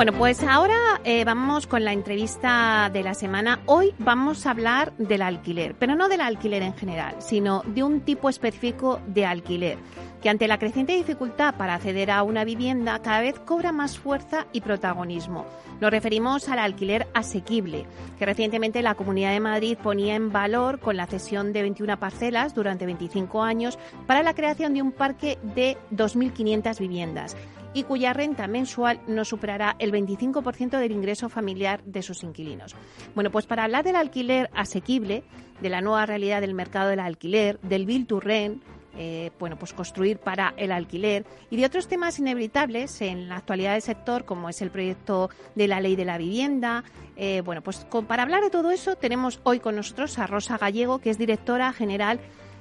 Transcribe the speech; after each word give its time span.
Bueno, 0.00 0.14
pues 0.14 0.42
ahora 0.42 0.98
eh, 1.04 1.26
vamos 1.26 1.66
con 1.66 1.84
la 1.84 1.92
entrevista 1.92 2.88
de 2.90 3.02
la 3.02 3.12
semana. 3.12 3.60
Hoy 3.66 3.92
vamos 3.98 4.46
a 4.46 4.52
hablar 4.52 4.96
del 4.96 5.20
alquiler, 5.20 5.74
pero 5.78 5.94
no 5.94 6.08
del 6.08 6.22
alquiler 6.22 6.62
en 6.62 6.72
general, 6.72 7.16
sino 7.18 7.62
de 7.66 7.82
un 7.82 8.00
tipo 8.00 8.30
específico 8.30 8.98
de 9.06 9.26
alquiler 9.26 9.76
que 10.22 10.30
ante 10.30 10.48
la 10.48 10.58
creciente 10.58 10.94
dificultad 10.94 11.54
para 11.54 11.74
acceder 11.74 12.10
a 12.10 12.22
una 12.22 12.44
vivienda 12.44 13.00
cada 13.00 13.20
vez 13.20 13.38
cobra 13.40 13.72
más 13.72 13.98
fuerza 13.98 14.46
y 14.52 14.62
protagonismo. 14.62 15.44
Nos 15.82 15.90
referimos 15.90 16.48
al 16.48 16.60
alquiler 16.60 17.06
asequible, 17.12 17.86
que 18.18 18.26
recientemente 18.26 18.80
la 18.80 18.94
Comunidad 18.94 19.32
de 19.32 19.40
Madrid 19.40 19.76
ponía 19.82 20.14
en 20.14 20.32
valor 20.32 20.78
con 20.80 20.96
la 20.96 21.06
cesión 21.06 21.52
de 21.52 21.60
21 21.60 21.98
parcelas 21.98 22.54
durante 22.54 22.86
25 22.86 23.42
años 23.42 23.78
para 24.06 24.22
la 24.22 24.34
creación 24.34 24.72
de 24.72 24.80
un 24.80 24.92
parque 24.92 25.38
de 25.42 25.76
2.500 25.90 26.78
viviendas 26.78 27.36
y 27.72 27.84
cuya 27.84 28.12
renta 28.12 28.46
mensual 28.46 29.00
no 29.06 29.24
superará 29.24 29.76
el 29.78 29.92
25% 29.92 30.78
del 30.78 30.92
ingreso 30.92 31.28
familiar 31.28 31.82
de 31.84 32.02
sus 32.02 32.22
inquilinos. 32.22 32.74
Bueno, 33.14 33.30
pues 33.30 33.46
para 33.46 33.64
hablar 33.64 33.84
del 33.84 33.96
alquiler 33.96 34.50
asequible, 34.54 35.22
de 35.60 35.68
la 35.68 35.80
nueva 35.80 36.06
realidad 36.06 36.40
del 36.40 36.54
mercado 36.54 36.90
del 36.90 37.00
alquiler, 37.00 37.60
del 37.60 37.86
Bill 37.86 38.06
to 38.06 38.20
Rent, 38.20 38.62
eh, 38.96 39.30
bueno, 39.38 39.56
pues 39.56 39.72
construir 39.72 40.18
para 40.18 40.52
el 40.56 40.72
alquiler 40.72 41.24
y 41.48 41.56
de 41.56 41.64
otros 41.64 41.86
temas 41.86 42.18
inevitables 42.18 43.00
en 43.02 43.28
la 43.28 43.36
actualidad 43.36 43.74
del 43.74 43.82
sector, 43.82 44.24
como 44.24 44.48
es 44.48 44.60
el 44.62 44.70
proyecto 44.70 45.30
de 45.54 45.68
la 45.68 45.80
ley 45.80 45.94
de 45.94 46.04
la 46.04 46.18
vivienda. 46.18 46.82
Eh, 47.16 47.42
bueno, 47.44 47.62
pues 47.62 47.86
para 48.08 48.24
hablar 48.24 48.42
de 48.42 48.50
todo 48.50 48.70
eso 48.72 48.96
tenemos 48.96 49.40
hoy 49.44 49.60
con 49.60 49.76
nosotros 49.76 50.18
a 50.18 50.26
Rosa 50.26 50.58
Gallego, 50.58 50.98
que 50.98 51.10
es 51.10 51.18
directora 51.18 51.72
general 51.72 52.20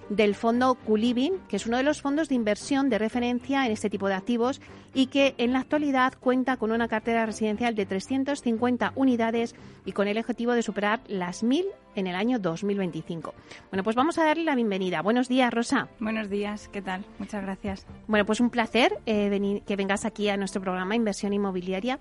del 0.09 0.35
fondo 0.35 0.75
Culivin, 0.75 1.33
que 1.47 1.55
es 1.55 1.65
uno 1.65 1.77
de 1.77 1.83
los 1.83 2.01
fondos 2.01 2.29
de 2.29 2.35
inversión 2.35 2.89
de 2.89 2.97
referencia 2.97 3.65
en 3.65 3.71
este 3.71 3.89
tipo 3.89 4.07
de 4.07 4.15
activos 4.15 4.61
y 4.93 5.07
que 5.07 5.35
en 5.37 5.53
la 5.53 5.59
actualidad 5.59 6.13
cuenta 6.19 6.57
con 6.57 6.71
una 6.71 6.87
cartera 6.87 7.25
residencial 7.25 7.75
de 7.75 7.85
350 7.85 8.93
unidades 8.95 9.55
y 9.85 9.91
con 9.91 10.07
el 10.07 10.17
objetivo 10.17 10.53
de 10.53 10.63
superar 10.63 11.01
las 11.07 11.43
1.000 11.43 11.65
en 11.99 12.07
el 12.07 12.15
año 12.15 12.39
2025. 12.39 13.33
Bueno, 13.71 13.83
pues 13.83 13.95
vamos 13.95 14.17
a 14.17 14.23
darle 14.23 14.43
la 14.43 14.55
bienvenida. 14.55 15.01
Buenos 15.01 15.27
días, 15.27 15.53
Rosa. 15.53 15.89
Buenos 15.99 16.29
días, 16.29 16.67
¿qué 16.69 16.81
tal? 16.81 17.05
Muchas 17.19 17.43
gracias. 17.43 17.85
Bueno, 18.07 18.25
pues 18.25 18.39
un 18.39 18.49
placer 18.49 18.99
eh, 19.05 19.61
que 19.65 19.75
vengas 19.75 20.05
aquí 20.05 20.29
a 20.29 20.37
nuestro 20.37 20.61
programa 20.61 20.95
Inversión 20.95 21.33
Inmobiliaria 21.33 21.99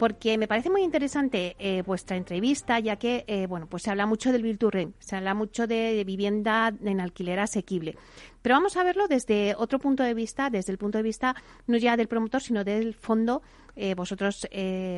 porque 0.00 0.38
me 0.38 0.48
parece 0.48 0.70
muy 0.70 0.82
interesante 0.82 1.56
eh, 1.58 1.82
vuestra 1.82 2.16
entrevista, 2.16 2.80
ya 2.80 2.96
que 2.96 3.22
eh, 3.26 3.46
bueno, 3.46 3.66
pues 3.66 3.82
se 3.82 3.90
habla 3.90 4.06
mucho 4.06 4.32
del 4.32 4.58
Rent, 4.58 4.94
se 4.98 5.14
habla 5.14 5.34
mucho 5.34 5.66
de, 5.66 6.02
vivienda 6.06 6.72
en 6.82 7.02
alquiler 7.02 7.38
asequible. 7.38 7.98
Pero 8.40 8.54
vamos 8.54 8.78
a 8.78 8.82
verlo 8.82 9.08
desde 9.08 9.54
otro 9.58 9.78
punto 9.78 10.02
de 10.02 10.14
vista, 10.14 10.48
desde 10.48 10.72
el 10.72 10.78
punto 10.78 10.96
de 10.96 11.04
vista 11.04 11.36
no 11.66 11.76
ya 11.76 11.98
del 11.98 12.08
promotor, 12.08 12.40
sino 12.40 12.64
del 12.64 12.94
fondo. 12.94 13.42
Eh, 13.76 13.94
vosotros, 13.94 14.48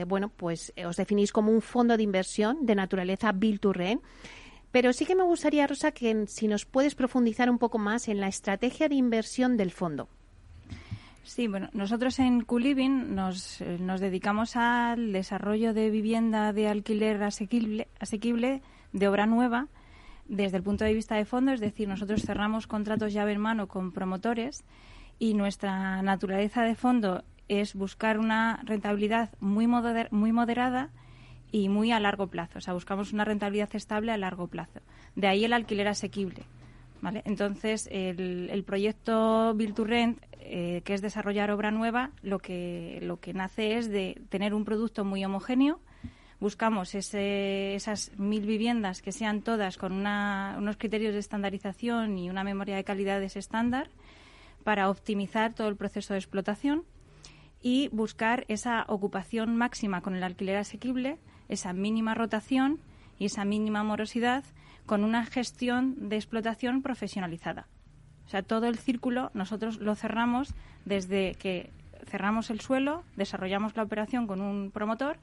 bueno, 0.07 0.29
pues 0.29 0.73
os 0.87 0.97
definís 0.97 1.33
como 1.33 1.51
un 1.51 1.63
fondo 1.63 1.97
de 1.97 2.05
inversión 2.05 2.65
de 2.65 2.77
naturaleza 2.77 3.33
Build 3.33 3.59
to 3.59 3.73
Rent. 3.73 4.03
Pero 4.73 4.93
sí 4.93 5.05
que 5.05 5.15
me 5.15 5.23
gustaría, 5.23 5.67
Rosa, 5.67 5.93
que 5.93 6.27
si 6.27 6.49
nos 6.49 6.65
puedes 6.65 6.95
profundizar 6.95 7.51
un 7.51 7.59
poco 7.59 7.79
más 7.79 8.09
en 8.09 8.21
la 8.21 8.29
estrategia 8.29 8.89
de 8.89 8.95
inversión 8.95 9.57
del 9.57 9.71
fondo. 9.71 10.09
Sí, 11.25 11.47
bueno, 11.47 11.69
nosotros 11.73 12.19
en 12.19 12.41
Culiving 12.41 13.15
nos, 13.15 13.61
eh, 13.61 13.79
nos 13.79 14.01
dedicamos 14.01 14.57
al 14.57 15.13
desarrollo 15.13 15.73
de 15.73 15.91
vivienda 15.91 16.53
de 16.53 16.69
alquiler 16.69 17.23
asequible, 17.23 17.87
asequible 18.01 18.61
de 18.93 19.09
obra 19.09 19.27
nueva 19.27 19.69
desde 20.27 20.57
el 20.57 20.63
punto 20.63 20.85
de 20.85 20.95
vista 20.95 21.15
de 21.17 21.25
fondo, 21.25 21.53
es 21.53 21.61
decir, 21.61 21.89
nosotros 21.89 22.23
cerramos 22.23 22.67
contratos 22.67 23.13
llave 23.13 23.33
en 23.33 23.41
mano 23.41 23.69
con 23.69 23.93
promotores 23.93 24.65
y 25.19 25.35
nuestra 25.35 26.03
naturaleza 26.03 26.63
de 26.63 26.75
fondo 26.75 27.23
es 27.49 27.75
buscar 27.75 28.19
una 28.19 28.61
rentabilidad 28.65 29.31
muy, 29.41 29.67
muy 29.67 30.33
moderada 30.33 30.91
y 31.53 31.69
muy 31.69 31.93
a 31.93 32.01
largo 32.01 32.27
plazo. 32.27 32.59
O 32.59 32.61
sea, 32.61 32.75
buscamos 32.75 33.13
una 33.13 33.25
rentabilidad 33.25 33.69
estable 33.75 34.11
a 34.11 34.17
largo 34.17 34.49
plazo. 34.49 34.81
De 35.15 35.29
ahí 35.29 35.45
el 35.45 35.53
alquiler 35.53 35.87
asequible. 35.87 36.43
¿vale? 37.01 37.23
Entonces, 37.27 37.89
el, 37.93 38.65
proyecto 38.67 39.55
Build 39.55 39.75
to 39.75 39.85
Rent 39.85 40.19
eh, 40.41 40.83
que 40.85 40.95
es 40.95 41.03
desarrollar 41.03 41.51
obra 41.51 41.71
nueva, 41.71 42.11
lo 42.23 42.41
que, 42.41 42.99
lo 43.03 43.21
que 43.21 43.33
nace 43.33 43.77
es 43.77 43.89
de 43.89 44.21
tener 44.29 44.55
un 44.55 44.65
producto 44.65 45.05
muy 45.05 45.25
homogéneo. 45.25 45.79
Buscamos 46.41 46.97
esas 46.97 48.11
mil 48.19 48.45
viviendas 48.45 49.01
que 49.03 49.13
sean 49.13 49.43
todas 49.43 49.77
con 49.77 49.93
unos 49.93 50.77
criterios 50.77 51.13
de 51.13 51.21
estandarización 51.21 52.19
y 52.19 52.29
una 52.29 52.43
memoria 52.43 52.75
de 52.75 52.83
calidades 52.83 53.37
estándar 53.37 53.91
para 54.65 54.91
optimizar 54.91 55.55
todo 55.55 55.69
el 55.69 55.77
proceso 55.77 56.15
de 56.15 56.19
explotación 56.19 56.85
y 57.63 57.89
buscar 57.93 58.45
esa 58.49 58.85
ocupación 58.89 59.57
máxima 59.57 60.01
con 60.01 60.17
el 60.17 60.25
alquiler 60.25 60.57
asequible, 60.57 61.19
esa 61.53 61.73
mínima 61.73 62.15
rotación 62.15 62.81
y 63.19 63.27
esa 63.27 63.45
mínima 63.45 63.83
morosidad 63.83 64.45
con 64.87 65.05
una 65.05 65.25
gestión 65.25 66.09
de 66.09 66.17
explotación 66.17 66.83
profesionalizada. 66.83 67.67
O 68.27 68.29
sea, 68.29 68.43
todo 68.43 68.67
el 68.67 68.79
círculo 68.79 69.31
nosotros 69.35 69.79
lo 69.79 69.95
cerramos 69.95 70.55
desde 70.85 71.35
que 71.35 71.71
cerramos 72.07 72.51
el 72.51 72.61
suelo, 72.61 73.05
desarrollamos 73.17 73.77
la 73.77 73.83
operación 73.83 74.27
con 74.27 74.41
un 74.41 74.71
promotor, 74.71 75.19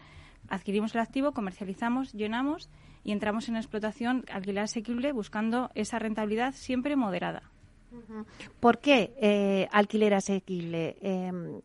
adquirimos 0.47 0.95
el 0.95 1.01
activo, 1.01 1.33
comercializamos, 1.33 2.13
llenamos 2.13 2.69
y 3.03 3.11
entramos 3.11 3.49
en 3.49 3.55
explotación 3.55 4.25
alquiler 4.31 4.63
asequible 4.63 5.11
buscando 5.11 5.71
esa 5.75 5.99
rentabilidad 5.99 6.53
siempre 6.53 6.95
moderada. 6.95 7.43
¿Por 8.59 8.77
qué 8.79 9.13
eh, 9.19 9.67
alquiler 9.71 10.13
asequible? 10.13 10.97
Em, 11.01 11.61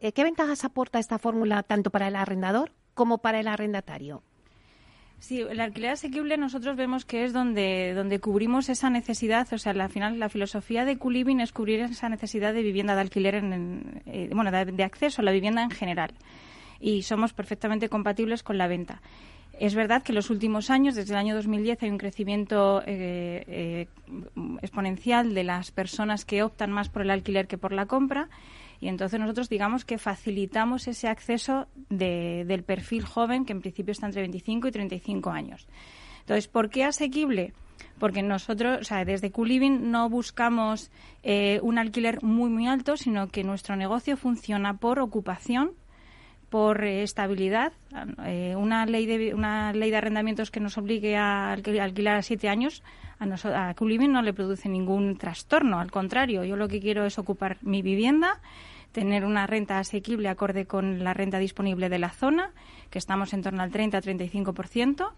eh, 0.00 0.12
¿Qué 0.12 0.24
ventajas 0.24 0.64
aporta 0.64 0.98
esta 0.98 1.18
fórmula 1.18 1.62
tanto 1.62 1.90
para 1.90 2.08
el 2.08 2.16
arrendador 2.16 2.72
como 2.98 3.18
para 3.18 3.38
el 3.38 3.46
arrendatario? 3.46 4.24
Sí, 5.20 5.40
el 5.40 5.60
alquiler 5.60 5.92
asequible 5.92 6.36
nosotros 6.36 6.76
vemos 6.76 7.04
que 7.04 7.24
es 7.24 7.32
donde, 7.32 7.94
donde 7.94 8.18
cubrimos 8.18 8.68
esa 8.68 8.90
necesidad, 8.90 9.46
o 9.52 9.58
sea, 9.58 9.70
al 9.72 9.88
final 9.88 10.18
la 10.18 10.28
filosofía 10.28 10.84
de 10.84 10.98
Culiving 10.98 11.40
es 11.40 11.52
cubrir 11.52 11.78
esa 11.80 12.08
necesidad 12.08 12.52
de 12.52 12.62
vivienda 12.62 12.96
de 12.96 13.00
alquiler, 13.00 13.36
en, 13.36 14.02
eh, 14.06 14.30
bueno, 14.34 14.50
de, 14.50 14.82
acceso 14.82 15.22
a 15.22 15.24
la 15.24 15.30
vivienda 15.30 15.62
en 15.62 15.70
general. 15.70 16.10
Y 16.80 17.02
somos 17.02 17.32
perfectamente 17.32 17.88
compatibles 17.88 18.42
con 18.42 18.58
la 18.58 18.66
venta. 18.66 19.00
Es 19.60 19.76
verdad 19.76 20.02
que 20.02 20.10
en 20.10 20.16
los 20.16 20.30
últimos 20.30 20.68
años, 20.68 20.96
desde 20.96 21.12
el 21.12 21.18
año 21.18 21.36
2010, 21.36 21.84
hay 21.84 21.90
un 21.90 21.98
crecimiento 21.98 22.82
eh, 22.84 23.44
eh, 23.46 23.86
exponencial 24.60 25.34
de 25.34 25.44
las 25.44 25.70
personas 25.70 26.24
que 26.24 26.42
optan 26.42 26.72
más 26.72 26.88
por 26.88 27.02
el 27.02 27.10
alquiler 27.10 27.46
que 27.46 27.58
por 27.58 27.72
la 27.72 27.86
compra 27.86 28.28
y 28.80 28.88
entonces 28.88 29.18
nosotros 29.18 29.48
digamos 29.48 29.84
que 29.84 29.98
facilitamos 29.98 30.86
ese 30.86 31.08
acceso 31.08 31.66
del 31.88 32.62
perfil 32.62 33.04
joven 33.04 33.44
que 33.44 33.52
en 33.52 33.60
principio 33.60 33.92
está 33.92 34.06
entre 34.06 34.22
25 34.22 34.68
y 34.68 34.70
35 34.70 35.30
años. 35.30 35.66
Entonces, 36.20 36.46
¿por 36.46 36.70
qué 36.70 36.84
asequible? 36.84 37.52
Porque 37.98 38.22
nosotros, 38.22 38.78
o 38.80 38.84
sea, 38.84 39.04
desde 39.04 39.32
Culiving 39.32 39.90
no 39.90 40.08
buscamos 40.08 40.90
eh, 41.22 41.58
un 41.62 41.78
alquiler 41.78 42.22
muy, 42.22 42.50
muy 42.50 42.68
alto, 42.68 42.96
sino 42.96 43.28
que 43.28 43.42
nuestro 43.42 43.76
negocio 43.76 44.16
funciona 44.16 44.76
por 44.76 45.00
ocupación, 45.00 45.72
por 46.48 46.84
estabilidad. 46.84 47.72
Eh, 48.24 48.54
una, 48.56 48.86
ley 48.86 49.06
de, 49.06 49.34
una 49.34 49.72
ley 49.72 49.90
de 49.90 49.96
arrendamientos 49.96 50.50
que 50.50 50.60
nos 50.60 50.78
obligue 50.78 51.16
a 51.16 51.52
alquilar 51.52 52.16
a 52.16 52.22
siete 52.22 52.48
años, 52.48 52.82
a, 53.18 53.68
a 53.68 53.74
Culiving 53.74 54.12
no 54.12 54.22
le 54.22 54.32
produce 54.32 54.68
ningún 54.68 55.16
trastorno. 55.16 55.80
Al 55.80 55.90
contrario, 55.90 56.44
yo 56.44 56.56
lo 56.56 56.68
que 56.68 56.80
quiero 56.80 57.04
es 57.04 57.18
ocupar 57.18 57.58
mi 57.62 57.82
vivienda 57.82 58.40
tener 58.92 59.24
una 59.24 59.46
renta 59.46 59.78
asequible 59.78 60.28
acorde 60.28 60.66
con 60.66 61.04
la 61.04 61.14
renta 61.14 61.38
disponible 61.38 61.88
de 61.88 61.98
la 61.98 62.10
zona, 62.10 62.50
que 62.90 62.98
estamos 62.98 63.32
en 63.32 63.42
torno 63.42 63.62
al 63.62 63.70
30-35%, 63.70 65.10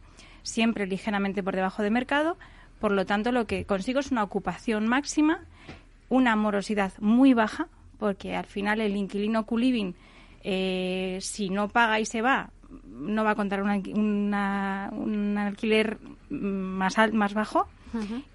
siempre 0.42 0.86
ligeramente 0.86 1.42
por 1.42 1.56
debajo 1.56 1.82
de 1.82 1.90
mercado. 1.90 2.36
Por 2.78 2.92
lo 2.92 3.04
tanto, 3.06 3.32
lo 3.32 3.46
que 3.46 3.64
consigo 3.64 4.00
es 4.00 4.10
una 4.10 4.22
ocupación 4.22 4.86
máxima, 4.88 5.40
una 6.08 6.34
morosidad 6.36 6.92
muy 6.98 7.34
baja, 7.34 7.68
porque 7.98 8.34
al 8.34 8.46
final 8.46 8.80
el 8.80 8.96
inquilino 8.96 9.44
Culiving, 9.44 9.94
eh, 10.42 11.18
si 11.20 11.50
no 11.50 11.68
paga 11.68 12.00
y 12.00 12.06
se 12.06 12.22
va, 12.22 12.50
no 12.86 13.24
va 13.24 13.32
a 13.32 13.34
contar 13.34 13.62
un 13.62 14.32
alquiler 14.34 15.98
más, 16.30 16.96
más 17.12 17.34
bajo 17.34 17.68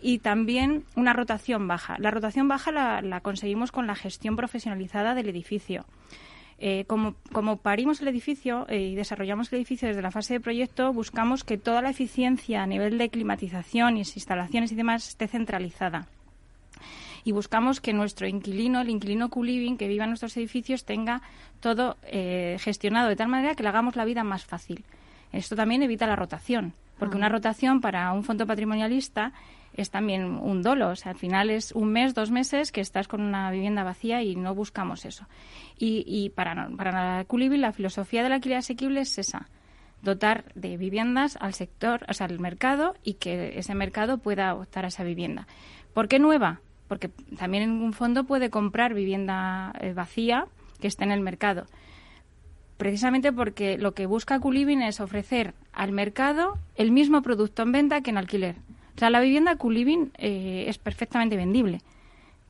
y 0.02 0.20
también 0.20 0.84
una 0.96 1.14
rotación 1.14 1.68
baja. 1.68 1.96
La 2.00 2.12
rotación 2.12 2.48
baja 2.48 2.72
la, 2.72 3.20
conseguimos 3.22 3.72
con 3.72 3.88
la 3.88 3.96
gestión 3.96 4.36
profesionalizada 4.36 5.16
del 5.16 5.30
edificio. 5.30 5.86
Eh, 6.58 6.86
como, 6.88 7.16
como, 7.34 7.58
parimos 7.58 8.02
el 8.02 8.08
edificio 8.08 8.66
eh, 8.70 8.80
y 8.80 8.96
desarrollamos 8.96 9.52
el 9.52 9.58
edificio 9.58 9.90
desde 9.90 10.02
la 10.02 10.12
fase 10.12 10.36
de 10.36 10.40
proyecto, 10.40 10.94
buscamos 10.94 11.44
que 11.44 11.58
toda 11.58 11.82
la 11.82 11.90
eficiencia 11.90 12.64
a 12.64 12.68
nivel 12.68 12.98
de 12.98 13.10
climatización 13.10 13.98
y 13.98 14.00
instalaciones 14.00 14.72
y 14.72 14.76
demás 14.76 15.10
esté 15.10 15.28
centralizada. 15.28 16.08
Y 17.26 17.32
buscamos 17.32 17.82
que 17.82 17.92
nuestro 17.92 18.28
inquilino, 18.28 18.82
el 18.82 18.90
inquilino 18.90 19.30
Q-Living 19.30 19.78
que 19.78 19.88
viva 19.88 20.06
en 20.06 20.12
nuestros 20.12 20.38
edificios, 20.38 20.86
tenga 20.86 21.24
todo 21.60 21.98
eh, 22.04 22.58
gestionado 22.60 23.10
de 23.10 23.16
tal 23.16 23.28
manera 23.28 23.56
que 23.56 23.64
le 23.64 23.70
hagamos 23.70 23.96
la 23.96 24.06
vida 24.06 24.24
más 24.24 24.46
fácil. 24.46 24.86
Esto 25.34 25.56
también 25.56 25.84
evita 25.84 26.08
la 26.08 26.16
rotación, 26.16 26.74
porque 26.98 27.18
una 27.18 27.30
rotación 27.30 27.82
para 27.82 28.12
un 28.12 28.24
fondo 28.24 28.46
patrimonialista 28.46 29.34
es 29.74 29.92
también 29.92 30.26
un 30.26 30.62
dolo. 30.62 30.90
O 30.90 30.96
sea, 30.96 31.12
al 31.12 31.18
final 31.18 31.50
es 31.50 31.72
un 31.74 31.92
mes, 31.92 32.14
dos 32.14 32.32
meses 32.32 32.72
que 32.72 32.82
estás 32.82 33.08
con 33.08 33.22
una 33.22 33.52
vivienda 33.52 33.84
vacía 33.84 34.24
y 34.24 34.36
no 34.36 34.56
buscamos 34.56 35.06
eso. 35.06 35.28
Y, 35.78 36.04
y 36.08 36.30
para, 36.30 36.70
para 36.78 37.18
la 37.18 37.26
Culibil, 37.26 37.62
la 37.62 37.74
filosofía 37.74 38.24
del 38.24 38.34
alquiler 38.34 38.60
asequible 38.60 39.02
es 39.02 39.18
esa 39.18 39.50
dotar 40.02 40.46
de 40.54 40.78
viviendas 40.78 41.38
al 41.42 41.54
sector, 41.54 42.06
o 42.08 42.14
sea, 42.14 42.28
al 42.28 42.40
mercado 42.40 42.96
y 43.04 43.16
que 43.16 43.58
ese 43.60 43.76
mercado 43.76 44.20
pueda 44.20 44.54
optar 44.54 44.86
a 44.86 44.90
esa 44.90 45.04
vivienda. 45.04 45.48
¿Por 45.94 46.08
qué 46.08 46.20
nueva? 46.20 46.62
Porque 46.88 47.10
también 47.38 47.70
un 47.72 47.92
fondo 47.92 48.24
puede 48.24 48.50
comprar 48.50 48.94
vivienda 48.94 49.74
eh, 49.80 49.94
vacía 49.94 50.46
que 50.80 50.88
esté 50.88 51.04
en 51.04 51.12
el 51.12 51.22
mercado. 51.22 51.66
Precisamente 52.78 53.32
porque 53.32 53.78
lo 53.78 53.94
que 53.94 54.06
busca 54.06 54.40
Culiving 54.40 54.82
es 54.82 55.00
ofrecer 55.00 55.54
al 55.72 55.92
mercado 55.92 56.58
el 56.76 56.92
mismo 56.92 57.22
producto 57.22 57.64
en 57.64 57.72
venta 57.72 58.02
que 58.02 58.10
en 58.10 58.18
alquiler. 58.18 58.56
O 58.96 59.00
sea, 59.00 59.10
la 59.10 59.22
vivienda 59.22 59.56
Culiving 59.56 60.12
eh, 60.18 60.66
es 60.68 60.78
perfectamente 60.78 61.36
vendible. 61.36 61.82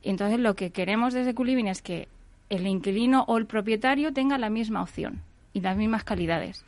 Entonces, 0.02 0.38
lo 0.38 0.54
que 0.54 0.70
queremos 0.70 1.14
desde 1.14 1.34
Culiving 1.34 1.68
es 1.68 1.82
que 1.82 2.08
el 2.50 2.66
inquilino 2.66 3.24
o 3.26 3.38
el 3.38 3.46
propietario 3.46 4.12
tenga 4.12 4.38
la 4.38 4.50
misma 4.50 4.82
opción 4.82 5.22
y 5.52 5.60
las 5.60 5.76
mismas 5.76 6.04
calidades. 6.04 6.64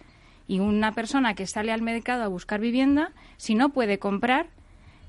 Y 0.47 0.61
una 0.61 0.93
persona 0.93 1.35
que 1.35 1.47
sale 1.47 1.73
al 1.73 1.83
mercado 1.83 2.25
a 2.25 2.29
buscar 2.29 2.61
vivienda, 2.61 3.13
si 3.37 3.55
no 3.55 3.69
puede 3.69 3.99
comprar, 3.99 4.47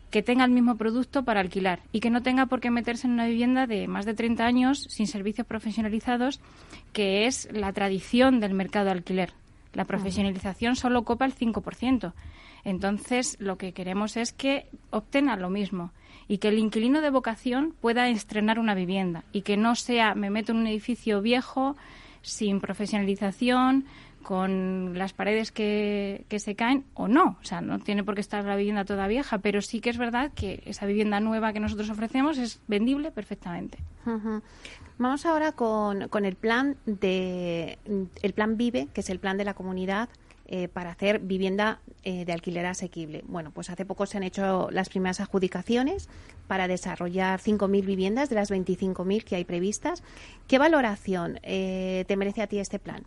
que 0.10 0.24
tenga 0.24 0.46
el 0.46 0.52
mismo 0.52 0.76
producto 0.76 1.24
para 1.24 1.40
alquilar 1.40 1.82
y 1.92 2.00
que 2.00 2.10
no 2.10 2.22
tenga 2.22 2.48
por 2.48 2.60
qué 2.60 2.72
meterse 2.72 3.08
en 3.08 3.14
una 3.14 3.28
vivienda 3.28 3.68
de 3.68 3.88
más 3.88 4.06
de 4.06 4.14
30 4.14 4.46
años 4.46 4.86
sin 4.90 5.08
servicios 5.08 5.46
profesionalizados, 5.46 6.40
que 6.94 7.26
es 7.26 7.48
la 7.52 7.72
tradición 7.74 8.40
del 8.40 8.54
mercado 8.54 8.86
de 8.86 8.92
alquiler. 8.92 9.34
La 9.74 9.86
profesionalización 9.86 10.76
solo 10.76 11.04
copa 11.04 11.26
el 11.26 11.36
5%. 11.36 12.14
Entonces, 12.64 13.38
lo 13.40 13.58
que 13.58 13.72
queremos 13.72 14.18
es 14.18 14.34
que 14.34 14.68
obtenga 14.90 15.36
lo 15.38 15.50
mismo 15.50 15.92
y 16.28 16.40
que 16.40 16.50
el 16.50 16.60
inquilino 16.60 17.02
de 17.02 17.10
vocación 17.10 17.74
pueda 17.80 18.10
estrenar 18.10 18.60
una 18.60 18.74
vivienda 18.74 19.24
y 19.32 19.42
que 19.42 19.58
no 19.58 19.76
sea 19.76 20.16
me 20.16 20.30
meto 20.30 20.52
en 20.52 20.60
un 20.60 20.68
edificio 20.68 21.22
viejo 21.22 21.76
sin 22.22 22.60
profesionalización, 22.60 23.86
con 24.24 24.98
las 24.98 25.13
paredes 25.13 25.51
que, 25.51 26.25
que, 26.27 26.39
se 26.39 26.56
caen 26.56 26.86
o 26.94 27.07
no. 27.07 27.38
O 27.42 27.44
sea, 27.44 27.62
no 27.62 27.80
tiene 27.80 28.04
por 28.04 28.16
qué 28.16 28.21
estar 28.21 28.44
la 28.45 28.56
vivienda 28.56 28.86
toda 28.86 29.07
vieja, 29.07 29.39
pero 29.39 29.62
sí 29.62 29.80
que 29.80 29.89
es 29.89 29.98
verdad 29.98 30.31
que 30.33 30.62
esa 30.66 30.86
vivienda 30.86 31.19
nueva 31.19 31.54
que 31.54 31.60
nosotros 31.60 31.89
ofrecemos 31.89 32.38
es 32.38 32.62
vendible 32.68 33.12
perfectamente. 33.12 33.80
Vamos 34.98 35.25
ahora 35.25 35.51
con, 35.51 36.07
con, 36.10 36.25
el 36.25 36.36
plan 36.36 36.77
de 36.86 37.77
el 38.21 38.33
plan 38.33 38.57
Vive, 38.57 38.88
que 38.94 39.01
es 39.01 39.10
el 39.10 39.19
plan 39.19 39.38
de 39.38 39.45
la 39.45 39.54
comunidad 39.54 40.10
eh, 40.51 40.68
para 40.68 40.89
hacer 40.89 41.19
vivienda 41.19 41.80
eh, 42.01 42.25
de 42.25 42.33
alquiler 42.33 42.65
asequible. 42.65 43.24
Bueno, 43.27 43.51
pues 43.51 43.69
hace 43.69 43.86
poco 43.86 44.07
se 44.07 44.18
han 44.18 44.24
hecho 44.24 44.69
las 44.72 44.89
primeras 44.89 45.19
adjudicaciones 45.19 46.10
para 46.48 46.68
desarrollar 46.68 47.39
5.000 47.39 47.86
viviendas 47.86 48.30
de 48.30 48.36
las 48.36 48.50
25.000 48.50 49.24
que 49.24 49.36
hay 49.36 49.45
previstas. 49.45 50.01
¿Qué 50.48 50.57
valoración 50.57 51.39
eh, 51.44 52.04
te 52.07 52.18
merece 52.18 52.42
a 52.42 52.48
ti 52.48 52.57
este 52.57 52.80
plan? 52.80 53.04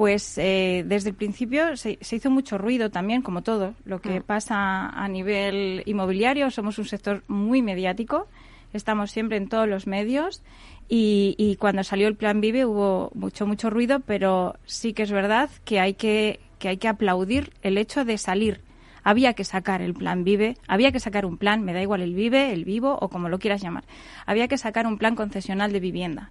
Pues 0.00 0.36
desde 0.36 1.10
el 1.10 1.14
principio 1.14 1.76
se, 1.76 1.98
hizo 2.00 2.30
mucho 2.30 2.56
ruido 2.56 2.90
también, 2.90 3.20
como 3.20 3.42
todo 3.42 3.74
lo 3.84 4.00
que 4.00 4.20
mm. 4.20 4.22
pasa 4.22 4.88
a 4.88 5.08
nivel 5.08 5.82
inmobiliario. 5.84 6.50
Somos 6.50 6.78
un 6.78 6.86
sector 6.86 7.22
muy 7.28 7.60
mediático, 7.60 8.26
estamos 8.72 9.10
siempre 9.10 9.36
en 9.36 9.50
todos 9.50 9.68
los 9.68 9.86
medios 9.86 10.40
y, 10.88 11.58
cuando 11.60 11.84
salió 11.84 12.08
el 12.08 12.16
Plan 12.16 12.40
Vive 12.40 12.64
hubo 12.64 13.10
mucho, 13.12 13.46
mucho 13.46 13.68
ruido, 13.68 14.00
pero 14.00 14.56
sí 14.64 14.94
que 14.94 15.02
es 15.02 15.12
verdad 15.12 15.50
que 15.66 15.80
hay 15.80 15.92
que, 15.92 16.40
que 16.58 16.68
hay 16.68 16.78
que 16.78 16.88
aplaudir 16.88 17.52
el 17.60 17.76
hecho 17.76 18.06
de 18.06 18.16
salir. 18.16 18.62
Había 19.02 19.34
que 19.34 19.44
sacar 19.44 19.82
el 19.82 19.92
plan 19.92 20.24
Vive, 20.24 20.56
había 20.66 20.92
que 20.92 21.00
sacar 21.00 21.26
un 21.26 21.36
plan, 21.36 21.62
me 21.62 21.74
da 21.74 21.82
igual 21.82 22.00
el 22.00 22.14
Vive, 22.14 22.52
el 22.52 22.64
Vivo 22.64 22.98
o 23.00 23.08
como 23.10 23.28
lo 23.28 23.38
quieras 23.38 23.60
llamar. 23.60 23.84
Había 24.24 24.48
que 24.48 24.56
sacar 24.56 24.86
un 24.86 24.96
plan 24.96 25.14
concesional 25.14 25.72
de 25.72 25.80
vivienda. 25.80 26.30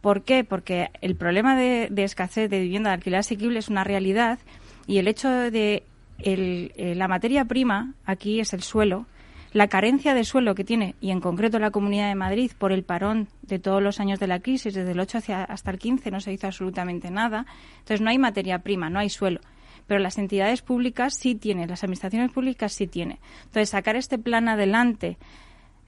¿Por 0.00 0.22
qué? 0.22 0.44
Porque 0.44 0.88
el 1.00 1.16
problema 1.16 1.56
de, 1.56 1.90
escasez 1.96 2.48
de 2.48 2.60
vivienda 2.60 2.90
de 2.90 2.94
alquiler 2.94 3.20
asequible 3.20 3.58
es 3.58 3.68
una 3.68 3.84
realidad 3.84 4.38
y 4.86 4.98
el 4.98 5.08
hecho 5.08 5.28
de 5.28 5.82
el, 6.18 6.72
eh, 6.76 6.94
la 6.94 7.08
materia 7.08 7.44
prima 7.44 7.94
aquí 8.04 8.40
es 8.40 8.52
el 8.52 8.62
suelo 8.62 9.06
la 9.52 9.66
carencia 9.66 10.14
de 10.14 10.24
suelo 10.24 10.54
que 10.54 10.64
tiene, 10.64 10.94
y 11.00 11.10
en 11.10 11.20
concreto 11.20 11.58
la 11.58 11.72
Comunidad 11.72 12.08
de 12.08 12.14
Madrid, 12.14 12.52
por 12.56 12.70
el 12.70 12.84
parón 12.84 13.28
de 13.42 13.58
todos 13.58 13.82
los 13.82 13.98
años 13.98 14.20
de 14.20 14.28
la 14.28 14.38
crisis, 14.38 14.74
desde 14.74 14.92
el 14.92 15.00
8 15.00 15.18
hasta 15.48 15.70
el 15.72 15.78
15 15.78 16.10
no 16.12 16.20
se 16.20 16.32
hizo 16.32 16.46
absolutamente 16.46 17.10
nada. 17.10 17.46
Entonces 17.78 18.00
no 18.00 18.10
hay 18.10 18.18
materia 18.18 18.60
prima, 18.60 18.90
no 18.90 19.00
hay 19.00 19.10
suelo. 19.10 19.40
Pero 19.88 19.98
las 19.98 20.18
entidades 20.18 20.62
públicas 20.62 21.14
sí 21.16 21.34
tienen, 21.34 21.68
las 21.68 21.82
administraciones 21.82 22.30
públicas 22.30 22.72
sí 22.72 22.86
tienen. 22.86 23.18
Entonces 23.40 23.70
sacar 23.70 23.96
este 23.96 24.18
plan 24.18 24.48
adelante, 24.48 25.18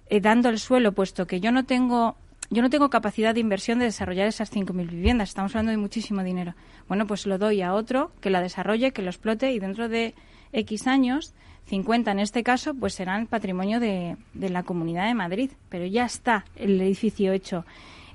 eh, 0.09 0.21
dando 0.21 0.49
el 0.49 0.59
suelo, 0.59 0.91
puesto 0.91 1.29
que 1.29 1.39
yo 1.39 1.53
no 1.53 1.65
tengo 1.65 2.17
yo 2.53 2.61
no 2.61 2.69
tengo 2.69 2.91
capacidad 2.91 3.33
de 3.33 3.41
inversión 3.41 3.79
de 3.79 3.87
desarrollar 3.87 4.27
esas 4.27 4.53
5.000 4.53 4.87
viviendas. 4.91 5.31
Estamos 5.31 5.53
hablando 5.53 5.71
de 5.71 5.79
muchísimo 5.79 6.23
dinero. 6.23 6.55
Bueno, 6.87 7.07
pues 7.07 7.27
lo 7.27 7.39
doy 7.39 7.63
a 7.63 7.73
otro 7.73 8.13
que 8.21 8.29
la 8.29 8.43
desarrolle, 8.43 8.93
que 8.93 9.01
lo 9.01 9.09
explote 9.09 9.53
y 9.53 9.59
dentro 9.59 9.89
de 9.89 10.15
X 10.53 10.87
años 10.87 11.33
50 11.65 12.11
en 12.11 12.19
este 12.19 12.43
caso, 12.43 12.75
pues 12.75 12.93
serán 12.93 13.27
patrimonio 13.27 13.81
de, 13.81 14.19
la 14.35 14.65
Comunidad 14.65 15.07
de 15.07 15.15
Madrid. 15.15 15.51
Pero 15.71 15.87
ya 15.87 16.05
está 16.05 16.45
el 16.55 16.79
edificio 16.79 17.33
hecho. 17.33 17.65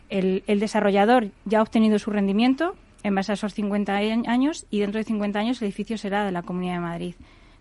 El, 0.09 0.43
el, 0.45 0.59
desarrollador 0.59 1.31
ya 1.45 1.57
ha 1.57 1.63
obtenido 1.63 1.97
su 1.97 2.11
rendimiento 2.11 2.75
en 3.01 3.15
base 3.15 3.31
a 3.31 3.35
esos 3.35 3.55
50 3.55 3.95
años 3.95 4.67
y 4.69 4.79
dentro 4.79 4.99
de 4.99 5.03
50 5.03 5.39
años 5.39 5.61
el 5.61 5.65
edificio 5.65 5.97
será 5.97 6.23
de 6.25 6.31
la 6.31 6.43
Comunidad 6.43 6.75
de 6.75 6.79
Madrid. 6.81 7.15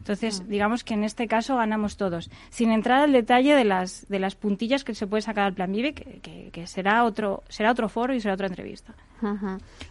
Entonces, 0.06 0.40
mm. 0.40 0.48
digamos 0.48 0.84
que 0.84 0.94
en 0.94 1.02
este 1.02 1.26
caso 1.26 1.56
ganamos 1.56 1.96
todos, 1.96 2.30
sin 2.50 2.70
entrar 2.70 3.02
al 3.02 3.12
detalle 3.12 3.56
de 3.56 3.64
las, 3.64 4.06
de 4.08 4.20
las 4.20 4.36
puntillas 4.36 4.84
que 4.84 4.94
se 4.94 5.08
puede 5.08 5.22
sacar 5.22 5.46
al 5.46 5.54
Plan 5.54 5.72
Vive, 5.72 5.94
que, 5.94 6.50
que, 6.52 6.66
será, 6.68 7.02
otro, 7.02 7.42
será 7.48 7.72
otro 7.72 7.88
foro 7.88 8.14
y 8.14 8.20
será 8.20 8.34
otra 8.34 8.46
entrevista. 8.46 8.94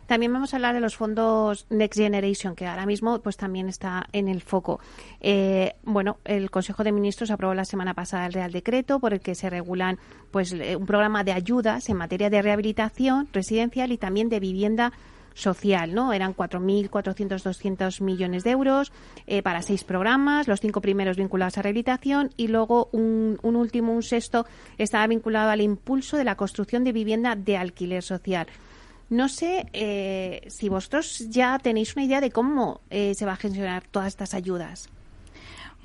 También 0.05 0.31
vamos 0.31 0.53
a 0.53 0.57
hablar 0.57 0.73
de 0.73 0.79
los 0.79 0.95
fondos 0.95 1.65
Next 1.69 1.99
Generation, 1.99 2.55
que 2.55 2.67
ahora 2.67 2.85
mismo 2.85 3.19
pues 3.19 3.35
también 3.35 3.67
está 3.67 4.07
en 4.13 4.29
el 4.29 4.41
foco. 4.41 4.79
Eh, 5.19 5.73
bueno, 5.83 6.17
el 6.23 6.49
Consejo 6.49 6.83
de 6.83 6.93
Ministros 6.93 7.31
aprobó 7.31 7.53
la 7.53 7.65
semana 7.65 7.93
pasada 7.93 8.27
el 8.27 8.33
Real 8.33 8.51
Decreto 8.51 8.99
por 8.99 9.13
el 9.13 9.19
que 9.19 9.35
se 9.35 9.49
regulan 9.49 9.97
pues 10.31 10.53
un 10.53 10.85
programa 10.85 11.23
de 11.23 11.33
ayudas 11.33 11.89
en 11.89 11.97
materia 11.97 12.29
de 12.29 12.41
rehabilitación 12.41 13.27
residencial 13.33 13.91
y 13.91 13.97
también 13.97 14.29
de 14.29 14.39
vivienda 14.39 14.93
social, 15.35 15.93
¿no? 15.93 16.13
Eran 16.13 16.35
4.400, 16.35 17.43
200 17.43 18.01
millones 18.01 18.43
de 18.43 18.51
euros 18.51 18.91
eh, 19.27 19.43
para 19.43 19.61
seis 19.61 19.83
programas, 19.83 20.47
los 20.47 20.61
cinco 20.61 20.81
primeros 20.81 21.17
vinculados 21.17 21.57
a 21.57 21.61
rehabilitación 21.61 22.31
y 22.37 22.47
luego 22.47 22.89
un, 22.93 23.37
último, 23.43 23.93
un 23.93 24.01
sexto, 24.01 24.47
estaba 24.79 25.05
vinculado 25.05 25.51
al 25.51 25.61
impulso 25.61 26.17
de 26.17 26.23
la 26.23 26.35
construcción 26.35 26.83
de 26.83 26.93
vivienda 26.93 27.35
de 27.35 27.57
alquiler 27.57 28.01
social. 28.01 28.47
No 29.09 29.29
sé 29.29 29.67
eh, 29.73 30.47
si 30.47 30.69
vosotros 30.69 31.27
ya 31.29 31.59
tenéis 31.59 31.95
una 31.95 32.05
idea 32.05 32.21
de 32.21 32.31
cómo 32.31 32.81
eh, 32.89 33.13
se 33.13 33.25
va 33.25 33.33
a 33.33 33.37
gestionar 33.37 33.83
todas 33.91 34.07
estas 34.07 34.33
ayudas. 34.33 34.89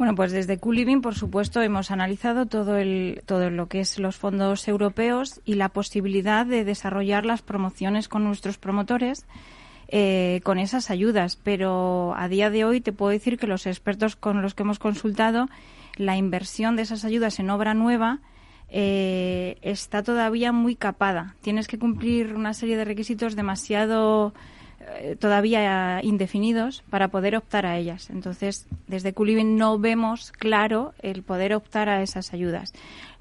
Bueno, 0.01 0.15
pues 0.15 0.33
desde 0.33 0.57
Culiving, 0.57 1.03
por 1.03 1.15
supuesto, 1.15 1.61
hemos 1.61 1.91
analizado 1.91 2.47
todo, 2.47 2.79
el, 2.79 3.21
todo 3.27 3.51
lo 3.51 3.69
que 3.69 3.81
es 3.81 3.99
los 3.99 4.17
fondos 4.17 4.67
europeos 4.67 5.43
y 5.45 5.57
la 5.57 5.69
posibilidad 5.69 6.47
de 6.47 6.65
desarrollar 6.65 7.27
las 7.27 7.43
promociones 7.43 8.09
con 8.09 8.25
nuestros 8.25 8.57
promotores 8.57 9.27
eh, 9.89 10.41
con 10.43 10.59
esas 10.59 10.91
ayudas. 10.91 11.37
Pero 11.37 12.15
a 12.17 12.29
día 12.29 12.49
de 12.49 12.65
hoy 12.65 12.81
te 12.81 12.95
puedo 12.95 13.11
decir 13.11 13.37
que 13.37 13.47
los 13.47 13.67
expertos 13.67 14.17
con 14.17 14.41
los 14.41 14.55
que 14.55 14.63
hemos 14.63 14.79
consultado, 14.79 15.51
la 15.97 16.17
inversión 16.17 16.77
de 16.77 16.83
esas 16.83 17.05
ayudas 17.05 17.39
en 17.39 17.51
obra 17.51 17.75
nueva 17.75 18.21
eh, 18.71 19.59
está 19.61 20.03
todavía 20.03 20.51
muy 20.51 20.77
capada. 20.77 21.35
Tienes 21.43 21.69
que 21.69 21.79
cumplir 21.79 22.35
una 22.35 22.55
serie 22.55 22.79
de 22.79 22.87
requisitos 22.87 23.37
demasiado 23.37 24.33
eh, 24.81 25.17
todavía 25.19 26.01
indefinidos 26.03 26.83
para 26.89 27.09
poder 27.09 27.37
optar 27.37 27.67
a 27.67 27.77
ellas. 27.77 28.09
Entonces, 28.09 28.67
desde 28.87 29.13
Culiving 29.13 29.57
no 29.57 29.79
vemos 29.79 30.33
claro 30.33 30.95
el 31.03 31.23
poder 31.23 31.55
optar 31.55 31.91
a 31.91 32.03
esas 32.03 32.33
ayudas. 32.33 32.73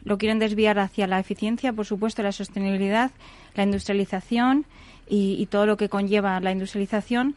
Lo 0.03 0.17
quieren 0.17 0.39
desviar 0.39 0.79
hacia 0.79 1.05
la 1.07 1.19
eficiencia, 1.19 1.73
por 1.73 1.85
supuesto, 1.85 2.23
la 2.23 2.31
sostenibilidad, 2.31 3.11
la 3.55 3.63
industrialización 3.63 4.65
y, 5.09 5.45
todo 5.47 5.65
lo 5.65 5.75
que 5.75 5.89
conlleva 5.89 6.39
la 6.39 6.51
industrialización, 6.51 7.35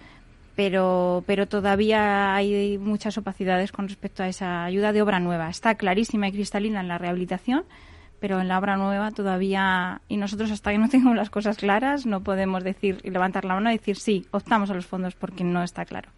pero, 0.55 1.25
pero 1.27 1.49
todavía 1.49 2.35
hay 2.35 2.79
muchas 2.79 3.19
opacidades 3.19 3.73
con 3.73 3.89
respecto 3.89 4.23
a 4.23 4.29
esa 4.29 4.65
ayuda 4.65 4.93
de 4.93 5.03
obra 5.03 5.19
nueva. 5.19 5.49
Está 5.49 5.75
clarísima 5.75 6.29
y 6.29 6.33
cristalina 6.33 6.81
en 6.81 6.89
la 6.89 6.99
rehabilitación, 6.99 7.65
pero 8.23 8.41
en 8.41 8.47
la 8.47 8.57
obra 8.57 8.77
nueva 8.77 9.11
todavía, 9.11 10.01
y 10.07 10.17
nosotros 10.17 10.53
hasta 10.53 10.71
que 10.71 10.79
no 10.79 10.89
tengamos 10.89 11.17
las 11.17 11.29
cosas 11.29 11.57
claras, 11.57 12.07
no 12.07 12.23
podemos 12.23 12.63
decir 12.63 13.01
y 13.03 13.11
levantar 13.11 13.45
la 13.45 13.55
mano 13.55 13.69
y 13.71 13.79
decir 13.79 13.97
sí, 13.97 14.27
optamos 14.31 14.71
a 14.71 14.75
los 14.75 14.87
fondos 14.87 15.17
porque 15.17 15.43
no 15.43 15.61
está 15.65 15.85
claro. 15.85 16.09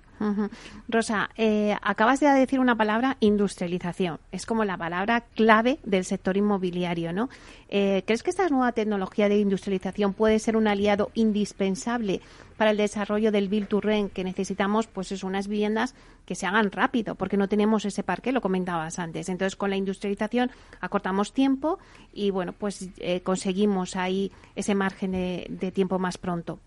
Rosa, 0.88 1.30
eh, 1.36 1.76
acabas 1.82 2.20
de 2.20 2.28
decir 2.28 2.60
una 2.60 2.76
palabra, 2.76 3.16
industrialización. 3.20 4.18
Es 4.32 4.46
como 4.46 4.64
la 4.64 4.76
palabra 4.76 5.22
clave 5.34 5.78
del 5.84 6.04
sector 6.04 6.36
inmobiliario, 6.36 7.12
¿no? 7.12 7.28
Eh, 7.68 8.02
¿Crees 8.06 8.22
que 8.22 8.30
esta 8.30 8.48
nueva 8.48 8.72
tecnología 8.72 9.28
de 9.28 9.38
industrialización 9.38 10.14
puede 10.14 10.38
ser 10.38 10.56
un 10.56 10.68
aliado 10.68 11.10
indispensable 11.14 12.20
para 12.56 12.70
el 12.70 12.76
desarrollo 12.76 13.32
del 13.32 13.48
Build 13.48 13.68
to 13.68 13.80
Rent 13.80 14.12
que 14.12 14.24
necesitamos? 14.24 14.86
Pues 14.86 15.12
es 15.12 15.24
unas 15.24 15.48
viviendas 15.48 15.94
que 16.24 16.34
se 16.34 16.46
hagan 16.46 16.70
rápido, 16.70 17.16
porque 17.16 17.36
no 17.36 17.48
tenemos 17.48 17.84
ese 17.84 18.02
parque, 18.02 18.32
lo 18.32 18.40
comentabas 18.40 18.98
antes. 18.98 19.28
Entonces, 19.28 19.56
con 19.56 19.70
la 19.70 19.76
industrialización 19.76 20.50
acortamos 20.80 21.32
tiempo 21.32 21.78
y, 22.12 22.30
bueno, 22.30 22.52
pues 22.52 22.88
eh, 22.98 23.20
conseguimos 23.20 23.96
ahí 23.96 24.30
ese 24.54 24.74
margen 24.74 25.12
de 25.12 25.72
tiempo 25.72 25.98
más 25.98 26.16
pronto. 26.16 26.60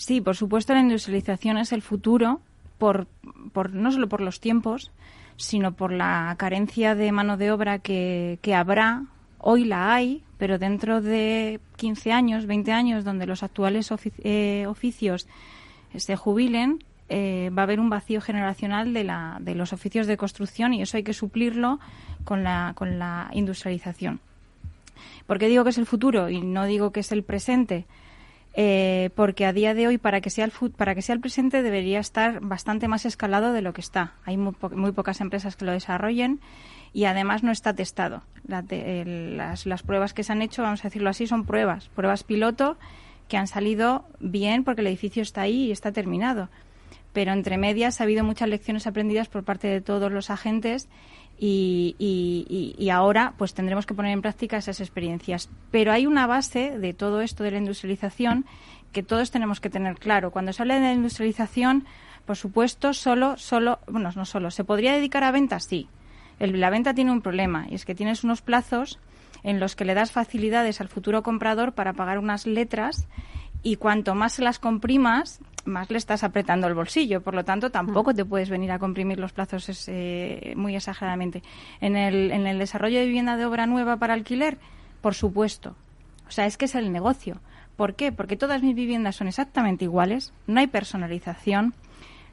Sí, 0.00 0.22
por 0.22 0.34
supuesto 0.34 0.72
la 0.72 0.80
industrialización 0.80 1.58
es 1.58 1.72
el 1.72 1.82
futuro, 1.82 2.40
por, 2.78 3.06
por, 3.52 3.74
no 3.74 3.92
solo 3.92 4.08
por 4.08 4.22
los 4.22 4.40
tiempos, 4.40 4.92
sino 5.36 5.72
por 5.72 5.92
la 5.92 6.34
carencia 6.38 6.94
de 6.94 7.12
mano 7.12 7.36
de 7.36 7.52
obra 7.52 7.80
que, 7.80 8.38
habrá. 8.56 9.04
Hoy 9.36 9.66
la 9.66 9.92
hay, 9.92 10.22
pero 10.38 10.58
dentro 10.58 11.02
de 11.02 11.60
15 11.76 12.12
años, 12.12 12.46
20 12.46 12.72
años, 12.72 13.04
donde 13.04 13.26
los 13.26 13.42
actuales 13.42 13.92
eh, 14.24 14.64
oficios 14.66 15.28
se 15.94 16.16
jubilen, 16.16 16.82
eh, 17.10 17.50
va 17.50 17.60
a 17.60 17.64
haber 17.64 17.78
un 17.78 17.90
vacío 17.90 18.22
generacional 18.22 18.94
de, 18.94 19.04
la, 19.04 19.36
de 19.42 19.54
los 19.54 19.74
oficios 19.74 20.06
de 20.06 20.16
construcción 20.16 20.72
y 20.72 20.80
eso 20.80 20.96
hay 20.96 21.02
que 21.02 21.12
suplirlo 21.12 21.78
con 22.24 22.42
la, 22.42 22.72
con 22.74 22.98
la 22.98 23.28
industrialización. 23.34 24.20
¿Por 25.26 25.38
qué 25.38 25.48
digo 25.48 25.62
que 25.62 25.70
es 25.70 25.78
el 25.78 25.84
futuro 25.84 26.30
y 26.30 26.40
no 26.40 26.64
digo 26.64 26.90
que 26.90 27.00
es 27.00 27.12
el 27.12 27.22
presente? 27.22 27.84
Eh, 28.54 29.10
porque 29.14 29.46
a 29.46 29.52
día 29.52 29.74
de 29.74 29.86
hoy 29.86 29.98
para 29.98 30.20
que 30.20 30.28
sea 30.28 30.44
el 30.44 30.52
para 30.72 30.96
que 30.96 31.02
sea 31.02 31.14
el 31.14 31.20
presente 31.20 31.62
debería 31.62 32.00
estar 32.00 32.40
bastante 32.40 32.88
más 32.88 33.06
escalado 33.06 33.52
de 33.52 33.62
lo 33.62 33.72
que 33.72 33.80
está. 33.80 34.14
Hay 34.24 34.36
muy, 34.36 34.92
pocas 34.92 35.20
empresas 35.20 35.54
que 35.56 35.64
lo 35.64 35.72
desarrollen 35.72 36.40
y 36.92 37.04
además 37.04 37.44
no 37.44 37.52
está 37.52 37.74
testado. 37.74 38.22
las, 38.46 39.66
las, 39.66 39.82
pruebas 39.82 40.14
que 40.14 40.24
se 40.24 40.32
han 40.32 40.42
hecho, 40.42 40.62
vamos 40.62 40.80
a 40.80 40.88
decirlo 40.88 41.10
así, 41.10 41.28
son 41.28 41.44
pruebas, 41.44 41.88
pruebas 41.88 42.24
piloto 42.24 42.76
que 43.28 43.36
han 43.36 43.46
salido 43.46 44.04
bien 44.18 44.64
porque 44.64 44.80
el 44.80 44.88
edificio 44.88 45.22
está 45.22 45.42
ahí 45.42 45.66
y 45.66 45.70
está 45.70 45.92
terminado. 45.92 46.48
Pero 47.12 47.32
entre 47.32 47.56
medias 47.56 48.00
ha 48.00 48.04
habido 48.04 48.24
muchas 48.24 48.48
lecciones 48.48 48.86
aprendidas 48.88 49.28
por 49.28 49.44
parte 49.44 49.68
de 49.68 49.80
todos 49.80 50.10
los 50.10 50.30
agentes 50.30 50.88
y, 51.42 52.76
y, 52.78 52.90
ahora 52.90 53.32
pues 53.38 53.54
tendremos 53.54 53.86
que 53.86 53.94
poner 53.94 54.12
en 54.12 54.20
práctica 54.20 54.58
esas 54.58 54.80
experiencias. 54.80 55.48
Pero 55.70 55.90
hay 55.90 56.06
una 56.06 56.26
base 56.26 56.78
de 56.78 56.92
todo 56.92 57.22
esto 57.22 57.42
de 57.42 57.52
la 57.52 57.58
industrialización 57.58 58.44
que 58.92 59.02
todos 59.02 59.30
tenemos 59.30 59.58
que 59.58 59.70
tener 59.70 59.96
claro. 59.96 60.32
Cuando 60.32 60.52
se 60.52 60.62
habla 60.62 60.74
de 60.74 60.82
la 60.82 60.92
industrialización, 60.92 61.86
por 62.26 62.36
supuesto, 62.36 62.92
solo, 62.92 63.38
solo, 63.38 63.78
bueno, 63.86 64.10
no 64.14 64.26
solo, 64.26 64.50
¿se 64.50 64.64
podría 64.64 64.92
dedicar 64.92 65.24
a 65.24 65.30
ventas? 65.30 65.64
Sí. 65.64 65.88
la 66.38 66.68
venta 66.68 66.92
tiene 66.92 67.10
un 67.10 67.22
problema 67.22 67.66
y 67.70 67.74
es 67.74 67.86
que 67.86 67.94
tienes 67.94 68.22
unos 68.22 68.42
plazos 68.42 68.98
en 69.42 69.60
los 69.60 69.76
que 69.76 69.86
le 69.86 69.94
das 69.94 70.12
facilidades 70.12 70.82
al 70.82 70.88
futuro 70.88 71.22
comprador 71.22 71.72
para 71.72 71.94
pagar 71.94 72.18
unas 72.18 72.46
letras 72.46 73.08
y 73.62 73.76
cuanto 73.76 74.14
más 74.14 74.34
se 74.34 74.42
las 74.42 74.58
comprimas, 74.58 75.40
más 75.64 75.90
le 75.90 75.98
estás 75.98 76.24
apretando 76.24 76.66
el 76.66 76.74
bolsillo. 76.74 77.20
Por 77.20 77.34
lo 77.34 77.44
tanto, 77.44 77.70
tampoco 77.70 78.14
te 78.14 78.24
puedes 78.24 78.50
venir 78.50 78.72
a 78.72 78.78
comprimir 78.78 79.18
los 79.18 79.32
plazos 79.32 79.88
eh, 79.88 80.54
muy 80.56 80.76
exageradamente. 80.76 81.42
En 81.80 81.96
el, 81.96 82.30
en 82.30 82.46
el 82.46 82.58
desarrollo 82.58 82.98
de 82.98 83.06
vivienda 83.06 83.36
de 83.36 83.46
obra 83.46 83.66
nueva 83.66 83.96
para 83.96 84.14
alquiler, 84.14 84.58
por 85.00 85.14
supuesto. 85.14 85.76
O 86.28 86.30
sea, 86.30 86.46
es 86.46 86.56
que 86.56 86.66
es 86.66 86.74
el 86.74 86.92
negocio. 86.92 87.40
¿Por 87.76 87.94
qué? 87.94 88.12
Porque 88.12 88.36
todas 88.36 88.62
mis 88.62 88.74
viviendas 88.74 89.16
son 89.16 89.28
exactamente 89.28 89.84
iguales, 89.84 90.32
no 90.46 90.60
hay 90.60 90.66
personalización. 90.66 91.74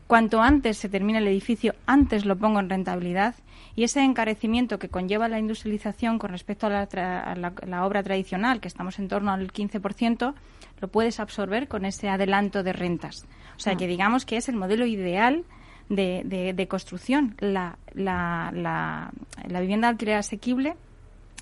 Cuanto 0.08 0.42
antes 0.42 0.78
se 0.78 0.88
termine 0.88 1.20
el 1.20 1.28
edificio, 1.28 1.76
antes 1.86 2.26
lo 2.26 2.38
pongo 2.38 2.60
en 2.60 2.70
rentabilidad 2.70 3.36
y 3.76 3.84
ese 3.84 4.02
encarecimiento 4.02 4.80
que 4.80 4.90
conlleva 4.90 5.28
la 5.28 5.38
industrialización 5.38 6.18
con 6.18 6.32
respecto 6.32 6.68
a 6.68 6.88
la, 6.88 7.54
la 7.66 7.86
obra 7.86 8.02
tradicional, 8.04 8.62
que 8.62 8.70
estamos 8.70 8.98
en 9.00 9.10
torno 9.10 9.32
al 9.32 9.52
15%, 9.52 10.34
lo 10.80 10.88
puedes 10.88 11.20
absorber 11.20 11.68
con 11.68 11.86
ese 11.86 12.10
adelanto 12.10 12.64
de 12.64 12.74
rentas. 12.74 13.28
O 13.58 13.60
sea, 13.60 13.74
ah. 13.74 13.78
que 13.78 13.88
digamos 13.88 14.26
que 14.26 14.38
es 14.38 14.48
el 14.50 14.56
modelo 14.56 14.86
ideal 14.86 15.44
de, 15.90 16.54
de, 16.56 16.68
construcción, 16.68 17.36
la, 17.40 17.78
la, 17.94 18.52
la, 18.54 19.12
la, 19.48 19.62
vivienda 19.62 19.88
alquiler 19.88 20.16
asequible 20.16 20.76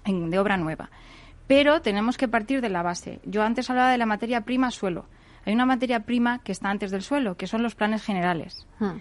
en, 0.05 0.29
de 0.29 0.39
obra 0.39 0.57
nueva. 0.57 0.89
Pero 1.47 1.81
tenemos 1.81 2.17
que 2.17 2.27
partir 2.27 2.61
de 2.61 2.69
la 2.69 2.83
base. 2.83 3.19
Yo 3.25 3.43
antes 3.43 3.69
hablaba 3.69 3.91
de 3.91 3.97
la 3.97 4.05
materia 4.05 4.41
prima 4.41 4.71
suelo. 4.71 5.05
Hay 5.45 5.53
una 5.53 5.65
materia 5.65 6.01
prima 6.01 6.39
que 6.39 6.51
está 6.51 6.69
antes 6.69 6.91
del 6.91 7.01
suelo, 7.01 7.37
que 7.37 7.47
son 7.47 7.63
los 7.63 7.75
planes 7.75 8.03
generales. 8.03 8.67
Ah 8.79 8.95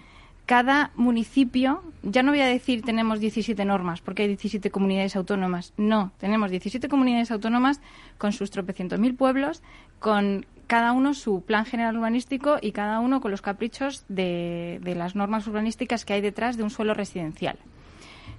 cada 0.45 0.91
municipio, 0.95 1.81
ya 2.03 2.21
no 2.21 2.31
voy 2.31 2.41
a 2.41 2.45
decir 2.45 2.83
tenemos 2.83 3.19
17 3.19 3.65
normas, 3.65 4.01
porque 4.01 4.23
hay 4.23 4.27
17 4.29 4.69
comunidades 4.69 5.15
autónomas. 5.15 5.73
No, 5.77 6.11
tenemos 6.19 6.51
17 6.51 6.87
comunidades 6.87 7.31
autónomas 7.31 7.81
con 8.17 8.31
sus 8.31 8.51
tropecientos 8.51 8.99
mil 8.99 9.15
pueblos, 9.15 9.63
con 9.99 10.45
cada 10.67 10.91
uno 10.91 11.13
su 11.13 11.41
plan 11.41 11.65
general 11.65 11.97
urbanístico 11.97 12.57
y 12.61 12.71
cada 12.71 12.99
uno 12.99 13.21
con 13.21 13.31
los 13.31 13.41
caprichos 13.41 14.05
de, 14.07 14.79
de 14.83 14.95
las 14.95 15.15
normas 15.15 15.47
urbanísticas 15.47 16.05
que 16.05 16.13
hay 16.13 16.21
detrás 16.21 16.57
de 16.57 16.63
un 16.63 16.69
suelo 16.69 16.93
residencial, 16.93 17.57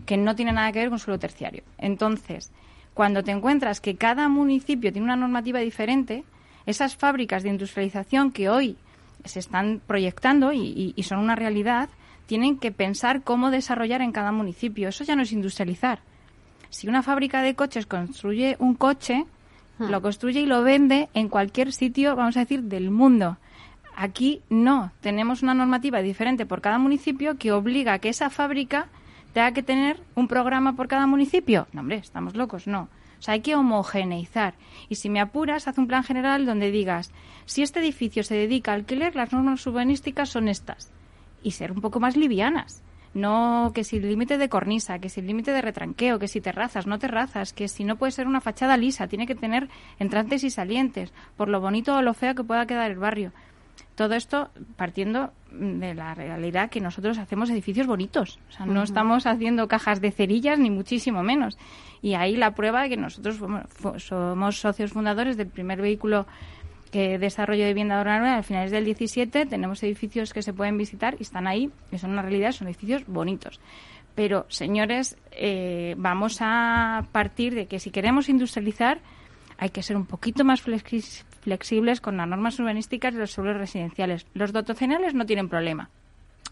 que 0.07 0.17
no 0.17 0.37
tiene 0.37 0.53
nada 0.53 0.71
que 0.71 0.81
ver 0.81 0.91
con 0.91 1.01
suelo 1.01 1.19
terciario. 1.19 1.65
Entonces, 1.77 2.53
cuando 2.95 3.25
te 3.25 3.33
encuentras 3.33 3.81
que 3.81 3.97
cada 3.97 4.29
municipio 4.29 4.93
tiene 4.93 5.05
una 5.05 5.17
normativa 5.17 5.59
diferente, 5.59 6.25
esas 6.66 6.96
fábricas 6.96 7.42
de 7.42 7.50
industrialización 7.50 8.32
que 8.32 8.49
hoy 8.49 8.76
se 9.25 9.38
están 9.38 9.80
proyectando 9.87 10.52
y, 10.52 10.94
son 11.02 11.18
una 11.18 11.37
realidad, 11.37 11.88
tienen 12.26 12.58
que 12.58 12.73
pensar 12.73 13.23
cómo 13.23 13.50
desarrollar 13.50 14.02
en 14.02 14.12
cada 14.12 14.32
municipio. 14.32 14.88
Eso 14.88 15.04
ya 15.04 15.16
no 15.16 15.23
es 15.23 15.32
industrializar. 15.32 16.00
Si 16.70 16.88
una 16.88 17.02
fábrica 17.02 17.42
de 17.42 17.54
coches 17.54 17.87
construye 17.87 18.56
un 18.58 18.75
coche, 18.75 19.25
hmm. 19.78 19.85
lo 19.85 20.02
construye 20.02 20.40
y 20.40 20.46
lo 20.46 20.62
vende 20.62 21.08
en 21.14 21.28
cualquier 21.28 21.73
sitio, 21.73 22.16
vamos 22.16 22.37
a 22.37 22.40
decir, 22.40 22.62
del 22.64 22.90
mundo. 22.90 23.38
Aquí 23.94 24.42
no. 24.50 24.92
Tenemos 25.00 25.42
una 25.42 25.54
normativa 25.54 26.02
diferente 26.02 26.44
por 26.44 26.61
cada 26.61 26.78
municipio 26.78 27.38
que 27.38 27.52
obliga 27.52 27.94
a 27.94 27.99
que 27.99 28.11
esa 28.11 28.28
fábrica 28.28 28.88
tenga 29.32 29.52
que 29.52 29.62
tener 29.62 30.00
un 30.14 30.28
programa 30.28 30.75
por 30.75 30.88
cada 30.88 31.06
municipio. 31.06 31.66
No, 31.73 31.80
hombre, 31.80 31.96
estamos 31.96 32.35
locos, 32.35 32.66
no. 32.66 32.88
O 33.18 33.23
sea, 33.23 33.35
hay 33.35 33.40
que 33.40 33.56
homogeneizar. 33.56 34.54
Y 34.88 34.96
si 34.96 35.08
me 35.08 35.20
apuras, 35.20 35.68
haz 35.68 35.78
un 35.78 35.87
plan 35.87 36.04
general 36.04 36.46
donde 36.46 36.70
digas, 36.70 37.12
si 37.44 37.62
este 37.62 37.80
edificio 37.80 38.23
se 38.23 38.35
dedica 38.35 38.73
a 38.73 38.75
alquiler, 38.75 39.16
las 39.16 39.32
normas 39.32 39.66
urbanísticas 39.66 40.28
son 40.28 40.49
estas. 40.49 40.90
Y 41.42 41.52
ser 41.52 41.73
un 41.73 41.80
poco 41.80 42.00
más 42.00 42.16
livianas. 42.16 42.82
No 43.14 43.73
que 43.75 43.82
si 43.82 43.96
el 43.96 44.08
límite 44.08 44.37
de 44.37 44.50
cornisa, 44.50 44.99
que 44.99 45.08
si 45.08 45.20
el 45.20 45.26
límite 45.26 45.50
de 45.50 45.62
retranqueo, 45.62 46.18
que 46.18 46.28
si 46.28 46.42
terrazas, 46.42 46.87
no 46.87 46.99
terrazas, 46.99 47.54
que 47.54 47.66
si 47.66 47.82
no 47.82 47.96
puede 47.96 48.12
ser 48.12 48.26
una 48.26 48.42
fachada 48.42 48.76
lisa, 48.76 49.08
tiene 49.08 49.26
que 49.26 49.35
tener 49.35 49.70
entrantes 49.99 50.44
y 50.44 50.50
salientes, 50.50 51.14
por 51.37 51.49
lo 51.49 51.61
bonito 51.61 51.96
o 51.96 52.02
lo 52.02 52.12
feo 52.12 52.35
que 52.35 52.44
pueda 52.44 52.66
quedar 52.66 52.90
el 52.90 52.99
barrio. 52.99 53.32
Todo 53.95 54.14
esto 54.14 54.50
partiendo 54.76 55.33
de 55.50 55.95
la 55.95 56.14
realidad 56.14 56.71
que 56.71 56.80
nosotros 56.80 57.18
hacemos 57.18 57.49
edificios 57.50 57.87
bonitos. 57.87 58.38
O 58.49 58.52
sea, 58.52 58.66
no 58.66 58.83
estamos 58.83 59.26
haciendo 59.26 59.68
cajas 59.68 60.00
de 60.00 60.11
cerillas 60.11 60.59
ni 60.59 60.71
muchísimo 60.71 61.23
menos. 61.23 61.56
Y 62.02 62.14
ahí 62.14 62.37
la 62.37 62.54
prueba 62.54 62.83
de 62.83 62.90
que 62.90 62.97
nosotros 62.97 63.40
somos 63.99 64.61
socios 64.61 64.92
fundadores 64.92 65.37
del 65.37 65.49
primer 65.49 65.80
vehículo 65.80 66.26
que 66.90 67.18
desarrollo 67.18 67.64
de 67.64 67.71
vivienda 67.71 68.02
nueva 68.02 68.37
a 68.37 68.42
finales 68.42 68.71
del 68.71 68.85
17. 68.85 69.47
Tenemos 69.47 69.83
edificios 69.83 70.33
que 70.33 70.42
se 70.42 70.52
pueden 70.52 70.76
visitar 70.76 71.16
y 71.18 71.23
están 71.23 71.47
ahí, 71.47 71.71
que 71.90 71.99
son 71.99 72.11
una 72.11 72.23
realidad, 72.23 72.52
son 72.52 72.68
edificios 72.68 73.06
bonitos. 73.06 73.61
Pero, 74.14 74.47
señores, 74.49 75.16
eh, 75.33 75.95
vamos 75.99 76.38
a 76.40 77.06
partir 77.12 77.54
de 77.54 77.66
que 77.66 77.78
si 77.80 77.90
queremos 77.90 78.28
industrializar, 78.28 79.00
hay 79.59 79.71
que 79.71 79.83
ser 79.83 79.97
un 79.97 80.06
poquito 80.06 80.45
más 80.45 80.62
flexibles 81.47 82.00
con 82.00 82.17
las 82.17 82.26
normas 82.26 82.59
urbanísticas 82.59 83.15
de 83.15 83.21
los 83.21 83.31
suelos 83.31 83.57
residenciales. 83.57 84.26
Los 84.35 84.53
dotacionales 84.53 85.15
no 85.15 85.26
tienen 85.26 85.49
problema, 85.49 85.91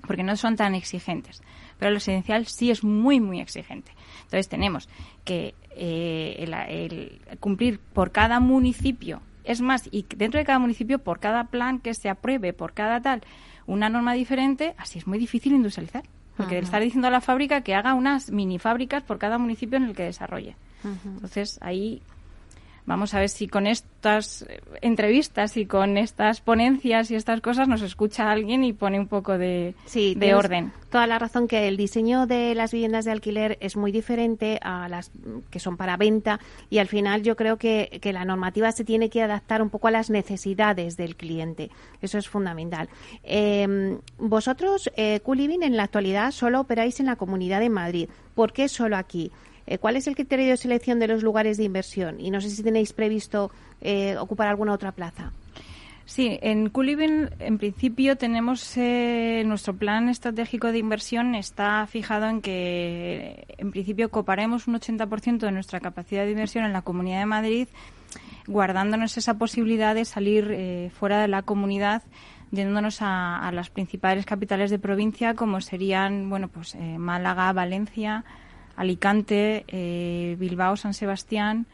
porque 0.06 0.22
no 0.22 0.36
son 0.36 0.54
tan 0.54 0.76
exigentes, 0.76 1.42
pero 1.80 1.88
el 1.88 1.96
residencial 1.96 2.46
sí 2.46 2.70
es 2.70 2.84
muy, 2.84 3.18
muy 3.18 3.40
exigente. 3.40 3.90
Entonces 4.22 4.48
tenemos 4.48 4.88
que 5.24 5.56
eh, 5.70 6.36
el, 6.38 7.20
cumplir 7.40 7.80
por 7.92 8.12
cada 8.12 8.38
municipio, 8.38 9.20
es 9.42 9.60
más, 9.60 9.88
y 9.90 10.06
dentro 10.16 10.38
de 10.38 10.46
cada 10.46 10.60
municipio, 10.60 11.00
por 11.00 11.18
cada 11.18 11.42
plan 11.48 11.80
que 11.80 11.92
se 11.94 12.08
apruebe, 12.08 12.52
por 12.52 12.72
cada 12.72 13.00
tal, 13.00 13.22
una 13.66 13.88
norma 13.88 14.12
diferente, 14.12 14.76
así 14.78 15.00
es 15.00 15.08
muy 15.08 15.18
difícil 15.18 15.54
industrializar. 15.54 16.04
Porque 16.36 16.58
estar 16.58 16.82
diciendo 16.82 17.06
a 17.06 17.12
la 17.12 17.20
fábrica 17.20 17.60
que 17.60 17.76
haga 17.76 17.94
unas 17.94 18.32
mini 18.32 18.58
fábricas 18.58 19.04
por 19.04 19.18
cada 19.18 19.38
municipio 19.38 19.76
en 19.76 19.84
el 19.84 19.94
que 19.94 20.02
desarrolle. 20.02 20.56
Entonces, 20.82 21.58
ahí 21.62 22.02
vamos 22.86 23.14
a 23.14 23.20
ver 23.20 23.28
si 23.28 23.48
con 23.48 23.66
estas 23.66 24.46
entrevistas 24.80 25.56
y 25.56 25.66
con 25.66 25.96
estas 25.96 26.40
ponencias 26.40 27.10
y 27.10 27.14
estas 27.14 27.40
cosas 27.40 27.68
nos 27.68 27.82
escucha 27.82 28.30
alguien 28.30 28.64
y 28.64 28.72
pone 28.72 28.98
un 28.98 29.08
poco 29.08 29.38
de, 29.38 29.74
de 29.92 30.34
orden. 30.34 30.72
Toda 30.90 31.06
la 31.06 31.18
razón 31.18 31.48
que 31.48 31.66
el 31.66 31.76
diseño 31.76 32.26
de 32.26 32.54
las 32.54 32.72
viviendas 32.72 33.04
de 33.04 33.10
alquiler 33.10 33.58
es 33.60 33.76
muy 33.76 33.90
diferente 33.90 34.60
a 34.62 34.88
las 34.88 35.10
que 35.50 35.58
son 35.58 35.76
para 35.76 35.96
venta 35.96 36.38
y 36.70 36.78
al 36.78 36.86
final 36.86 37.22
yo 37.22 37.34
creo 37.34 37.56
que, 37.56 37.98
que 38.00 38.12
la 38.12 38.24
normativa 38.24 38.70
se 38.70 38.84
tiene 38.84 39.10
que 39.10 39.22
adaptar 39.22 39.60
un 39.60 39.70
poco 39.70 39.88
a 39.88 39.90
las 39.90 40.10
necesidades 40.10 40.96
del 40.96 41.16
cliente. 41.16 41.70
Eso 42.00 42.18
es 42.18 42.28
fundamental. 42.28 42.88
Eh, 43.24 43.98
vosotros, 44.18 44.90
eh, 44.96 45.20
en 45.26 45.76
la 45.76 45.82
actualidad 45.84 46.30
solo 46.30 46.60
operáis 46.60 47.00
en 47.00 47.06
la 47.06 47.16
Comunidad 47.16 47.60
de 47.60 47.70
Madrid. 47.70 48.08
¿Por 48.34 48.52
qué 48.52 48.68
solo 48.68 48.96
aquí? 48.96 49.30
Eh, 49.66 49.78
¿Cuál 49.78 49.96
es 49.96 50.06
el 50.06 50.14
criterio 50.14 50.46
de 50.46 50.56
selección 50.56 50.98
de 50.98 51.08
los 51.08 51.22
lugares 51.22 51.56
de 51.56 51.64
inversión? 51.64 52.20
Y 52.20 52.30
no 52.30 52.40
sé 52.40 52.50
si 52.50 52.62
tenéis 52.62 52.92
previsto 52.92 53.50
eh, 53.80 54.16
ocupar 54.18 54.48
alguna 54.48 54.72
otra 54.72 54.92
plaza. 54.92 55.32
Sí, 56.06 56.38
en 56.42 56.68
Culivin 56.68 57.30
en 57.38 57.56
principio 57.56 58.16
tenemos 58.16 58.76
eh, 58.76 59.42
nuestro 59.46 59.74
plan 59.74 60.10
estratégico 60.10 60.70
de 60.70 60.76
inversión 60.76 61.34
está 61.34 61.86
fijado 61.86 62.26
en 62.26 62.42
que 62.42 63.46
en 63.56 63.70
principio 63.70 64.10
coparemos 64.10 64.68
un 64.68 64.74
80% 64.74 65.38
de 65.38 65.52
nuestra 65.52 65.80
capacidad 65.80 66.26
de 66.26 66.32
inversión 66.32 66.66
en 66.66 66.74
la 66.74 66.82
Comunidad 66.82 67.20
de 67.20 67.26
Madrid, 67.26 67.68
guardándonos 68.46 69.16
esa 69.16 69.38
posibilidad 69.38 69.94
de 69.94 70.04
salir 70.04 70.90
fuera 70.92 71.22
de 71.22 71.28
la 71.28 71.40
comunidad 71.40 72.02
yéndonos 72.50 72.98
a, 73.00 73.50
las 73.54 73.70
principales 73.70 74.26
capitales 74.26 74.70
de 74.70 74.78
provincia 74.78 75.32
como 75.34 75.62
serían 75.62 76.28
bueno 76.28 76.48
pues 76.48 76.76
Málaga, 76.98 77.50
Valencia, 77.54 78.24
Alicante, 78.76 79.64
eh, 79.68 80.36
Bilbao, 80.38 80.76
San 80.76 80.94
Sebastián, 80.94 81.66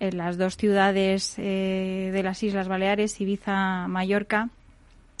eh, 0.00 0.12
las 0.12 0.36
dos 0.36 0.56
ciudades 0.56 1.34
eh, 1.38 2.10
de 2.12 2.22
las 2.22 2.42
Islas 2.42 2.68
Baleares, 2.68 3.20
Ibiza, 3.20 3.86
Mallorca. 3.88 4.50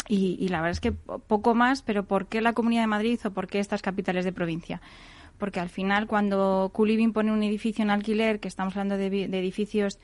Y, 0.08 0.48
la 0.48 0.60
verdad 0.60 0.72
es 0.72 0.80
que 0.80 0.92
poco 0.92 1.54
más, 1.54 1.80
pero 1.80 2.02
¿por 2.02 2.26
qué 2.26 2.42
la 2.42 2.52
Comunidad 2.52 2.82
de 2.82 2.88
Madrid 2.88 3.20
o 3.24 3.30
por 3.30 3.46
qué 3.46 3.60
estas 3.60 3.80
capitales 3.80 4.24
de 4.24 4.32
provincia? 4.32 4.82
Porque 5.38 5.60
al 5.60 5.70
final, 5.70 6.06
cuando 6.06 6.70
Culivin 6.74 7.12
pone 7.12 7.32
un 7.32 7.42
edificio 7.42 7.82
en 7.82 7.90
alquiler, 7.90 8.40
que 8.40 8.48
estamos 8.48 8.74
hablando 8.76 8.98
de, 8.98 9.08
de 9.08 9.38
edificios 9.38 9.98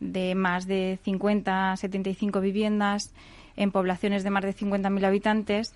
de 0.00 0.34
más 0.34 0.66
de 0.66 0.98
50, 1.04 1.76
75 1.76 2.40
viviendas, 2.40 3.12
en 3.56 3.70
poblaciones 3.70 4.24
de 4.24 4.30
más 4.30 4.42
de 4.42 4.54
50.000 4.54 5.04
habitantes, 5.04 5.74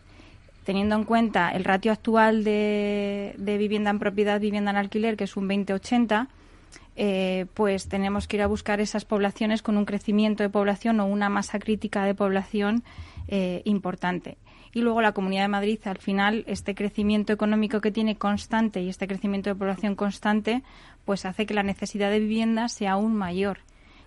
teniendo 0.66 0.96
en 0.96 1.04
cuenta 1.04 1.50
el 1.50 1.62
ratio 1.62 1.92
actual 1.92 2.42
de, 2.42 3.37
vivienda 3.38 3.90
en 3.90 4.00
propiedad, 4.00 4.40
vivienda 4.40 4.73
en 4.73 4.76
alquiler, 4.76 5.16
que 5.16 5.23
es 5.25 5.37
un 5.37 5.49
20-80, 5.49 6.26
eh, 6.96 7.46
pues 7.54 7.88
tenemos 7.88 8.26
que 8.26 8.38
ir 8.38 8.42
a 8.42 8.49
buscar 8.49 8.80
esas 8.80 9.04
poblaciones 9.04 9.62
con 9.62 9.76
un 9.76 9.85
crecimiento 9.85 10.42
de 10.42 10.50
población 10.50 10.99
o 10.99 11.06
una 11.06 11.28
masa 11.28 11.61
crítica 11.61 12.04
de 12.04 12.16
población 12.16 12.82
eh, 13.28 13.62
importante. 13.64 14.38
Y 14.75 14.80
luego 14.80 15.00
la 15.02 15.12
Comunidad 15.12 15.44
de 15.44 15.49
Madrid, 15.49 15.78
al 15.85 15.99
final, 15.99 16.42
este 16.49 16.75
crecimiento 16.75 17.32
económico 17.32 17.80
que 17.80 17.92
tiene 17.92 18.16
constante 18.16 18.82
y 18.82 18.88
este 18.88 19.06
crecimiento 19.06 19.49
de 19.49 19.54
población 19.54 19.94
constante, 19.94 20.64
pues 21.04 21.26
hace 21.26 21.46
que 21.46 21.54
la 21.54 21.62
necesidad 21.62 22.11
de 22.11 22.18
vivienda 22.18 22.68
sea 22.68 22.92
aún 22.92 23.14
mayor. 23.14 23.58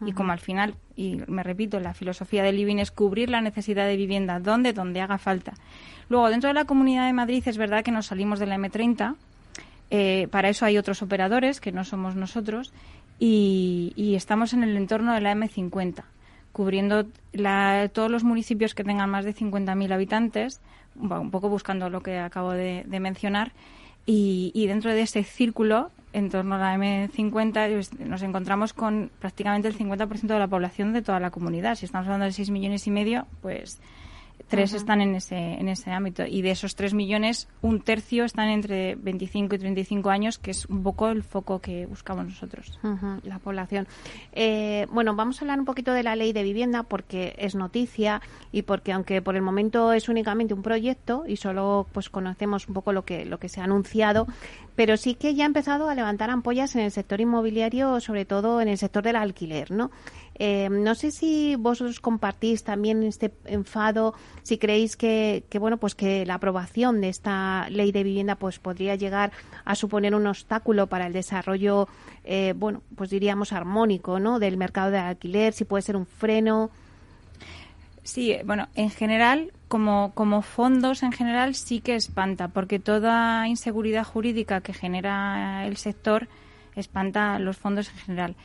Y 0.05 0.13
como 0.13 0.31
al 0.31 0.39
final, 0.39 0.75
y 0.99 1.21
me 1.27 1.43
repito, 1.43 1.79
la 1.79 1.93
filosofía 1.93 2.43
del 2.43 2.57
living 2.57 2.75
es 2.75 2.91
cubrir 2.91 3.29
la 3.29 3.39
necesidad 3.39 3.87
de 3.87 3.95
vivienda 3.95 4.41
donde, 4.41 4.73
donde 4.73 4.99
haga 4.99 5.17
falta. 5.17 5.53
Luego, 6.09 6.29
dentro 6.29 6.49
de 6.49 6.53
la 6.53 6.65
Comunidad 6.65 7.05
de 7.05 7.13
Madrid 7.13 7.41
es 7.45 7.57
verdad 7.57 7.85
que 7.85 7.91
nos 7.91 8.07
salimos 8.07 8.37
de 8.37 8.47
la 8.47 8.57
M30. 8.57 9.15
Eh, 9.91 10.27
para 10.29 10.49
eso 10.49 10.65
hay 10.65 10.77
otros 10.77 11.01
operadores, 11.01 11.61
que 11.61 11.71
no 11.71 11.85
somos 11.85 12.17
nosotros, 12.17 12.73
y, 13.17 14.13
estamos 14.13 14.51
en 14.51 14.63
el 14.63 14.75
entorno 14.75 15.13
de 15.13 15.21
la 15.21 15.33
M50, 15.33 16.03
cubriendo 16.51 17.05
todos 17.93 18.11
los 18.11 18.25
municipios 18.25 18.75
que 18.75 18.83
tengan 18.83 19.09
más 19.09 19.23
de 19.23 19.33
50.000 19.33 19.93
habitantes, 19.93 20.59
un 20.97 21.31
poco 21.31 21.47
buscando 21.47 21.89
lo 21.89 22.03
que 22.03 22.19
acabo 22.19 22.51
de, 22.51 22.83
mencionar, 22.99 23.53
y, 24.11 24.51
y, 24.55 24.65
dentro 24.65 24.91
de 24.91 25.03
ese 25.03 25.23
círculo 25.23 25.91
en 26.13 26.31
torno 26.31 26.55
a 26.55 26.57
la 26.57 26.75
M50 26.75 27.99
nos 27.99 28.23
encontramos 28.23 28.73
con 28.73 29.11
prácticamente 29.19 29.67
el 29.67 29.77
50% 29.77 30.21
de 30.21 30.39
la 30.39 30.47
población 30.47 30.93
de 30.93 31.03
toda 31.03 31.19
la 31.19 31.29
comunidad. 31.29 31.75
Si 31.75 31.85
estamos 31.85 32.07
hablando 32.07 32.25
de 32.25 32.31
6 32.31 32.49
millones 32.49 32.87
y 32.87 32.91
medio, 32.91 33.27
pues 33.43 33.79
tres 34.49 34.73
están 34.73 34.99
en 34.99 35.15
ese, 35.15 35.37
en 35.37 35.69
ese 35.69 35.91
ámbito. 35.91 36.25
Y 36.25 36.41
de 36.41 36.51
esos 36.51 36.75
3 36.75 36.93
millones, 36.93 37.47
un 37.61 37.81
tercio 37.81 38.25
están 38.25 38.49
entre 38.49 38.95
25 38.95 39.55
y 39.55 39.59
35 39.59 40.09
años, 40.09 40.37
que 40.37 40.51
es 40.51 40.65
un 40.65 40.83
poco 40.83 41.09
el 41.09 41.23
foco 41.23 41.59
que 41.59 41.85
buscamos 41.85 42.25
nosotros. 42.25 42.77
la 43.23 43.39
población. 43.39 43.87
Eh, 44.33 44.87
bueno, 44.91 45.15
vamos 45.15 45.39
a 45.39 45.45
hablar 45.45 45.59
un 45.59 45.65
poquito 45.65 45.93
de 45.93 46.03
la 46.03 46.15
ley 46.15 46.33
de 46.33 46.43
vivienda 46.43 46.83
porque 46.83 47.35
es 47.37 47.55
noticia 47.55 48.21
y 48.51 48.63
porque 48.63 48.91
aunque 48.91 49.21
por 49.21 49.35
el 49.35 49.41
momento 49.41 49.93
es 49.93 50.09
únicamente 50.09 50.53
un 50.53 50.61
proyecto 50.61 51.23
y 51.27 51.37
solo 51.37 51.87
pues 51.93 52.09
conocemos 52.09 52.67
un 52.67 52.73
poco 52.73 52.91
lo 52.91 53.05
que, 53.05 53.25
lo 53.25 53.39
que 53.39 53.49
se 53.49 53.61
ha 53.61 53.65
anunciado, 53.65 54.27
pero 54.75 54.97
sí 54.97 55.15
que 55.15 55.35
ya 55.35 55.43
ha 55.43 55.47
empezado 55.47 55.89
a 55.89 55.95
levantar 55.95 56.29
ampollas 56.29 56.75
en 56.75 56.81
el 56.81 56.91
sector 56.91 57.21
inmobiliario, 57.21 57.99
sobre 57.99 58.25
todo 58.25 58.61
en 58.61 58.67
el 58.67 58.77
sector 58.77 59.03
del 59.03 59.15
alquiler, 59.15 59.71
¿no? 59.71 59.91
Eh, 60.41 60.69
no 60.71 60.95
sé 60.95 61.11
si 61.11 61.55
vosotros 61.57 61.99
compartís 61.99 62.63
también 62.63 63.03
este 63.03 63.33
enfado, 63.43 64.13
si 64.41 64.57
creéis 64.57 64.95
que, 64.95 65.43
que, 65.49 65.59
bueno, 65.59 65.77
pues 65.77 65.95
que 65.95 66.25
la 66.25 66.35
aprobación 66.35 67.01
de 67.01 67.09
esta 67.09 67.69
ley 67.69 67.91
de 67.91 68.03
vivienda 68.03 68.35
pues 68.35 68.57
podría 68.57 68.95
llegar 68.95 69.33
a 69.65 69.75
suponer 69.75 70.15
un 70.15 70.25
obstáculo 70.27 70.87
para 70.87 71.07
el 71.07 71.13
desarrollo, 71.13 71.89
eh, 72.23 72.53
bueno, 72.55 72.81
pues 72.95 73.09
diríamos 73.09 73.51
armónico, 73.51 74.21
¿no? 74.21 74.39
Del 74.39 74.55
mercado 74.55 74.91
de 74.91 74.99
alquiler, 74.99 75.51
si 75.51 75.65
puede 75.65 75.81
ser 75.81 75.97
un 75.97 76.05
freno. 76.05 76.69
Sí, 78.03 78.37
bueno, 78.45 78.69
en 78.75 78.89
general, 78.91 79.51
como, 79.67 80.13
como 80.15 80.41
fondos 80.41 81.03
en 81.03 81.11
general, 81.11 81.53
sí 81.53 81.81
que 81.81 81.95
espanta, 81.95 82.47
porque 82.47 82.79
toda 82.79 83.45
inseguridad 83.49 84.05
jurídica 84.05 84.61
que 84.61 84.73
genera 84.73 85.67
el 85.67 85.75
sector 85.75 86.29
espanta 86.77 87.39
los 87.39 87.57
fondos 87.57 87.89
en 87.89 87.97
general. 87.97 88.35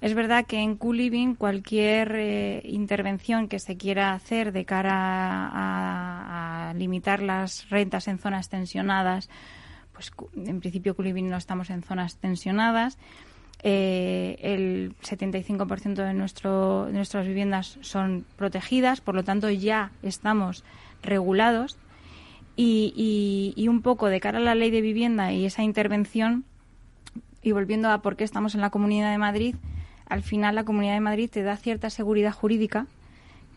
Es 0.00 0.14
verdad 0.14 0.46
que 0.46 0.58
en 0.58 0.76
Q-Living 0.76 1.34
cualquier 1.34 2.14
eh, 2.14 2.62
intervención 2.64 3.48
que 3.48 3.58
se 3.58 3.76
quiera 3.76 4.14
hacer 4.14 4.50
de 4.52 4.64
cara 4.64 5.50
a, 5.52 6.72
limitar 6.74 7.20
las 7.20 7.68
rentas 7.68 8.08
en 8.08 8.18
zonas 8.18 8.48
tensionadas, 8.48 9.28
pues 9.92 10.12
en 10.36 10.60
principio 10.60 10.94
Q-Living 10.94 11.28
no 11.28 11.36
estamos 11.36 11.68
en 11.68 11.82
zonas 11.82 12.16
tensionadas. 12.16 12.96
Eh, 13.62 14.38
el 14.40 14.94
75% 15.02 15.94
de, 15.96 16.14
nuestro, 16.14 16.88
nuestras 16.90 17.26
viviendas 17.26 17.76
son 17.82 18.24
protegidas, 18.36 19.02
por 19.02 19.14
lo 19.14 19.24
tanto 19.24 19.50
ya 19.50 19.90
estamos 20.02 20.64
regulados. 21.02 21.76
Y, 22.56 23.54
y, 23.56 23.68
un 23.68 23.80
poco 23.80 24.08
de 24.08 24.20
cara 24.20 24.38
a 24.38 24.42
la 24.42 24.54
ley 24.54 24.70
de 24.70 24.82
vivienda 24.82 25.32
y 25.32 25.46
esa 25.46 25.62
intervención, 25.62 26.44
y 27.42 27.52
volviendo 27.52 27.90
a 27.90 28.02
por 28.02 28.16
qué 28.16 28.24
estamos 28.24 28.54
en 28.54 28.60
la 28.60 28.68
Comunidad 28.68 29.10
de 29.10 29.18
Madrid, 29.18 29.54
al 30.10 30.22
final 30.22 30.56
la 30.56 30.64
Comunidad 30.64 30.94
de 30.94 31.00
Madrid 31.00 31.30
te 31.30 31.42
da 31.42 31.56
cierta 31.56 31.88
seguridad 31.88 32.32
jurídica 32.32 32.86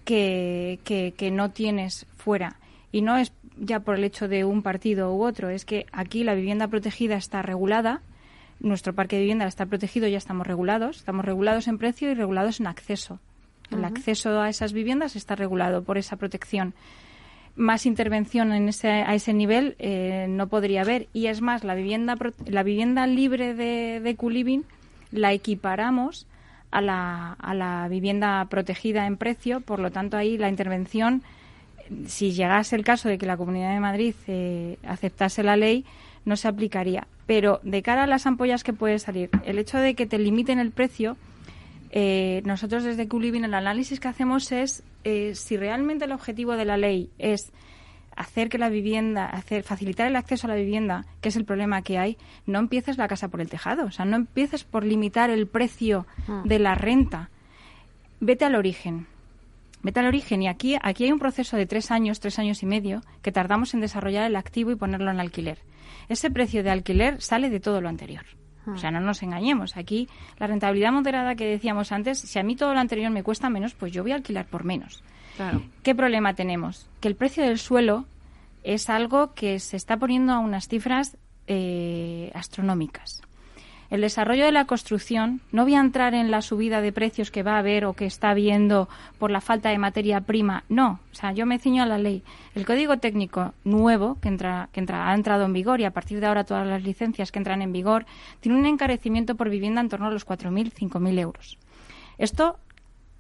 que, 0.05 0.79
que, 0.85 1.31
no 1.31 1.51
tienes 1.51 2.05
fuera. 2.15 2.57
Y 2.91 3.01
no 3.01 3.17
es 3.17 3.33
ya 3.57 3.79
por 3.79 3.95
el 3.95 4.03
hecho 4.03 4.27
de 4.27 4.45
un 4.45 4.61
partido 4.61 5.13
u 5.13 5.23
otro, 5.23 5.49
es 5.49 5.65
que 5.65 5.87
aquí 5.91 6.23
la 6.23 6.35
vivienda 6.35 6.67
protegida 6.67 7.15
está 7.15 7.41
regulada, 7.41 8.01
nuestro 8.59 8.93
parque 8.93 9.15
de 9.15 9.23
vivienda 9.23 9.47
está 9.47 9.65
protegido, 9.65 10.07
ya 10.07 10.17
estamos 10.17 10.45
regulados, 10.45 10.97
estamos 10.97 11.25
regulados 11.25 11.67
en 11.67 11.77
precio 11.77 12.11
y 12.11 12.13
regulados 12.13 12.59
en 12.59 12.67
acceso. 12.67 13.19
El 13.71 13.83
acceso 13.85 14.39
a 14.39 14.49
esas 14.49 14.73
viviendas 14.73 15.15
está 15.15 15.35
regulado 15.35 15.83
por 15.83 15.97
esa 15.97 16.17
protección. 16.17 16.75
Más 17.55 17.87
intervención 17.87 18.51
en 18.51 18.69
ese, 18.69 18.89
a 18.89 19.15
ese 19.15 19.33
nivel 19.33 19.75
eh, 19.79 20.27
no 20.29 20.47
podría 20.47 20.81
haber. 20.81 21.07
Y 21.13 21.27
es 21.27 21.41
más, 21.41 21.63
la 21.63 21.73
vivienda, 21.73 22.15
la 22.45 22.61
vivienda 22.61 23.07
libre 23.07 23.55
de, 23.55 23.99
de 23.99 24.15
Culiving 24.15 24.63
la 25.11 25.33
equiparamos 25.33 26.27
a 26.73 26.81
la, 26.81 27.33
a 27.33 27.53
la 27.53 27.87
vivienda 27.87 28.45
protegida 28.49 29.05
en 29.05 29.17
precio. 29.17 29.61
Por 29.61 29.79
lo 29.79 29.91
tanto, 29.91 30.17
ahí 30.17 30.37
la 30.37 30.49
intervención, 30.49 31.21
si 32.07 32.31
llegase 32.31 32.75
el 32.75 32.83
caso 32.83 33.09
de 33.09 33.19
que 33.19 33.27
la 33.27 33.37
Comunidad 33.37 33.73
de 33.73 33.79
Madrid 33.79 34.15
eh, 34.27 34.77
aceptase 34.83 35.43
la 35.43 35.55
ley, 35.55 35.85
no 36.25 36.35
se 36.35 36.47
aplicaría. 36.47 37.07
Pero 37.27 37.59
de 37.63 37.83
cara 37.83 38.03
a 38.03 38.07
las 38.07 38.25
ampollas 38.25 38.63
que 38.63 38.73
puede 38.73 38.97
salir, 38.97 39.29
el 39.45 39.59
hecho 39.59 39.77
de 39.77 39.93
que 39.93 40.07
te 40.07 40.17
limiten 40.17 40.59
el 40.59 40.71
precio, 40.71 41.15
eh, 41.91 42.41
nosotros 42.43 42.83
desde 42.83 43.07
Culiving 43.07 43.45
el 43.45 43.53
análisis 43.53 43.99
que 43.99 44.07
hacemos 44.07 44.51
es 44.51 44.81
eh, 45.03 45.35
si 45.35 45.57
realmente 45.57 46.05
el 46.05 46.11
objetivo 46.11 46.53
de 46.53 46.65
la 46.65 46.75
ley 46.75 47.11
es 47.19 47.51
hacer 48.15 48.49
que 48.49 48.57
la 48.57 48.69
vivienda, 48.69 49.25
hacer, 49.25 49.63
facilitar 49.63 50.07
el 50.07 50.15
acceso 50.15 50.47
a 50.47 50.51
la 50.51 50.55
vivienda, 50.55 51.05
que 51.21 51.29
es 51.29 51.35
el 51.35 51.45
problema 51.45 51.81
que 51.81 51.97
hay, 51.97 52.17
no 52.45 52.59
empieces 52.59 52.97
la 52.97 53.07
casa 53.07 53.27
por 53.27 53.41
el 53.41 53.49
tejado. 53.49 53.85
O 53.85 53.91
sea, 53.91 54.05
no 54.05 54.15
empieces 54.15 54.63
por 54.63 54.83
limitar 54.85 55.29
el 55.29 55.47
precio 55.47 56.05
ah. 56.27 56.43
de 56.45 56.59
la 56.59 56.75
renta. 56.75 57.29
Vete 58.19 58.45
al 58.45 58.55
origen. 58.55 59.07
Vete 59.81 59.99
al 59.99 60.07
origen. 60.07 60.41
Y 60.41 60.47
aquí, 60.47 60.77
aquí 60.81 61.05
hay 61.05 61.11
un 61.11 61.19
proceso 61.19 61.57
de 61.57 61.65
tres 61.65 61.91
años, 61.91 62.19
tres 62.19 62.39
años 62.39 62.63
y 62.63 62.65
medio, 62.65 63.01
que 63.21 63.31
tardamos 63.31 63.73
en 63.73 63.81
desarrollar 63.81 64.25
el 64.25 64.35
activo 64.35 64.71
y 64.71 64.75
ponerlo 64.75 65.11
en 65.11 65.19
alquiler. 65.19 65.59
Ese 66.09 66.31
precio 66.31 66.63
de 66.63 66.71
alquiler 66.71 67.21
sale 67.21 67.49
de 67.49 67.59
todo 67.59 67.81
lo 67.81 67.89
anterior. 67.89 68.25
O 68.65 68.77
sea, 68.77 68.91
no 68.91 69.01
nos 69.01 69.21
engañemos. 69.23 69.75
Aquí 69.75 70.07
la 70.39 70.47
rentabilidad 70.47 70.93
moderada 70.93 71.35
que 71.35 71.45
decíamos 71.45 71.91
antes, 71.91 72.19
si 72.19 72.39
a 72.39 72.43
mí 72.43 72.55
todo 72.55 72.73
lo 72.73 72.79
anterior 72.79 73.11
me 73.11 73.23
cuesta 73.23 73.49
menos, 73.49 73.73
pues 73.73 73.91
yo 73.91 74.03
voy 74.03 74.13
a 74.13 74.15
alquilar 74.15 74.45
por 74.45 74.63
menos. 74.63 75.03
¿Qué 75.81 75.95
problema 75.95 76.33
tenemos? 76.33 76.87
Que 76.99 77.07
el 77.07 77.15
precio 77.15 77.43
del 77.43 77.59
suelo 77.59 78.05
es 78.63 78.89
algo 78.89 79.33
que 79.33 79.59
se 79.59 79.77
está 79.77 79.97
poniendo 79.97 80.33
a 80.33 80.39
unas 80.39 80.67
cifras 80.67 81.17
eh, 81.47 82.31
astronómicas. 82.33 83.21
El 83.93 84.01
desarrollo 84.01 84.45
de 84.45 84.51
la 84.51 84.65
construcción, 84.65 85.41
no 85.51 85.65
voy 85.65 85.75
a 85.75 85.79
entrar 85.79 86.15
en 86.15 86.31
la 86.31 86.41
subida 86.41 86.81
de 86.81 86.91
precios 86.91 87.29
que 87.29 87.43
va 87.43 87.57
a 87.57 87.59
haber 87.59 87.85
o 87.85 87.93
que 87.93 88.07
está 88.07 88.31
habiendo 88.31 88.89
por 89.19 89.29
la 89.29 89.39
falta 89.39 89.69
de 89.69 89.77
materia 89.77 90.21
prima, 90.21 90.63
no, 90.67 90.99
o 91.11 91.15
sea, 91.15 91.31
yo 91.31 91.45
me 91.45 91.59
ciño 91.59 91.83
a 91.83 91.85
la 91.85 91.99
ley. 91.99 92.23
El 92.55 92.65
código 92.65 92.97
técnico 92.97 93.53
nuevo 93.63 94.17
que 94.19 94.29
entra, 94.29 94.69
que 94.71 94.79
entra, 94.79 95.11
ha 95.11 95.13
entrado 95.13 95.45
en 95.45 95.53
vigor 95.53 95.79
y 95.79 95.85
a 95.85 95.91
partir 95.91 96.19
de 96.21 96.25
ahora 96.25 96.43
todas 96.43 96.65
las 96.65 96.81
licencias 96.81 97.31
que 97.31 97.37
entran 97.37 97.61
en 97.61 97.71
vigor 97.71 98.07
tiene 98.39 98.57
un 98.57 98.65
encarecimiento 98.65 99.35
por 99.35 99.51
vivienda 99.51 99.81
en 99.81 99.89
torno 99.89 100.07
a 100.07 100.11
los 100.11 100.25
4.000, 100.25 100.73
5.000 100.73 101.19
euros. 101.19 101.59
Esto, 102.17 102.57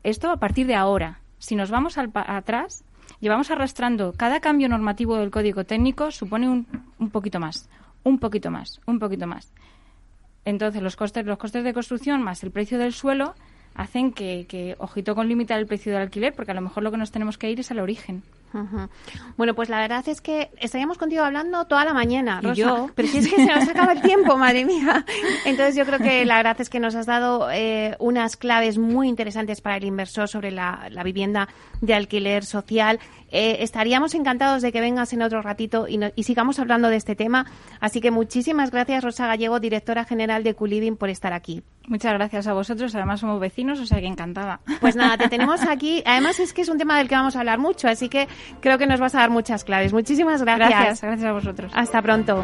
esto 0.01 0.31
a 0.31 0.37
partir 0.37 0.65
de 0.65 0.73
ahora. 0.73 1.19
Si 1.43 1.57
nos 1.57 1.69
vamos 1.69 1.97
al, 1.97 2.09
atrás, 2.13 2.85
llevamos 3.19 3.51
arrastrando 3.51 4.13
cada 4.13 4.39
cambio 4.39 4.69
normativo 4.69 5.17
del 5.17 5.29
código 5.29 5.65
técnico 5.65 6.09
supone 6.09 6.47
un, 6.47 6.65
un 6.99 7.09
poquito 7.09 7.37
más, 7.37 7.69
un 8.05 8.17
poquito 8.17 8.49
más, 8.49 8.79
un 8.85 8.97
poquito 8.97 9.27
más. 9.27 9.51
Entonces, 10.45 10.81
los 10.81 10.95
costes, 10.95 11.25
los 11.25 11.37
costes 11.37 11.65
de 11.65 11.73
construcción 11.73 12.23
más 12.23 12.45
el 12.45 12.51
precio 12.51 12.79
del 12.79 12.93
suelo 12.93 13.35
hacen 13.75 14.13
que, 14.13 14.45
que 14.47 14.77
ojito 14.79 15.15
con 15.15 15.27
limitar 15.27 15.59
el 15.59 15.67
precio 15.67 15.91
del 15.91 16.03
alquiler, 16.03 16.33
porque 16.33 16.51
a 16.51 16.55
lo 16.55 16.61
mejor 16.61 16.81
lo 16.81 16.91
que 16.91 16.97
nos 16.97 17.11
tenemos 17.11 17.37
que 17.37 17.51
ir 17.51 17.59
es 17.59 17.71
al 17.71 17.79
origen. 17.79 18.23
Bueno, 19.37 19.55
pues 19.55 19.69
la 19.69 19.79
verdad 19.79 20.07
es 20.07 20.21
que 20.21 20.51
estaríamos 20.59 20.97
contigo 20.97 21.23
hablando 21.23 21.65
toda 21.65 21.85
la 21.85 21.93
mañana, 21.93 22.41
Rosa. 22.41 22.53
yo? 22.53 22.89
Pero 22.95 23.07
si 23.07 23.17
es 23.19 23.27
que 23.27 23.35
se 23.35 23.45
nos 23.45 23.67
acaba 23.67 23.93
el 23.93 24.01
tiempo, 24.01 24.37
madre 24.37 24.65
mía. 24.65 25.05
Entonces 25.45 25.75
yo 25.75 25.85
creo 25.85 25.99
que 25.99 26.25
la 26.25 26.37
verdad 26.37 26.59
es 26.59 26.69
que 26.69 26.79
nos 26.79 26.95
has 26.95 27.05
dado 27.05 27.49
eh, 27.51 27.95
unas 27.99 28.37
claves 28.37 28.77
muy 28.77 29.07
interesantes 29.07 29.61
para 29.61 29.77
el 29.77 29.85
inversor 29.85 30.27
sobre 30.27 30.51
la, 30.51 30.89
vivienda 31.03 31.49
de 31.81 31.93
alquiler 31.93 32.45
social. 32.45 32.99
Eh, 33.29 33.57
estaríamos 33.59 34.13
encantados 34.13 34.61
de 34.61 34.71
que 34.71 34.79
vengas 34.79 35.11
en 35.13 35.21
otro 35.21 35.41
ratito 35.41 35.87
y, 35.87 35.99
y, 36.15 36.23
sigamos 36.23 36.59
hablando 36.59 36.89
de 36.89 36.97
este 36.97 37.15
tema. 37.15 37.45
Así 37.79 37.99
que 37.99 38.11
muchísimas 38.11 38.71
gracias, 38.71 39.03
Rosa 39.03 39.27
Gallego, 39.27 39.59
directora 39.59 40.05
general 40.05 40.43
de 40.43 40.53
Culiving, 40.53 40.95
por 40.95 41.09
estar 41.09 41.33
aquí. 41.33 41.63
Muchas 41.87 42.13
gracias 42.13 42.47
a 42.47 42.53
vosotros. 42.53 42.95
Además 42.95 43.19
somos 43.19 43.39
vecinos, 43.39 43.79
o 43.79 43.85
sea 43.85 43.99
que 43.99 44.07
encantada. 44.07 44.61
Pues 44.79 44.95
nada, 44.95 45.17
te 45.17 45.27
tenemos 45.27 45.61
aquí. 45.69 46.01
Además 46.05 46.39
es 46.39 46.53
que 46.53 46.61
es 46.61 46.69
un 46.69 46.77
tema 46.77 46.97
del 46.97 47.09
que 47.09 47.15
vamos 47.15 47.35
a 47.35 47.39
hablar 47.39 47.59
mucho, 47.59 47.87
así 47.87 48.09
que 48.09 48.27
creo 48.61 48.77
que 48.77 48.87
nos 48.87 48.99
vas 48.99 49.15
a 49.15 49.19
dar 49.19 49.29
muchas 49.29 49.63
claves. 49.63 49.93
Muchísimas 49.93 50.41
gracias. 50.43 50.69
Gracias, 50.69 51.01
gracias 51.01 51.29
a 51.29 51.33
vosotros. 51.33 51.71
Hasta 51.75 52.01
pronto. 52.01 52.43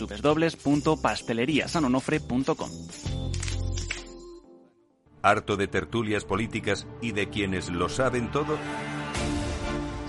www.pasteleriasanonofre.com. 0.00 2.70
¿Harto 5.22 5.56
de 5.56 5.68
tertulias 5.68 6.24
políticas 6.24 6.86
y 7.00 7.12
de 7.12 7.30
quienes 7.30 7.70
lo 7.70 7.88
saben 7.88 8.30
todo? 8.30 8.58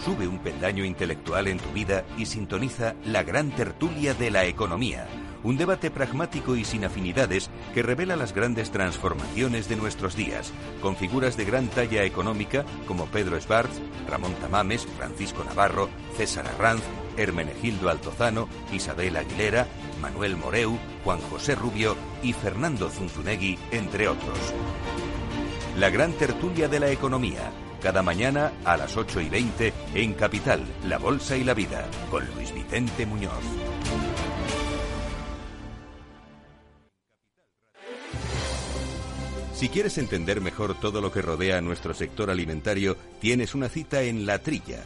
Sube 0.03 0.27
un 0.27 0.39
peldaño 0.39 0.83
intelectual 0.83 1.47
en 1.47 1.57
tu 1.57 1.71
vida 1.71 2.03
y 2.17 2.25
sintoniza 2.25 2.95
la 3.05 3.23
gran 3.23 3.55
tertulia 3.55 4.13
de 4.13 4.29
la 4.29 4.45
economía. 4.45 5.07
Un 5.41 5.57
debate 5.57 5.89
pragmático 5.89 6.55
y 6.55 6.65
sin 6.65 6.85
afinidades 6.85 7.49
que 7.73 7.81
revela 7.81 8.15
las 8.15 8.33
grandes 8.33 8.69
transformaciones 8.71 9.69
de 9.69 9.77
nuestros 9.77 10.15
días, 10.15 10.51
con 10.81 10.95
figuras 10.95 11.37
de 11.37 11.45
gran 11.45 11.69
talla 11.69 12.03
económica 12.03 12.65
como 12.87 13.05
Pedro 13.05 13.37
Esbarz, 13.37 13.71
Ramón 14.09 14.33
Tamames, 14.35 14.85
Francisco 14.97 15.43
Navarro, 15.43 15.89
César 16.17 16.47
Arranz, 16.47 16.83
Hermenegildo 17.17 17.89
Altozano, 17.89 18.47
Isabel 18.71 19.17
Aguilera, 19.17 19.67
Manuel 20.01 20.35
Moreu, 20.37 20.77
Juan 21.03 21.19
José 21.29 21.55
Rubio 21.55 21.95
y 22.21 22.33
Fernando 22.33 22.89
Zunzunegui, 22.89 23.57
entre 23.71 24.07
otros. 24.07 24.37
La 25.77 25.89
gran 25.89 26.13
tertulia 26.13 26.67
de 26.67 26.79
la 26.79 26.89
economía, 26.89 27.51
cada 27.81 28.01
mañana 28.01 28.53
a 28.63 28.77
las 28.77 28.95
8 28.97 29.21
y 29.21 29.29
20 29.29 29.73
en 29.93 30.13
Capital, 30.13 30.65
La 30.87 30.97
Bolsa 30.97 31.35
y 31.37 31.43
la 31.43 31.53
Vida, 31.53 31.85
con 32.09 32.25
Luis 32.35 32.53
Vicente 32.53 33.05
Muñoz. 33.05 33.43
Si 39.53 39.69
quieres 39.69 39.97
entender 39.97 40.41
mejor 40.41 40.77
todo 40.79 40.99
lo 40.99 41.11
que 41.11 41.21
rodea 41.21 41.57
a 41.57 41.61
nuestro 41.61 41.93
sector 41.93 42.29
alimentario, 42.29 42.97
tienes 43.21 43.55
una 43.55 43.69
cita 43.69 44.01
en 44.01 44.25
La 44.25 44.39
Trilla 44.39 44.85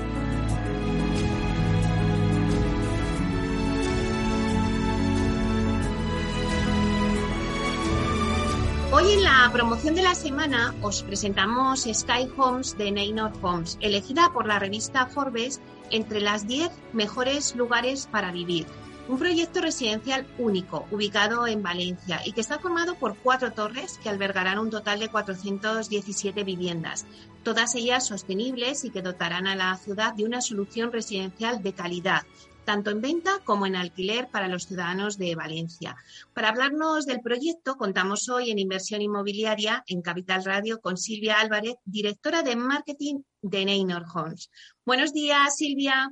Hoy 8.93 9.13
en 9.13 9.23
la 9.23 9.49
promoción 9.53 9.95
de 9.95 10.01
la 10.01 10.15
semana 10.15 10.75
os 10.81 11.01
presentamos 11.03 11.87
Sky 11.89 12.27
Homes 12.35 12.77
de 12.77 12.91
Neynor 12.91 13.31
Homes, 13.41 13.77
elegida 13.79 14.33
por 14.33 14.45
la 14.45 14.59
revista 14.59 15.07
Forbes 15.07 15.61
entre 15.91 16.19
las 16.19 16.45
10 16.45 16.69
mejores 16.91 17.55
lugares 17.55 18.09
para 18.11 18.33
vivir. 18.33 18.65
Un 19.07 19.17
proyecto 19.17 19.61
residencial 19.61 20.27
único, 20.37 20.87
ubicado 20.91 21.47
en 21.47 21.63
Valencia 21.63 22.19
y 22.25 22.33
que 22.33 22.41
está 22.41 22.59
formado 22.59 22.95
por 22.95 23.15
cuatro 23.15 23.53
torres 23.53 23.97
que 24.03 24.09
albergarán 24.09 24.59
un 24.59 24.69
total 24.69 24.99
de 24.99 25.07
417 25.07 26.43
viviendas, 26.43 27.05
todas 27.43 27.75
ellas 27.75 28.05
sostenibles 28.05 28.83
y 28.83 28.89
que 28.89 29.01
dotarán 29.01 29.47
a 29.47 29.55
la 29.55 29.77
ciudad 29.77 30.13
de 30.15 30.25
una 30.25 30.41
solución 30.41 30.91
residencial 30.91 31.63
de 31.63 31.71
calidad, 31.71 32.23
tanto 32.65 32.91
en 32.91 33.01
venta 33.01 33.31
como 33.43 33.65
en 33.65 33.75
alquiler 33.75 34.29
para 34.29 34.47
los 34.47 34.65
ciudadanos 34.65 35.17
de 35.17 35.35
Valencia. 35.35 35.95
Para 36.33 36.49
hablarnos 36.49 37.05
del 37.05 37.21
proyecto, 37.21 37.75
contamos 37.75 38.29
hoy 38.29 38.51
en 38.51 38.59
Inversión 38.59 39.01
Inmobiliaria 39.01 39.83
en 39.87 40.01
Capital 40.01 40.43
Radio 40.45 40.79
con 40.79 40.97
Silvia 40.97 41.39
Álvarez, 41.39 41.75
directora 41.85 42.43
de 42.43 42.55
marketing 42.55 43.21
de 43.41 43.65
Neynor 43.65 44.05
Homes. 44.13 44.49
Buenos 44.85 45.13
días, 45.13 45.55
Silvia. 45.55 46.11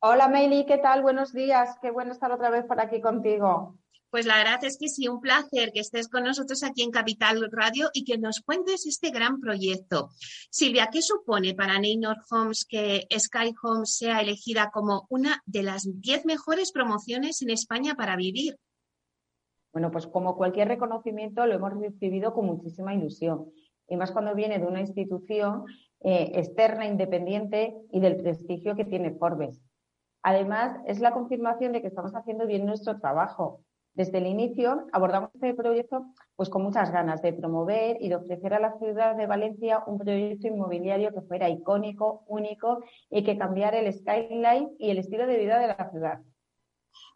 Hola, 0.00 0.28
Meili, 0.28 0.64
¿qué 0.64 0.78
tal? 0.78 1.02
Buenos 1.02 1.32
días. 1.32 1.76
Qué 1.82 1.90
bueno 1.90 2.12
estar 2.12 2.30
otra 2.30 2.50
vez 2.50 2.64
por 2.64 2.80
aquí 2.80 3.00
contigo. 3.00 3.76
Pues 4.10 4.24
la 4.24 4.38
verdad 4.38 4.64
es 4.64 4.78
que 4.78 4.88
sí, 4.88 5.06
un 5.06 5.20
placer 5.20 5.70
que 5.72 5.80
estés 5.80 6.08
con 6.08 6.24
nosotros 6.24 6.62
aquí 6.62 6.82
en 6.82 6.90
Capital 6.90 7.46
Radio 7.52 7.90
y 7.92 8.04
que 8.04 8.16
nos 8.16 8.40
cuentes 8.40 8.86
este 8.86 9.10
gran 9.10 9.38
proyecto. 9.38 10.08
Silvia, 10.50 10.88
¿qué 10.90 11.02
supone 11.02 11.54
para 11.54 11.78
Neynor 11.78 12.16
Homes 12.30 12.64
que 12.66 13.06
Sky 13.18 13.54
Homes 13.62 13.96
sea 13.96 14.20
elegida 14.20 14.70
como 14.72 15.06
una 15.10 15.42
de 15.44 15.62
las 15.62 15.86
10 16.00 16.24
mejores 16.24 16.72
promociones 16.72 17.42
en 17.42 17.50
España 17.50 17.96
para 17.96 18.16
vivir? 18.16 18.56
Bueno, 19.74 19.90
pues 19.90 20.06
como 20.06 20.36
cualquier 20.36 20.68
reconocimiento 20.68 21.44
lo 21.44 21.54
hemos 21.54 21.74
recibido 21.74 22.32
con 22.32 22.46
muchísima 22.46 22.94
ilusión. 22.94 23.52
Y 23.88 23.96
más 23.96 24.10
cuando 24.10 24.34
viene 24.34 24.58
de 24.58 24.66
una 24.66 24.80
institución 24.80 25.64
eh, 26.00 26.32
externa, 26.34 26.86
independiente 26.86 27.76
y 27.92 28.00
del 28.00 28.16
prestigio 28.16 28.74
que 28.74 28.86
tiene 28.86 29.18
Forbes. 29.18 29.62
Además, 30.22 30.80
es 30.86 31.00
la 31.00 31.12
confirmación 31.12 31.72
de 31.72 31.82
que 31.82 31.88
estamos 31.88 32.12
haciendo 32.14 32.46
bien 32.46 32.64
nuestro 32.64 32.98
trabajo 32.98 33.64
desde 33.98 34.18
el 34.18 34.28
inicio 34.28 34.86
abordamos 34.92 35.30
este 35.34 35.54
proyecto 35.54 36.06
pues 36.36 36.48
con 36.48 36.62
muchas 36.62 36.92
ganas 36.92 37.20
de 37.20 37.32
promover 37.32 37.96
y 38.00 38.08
de 38.08 38.14
ofrecer 38.14 38.54
a 38.54 38.60
la 38.60 38.78
ciudad 38.78 39.16
de 39.16 39.26
Valencia 39.26 39.82
un 39.88 39.98
proyecto 39.98 40.46
inmobiliario 40.46 41.12
que 41.12 41.20
fuera 41.22 41.50
icónico, 41.50 42.22
único 42.28 42.84
y 43.10 43.24
que 43.24 43.36
cambiara 43.36 43.80
el 43.80 43.92
skyline 43.92 44.70
y 44.78 44.90
el 44.90 44.98
estilo 44.98 45.26
de 45.26 45.36
vida 45.36 45.58
de 45.58 45.66
la 45.66 45.90
ciudad. 45.90 46.20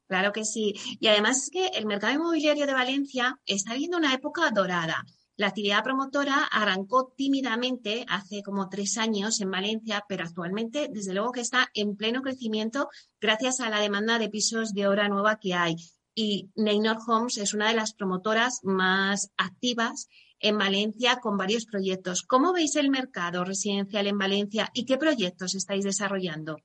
Claro 0.08 0.32
que 0.32 0.44
sí. 0.44 0.74
Y 0.98 1.06
además 1.06 1.44
es 1.44 1.50
que 1.50 1.66
el 1.78 1.86
mercado 1.86 2.14
inmobiliario 2.14 2.66
de 2.66 2.74
Valencia 2.74 3.38
está 3.46 3.74
viviendo 3.74 3.98
una 3.98 4.12
época 4.12 4.50
dorada. 4.50 5.04
La 5.36 5.46
actividad 5.46 5.84
promotora 5.84 6.48
arrancó 6.50 7.12
tímidamente 7.16 8.04
hace 8.08 8.42
como 8.42 8.68
tres 8.68 8.98
años 8.98 9.40
en 9.40 9.52
Valencia, 9.52 10.04
pero 10.08 10.24
actualmente, 10.24 10.88
desde 10.90 11.14
luego 11.14 11.30
que 11.30 11.42
está 11.42 11.68
en 11.74 11.94
pleno 11.94 12.22
crecimiento 12.22 12.88
gracias 13.20 13.60
a 13.60 13.70
la 13.70 13.78
demanda 13.78 14.18
de 14.18 14.28
pisos 14.28 14.74
de 14.74 14.88
obra 14.88 15.08
nueva 15.08 15.38
que 15.40 15.54
hay 15.54 15.76
y 16.14 16.50
Neynor 16.56 16.98
Homes 17.06 17.38
es 17.38 17.54
una 17.54 17.68
de 17.68 17.74
las 17.74 17.94
promotoras 17.94 18.60
más 18.64 19.32
activas 19.36 20.08
en 20.40 20.58
Valencia 20.58 21.18
con 21.20 21.36
varios 21.36 21.66
proyectos. 21.66 22.22
¿Cómo 22.22 22.52
veis 22.52 22.76
el 22.76 22.90
mercado 22.90 23.44
residencial 23.44 24.06
en 24.06 24.18
Valencia 24.18 24.68
y 24.74 24.84
qué 24.84 24.98
proyectos 24.98 25.54
estáis 25.54 25.84
desarrollando? 25.84 26.56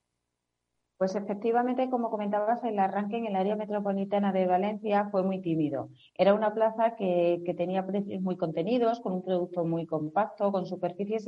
Pues 0.98 1.16
efectivamente, 1.16 1.92
como 1.92 2.10
comentabas, 2.10 2.64
el 2.64 2.80
arranque 2.80 3.18
en 3.18 3.28
el 3.28 3.36
área 3.36 3.56
metropolitana 3.56 4.34
de 4.34 4.48
Valencia 4.48 5.08
fue 5.12 5.22
muy 5.22 5.42
tímido. 5.42 5.90
Era 6.16 6.34
una 6.34 6.56
plaza 6.56 6.96
que, 6.96 7.40
tenía 7.56 7.86
precios 7.86 8.20
muy 8.22 8.36
contenidos, 8.36 9.00
con 9.00 9.14
un 9.14 9.24
producto 9.24 9.64
muy 9.64 9.86
compacto, 9.86 10.52
con 10.52 10.66
superficies 10.66 11.28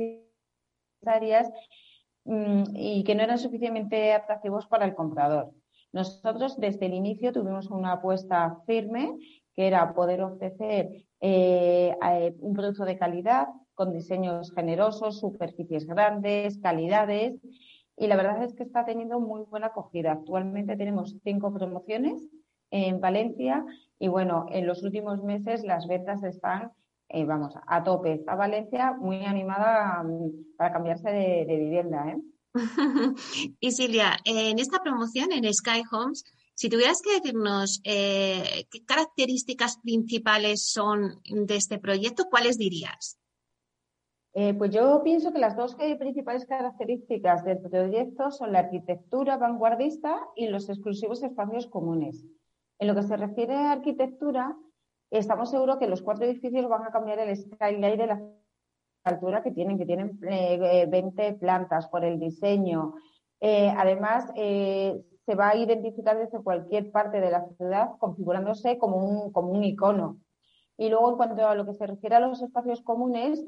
áreas 1.06 1.48
mm, 2.24 2.64
y 2.74 3.04
que 3.04 3.14
no 3.14 3.22
eran 3.22 3.38
suficientemente 3.38 4.12
atractivos 4.12 4.66
para 4.66 4.86
el 4.86 4.94
comprador. 4.96 5.52
Nosotros 5.92 6.58
desde 6.58 6.86
el 6.86 6.94
inicio 6.94 7.32
tuvimos 7.32 7.70
una 7.70 7.92
apuesta 7.92 8.58
firme 8.66 9.16
que 9.54 9.66
era 9.66 9.92
poder 9.94 10.22
ofrecer 10.22 11.04
eh, 11.20 11.96
eh, 12.02 12.34
un 12.38 12.54
producto 12.54 12.84
de 12.84 12.98
calidad 12.98 13.48
con 13.74 13.92
diseños 13.92 14.52
generosos, 14.54 15.20
superficies 15.20 15.86
grandes, 15.86 16.58
calidades. 16.58 17.40
Y 17.96 18.06
la 18.06 18.16
verdad 18.16 18.42
es 18.42 18.54
que 18.54 18.62
está 18.62 18.84
teniendo 18.84 19.20
muy 19.20 19.42
buena 19.42 19.68
acogida. 19.68 20.12
Actualmente 20.12 20.76
tenemos 20.76 21.16
cinco 21.24 21.52
promociones 21.52 22.22
en 22.70 23.00
Valencia 23.00 23.64
y 23.98 24.08
bueno, 24.08 24.46
en 24.50 24.66
los 24.66 24.82
últimos 24.82 25.22
meses 25.22 25.64
las 25.64 25.86
ventas 25.86 26.22
están, 26.22 26.72
eh, 27.08 27.24
vamos, 27.24 27.54
a 27.66 27.82
tope. 27.82 28.12
Está 28.12 28.36
Valencia 28.36 28.92
muy 28.92 29.24
animada 29.24 30.02
mm, 30.04 30.56
para 30.56 30.72
cambiarse 30.72 31.10
de, 31.10 31.44
de 31.46 31.56
vivienda. 31.56 32.10
¿eh? 32.10 32.18
y 33.60 33.70
Silvia, 33.70 34.16
en 34.24 34.58
esta 34.58 34.82
promoción 34.82 35.32
en 35.32 35.52
Sky 35.52 35.82
Homes, 35.90 36.24
si 36.54 36.68
tuvieras 36.68 37.00
que 37.00 37.14
decirnos 37.14 37.80
eh, 37.84 38.66
qué 38.70 38.84
características 38.84 39.78
principales 39.78 40.70
son 40.70 41.20
de 41.24 41.56
este 41.56 41.78
proyecto, 41.78 42.24
¿cuáles 42.30 42.58
dirías? 42.58 43.18
Eh, 44.34 44.54
pues 44.54 44.70
yo 44.70 45.02
pienso 45.02 45.32
que 45.32 45.40
las 45.40 45.56
dos 45.56 45.74
principales 45.74 46.46
características 46.46 47.44
del 47.44 47.60
proyecto 47.60 48.30
son 48.30 48.52
la 48.52 48.60
arquitectura 48.60 49.38
vanguardista 49.38 50.20
y 50.36 50.48
los 50.48 50.68
exclusivos 50.68 51.22
espacios 51.22 51.66
comunes. 51.66 52.24
En 52.78 52.88
lo 52.88 52.94
que 52.94 53.02
se 53.02 53.16
refiere 53.16 53.54
a 53.54 53.72
arquitectura, 53.72 54.56
estamos 55.10 55.50
seguros 55.50 55.78
que 55.78 55.88
los 55.88 56.02
cuatro 56.02 56.26
edificios 56.26 56.68
van 56.68 56.84
a 56.84 56.92
cambiar 56.92 57.18
el 57.18 57.36
skyline 57.36 57.98
de 57.98 58.06
la 58.06 58.22
altura 59.04 59.42
que 59.42 59.50
tienen, 59.50 59.78
que 59.78 59.86
tienen 59.86 60.18
20 60.20 61.26
eh, 61.26 61.32
plantas 61.34 61.88
por 61.88 62.04
el 62.04 62.18
diseño. 62.18 62.94
Eh, 63.40 63.72
además, 63.76 64.30
eh, 64.36 65.02
se 65.24 65.34
va 65.34 65.50
a 65.50 65.56
identificar 65.56 66.18
desde 66.18 66.42
cualquier 66.42 66.90
parte 66.90 67.20
de 67.20 67.30
la 67.30 67.46
ciudad 67.56 67.90
configurándose 67.98 68.78
como 68.78 68.96
un, 68.96 69.32
como 69.32 69.50
un 69.50 69.64
icono. 69.64 70.18
Y 70.76 70.88
luego, 70.88 71.10
en 71.10 71.16
cuanto 71.16 71.46
a 71.46 71.54
lo 71.54 71.66
que 71.66 71.74
se 71.74 71.86
refiere 71.86 72.16
a 72.16 72.20
los 72.20 72.42
espacios 72.42 72.82
comunes, 72.82 73.44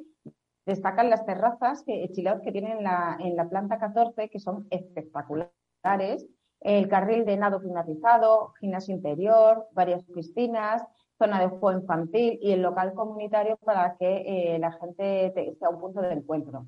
destacan 0.66 1.10
las 1.10 1.26
terrazas 1.26 1.82
que, 1.82 2.08
que 2.12 2.52
tienen 2.52 2.78
en 2.78 2.84
la, 2.84 3.16
en 3.18 3.36
la 3.36 3.48
planta 3.48 3.78
14, 3.78 4.28
que 4.28 4.38
son 4.38 4.66
espectaculares. 4.70 6.26
El 6.60 6.88
carril 6.88 7.24
de 7.24 7.36
nado 7.36 7.60
climatizado, 7.60 8.52
gimnasio 8.60 8.94
interior, 8.94 9.66
varias 9.72 10.04
piscinas, 10.04 10.82
zona 11.22 11.40
de 11.40 11.48
juego 11.48 11.78
infantil 11.78 12.38
y 12.42 12.50
el 12.50 12.62
local 12.62 12.94
comunitario 12.94 13.56
para 13.58 13.96
que 13.96 14.24
eh, 14.26 14.58
la 14.58 14.72
gente 14.72 15.32
sea 15.58 15.68
un 15.70 15.80
punto 15.80 16.00
de 16.00 16.14
encuentro. 16.14 16.66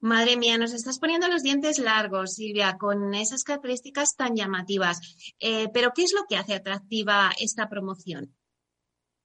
Madre 0.00 0.36
mía, 0.36 0.58
nos 0.58 0.74
estás 0.74 1.00
poniendo 1.00 1.26
los 1.26 1.42
dientes 1.42 1.80
largos, 1.80 2.34
Silvia, 2.34 2.76
con 2.78 3.14
esas 3.14 3.42
características 3.42 4.14
tan 4.14 4.36
llamativas. 4.36 5.34
Eh, 5.40 5.68
pero, 5.72 5.90
¿qué 5.92 6.04
es 6.04 6.14
lo 6.14 6.24
que 6.28 6.36
hace 6.36 6.54
atractiva 6.54 7.30
esta 7.40 7.68
promoción? 7.68 8.32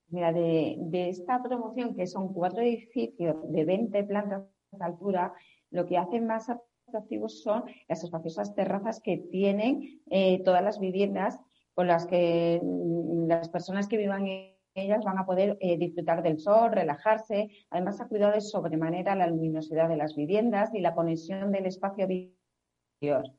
Mira, 0.08 0.34
de, 0.34 1.10
esta 1.10 1.44
promoción, 1.44 1.96
que 1.96 2.08
son 2.08 2.34
cuatro 2.34 2.62
edificios 2.62 3.36
de 3.52 3.66
20 3.66 4.04
plantas 4.06 4.44
de 4.72 4.84
altura, 4.84 5.34
lo 5.70 5.86
que 5.86 6.00
hace 6.00 6.20
más 6.20 6.50
atractivos 6.88 7.44
son 7.44 7.66
las 7.88 8.04
espaciosas 8.04 8.56
terrazas 8.56 9.00
que 9.00 9.18
tienen 9.18 10.02
eh, 10.10 10.42
todas 10.44 10.64
las 10.64 10.80
viviendas 10.80 11.40
con 11.74 11.88
las 11.88 12.06
que 12.06 12.60
mm, 12.64 13.28
las 13.28 13.50
personas 13.50 13.88
que 13.88 13.98
vivan 13.98 14.28
en 14.28 14.54
ellas 14.76 15.04
van 15.04 15.20
a 15.20 15.26
poder 15.26 15.58
eh, 15.62 15.78
disfrutar 15.78 16.24
del 16.24 16.40
sol, 16.40 16.72
relajarse. 16.72 17.50
Además, 17.70 18.02
ha 18.02 18.08
cuidado 18.08 18.34
de 18.34 18.42
sobremanera 18.42 19.16
la 19.16 19.28
luminosidad 19.28 19.88
de 19.88 19.98
las 19.98 20.16
viviendas 20.16 20.74
y 20.74 20.80
la 20.80 20.96
conexión 20.96 21.52
del 21.52 21.68
espacio 21.68 22.06
exterior 22.06 23.32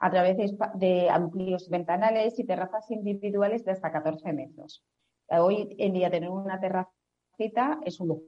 a 0.00 0.10
través 0.10 0.36
de, 0.74 1.10
amplios 1.10 1.68
ventanales 1.68 2.38
y 2.38 2.44
terrazas 2.44 2.88
individuales 2.90 3.64
de 3.64 3.72
hasta 3.72 3.90
14 3.90 4.32
metros. 4.32 4.84
Hoy 5.28 5.74
en 5.78 5.92
día 5.92 6.10
tener 6.10 6.30
una 6.30 6.60
terracita 6.60 7.80
es 7.84 7.98
un. 8.00 8.22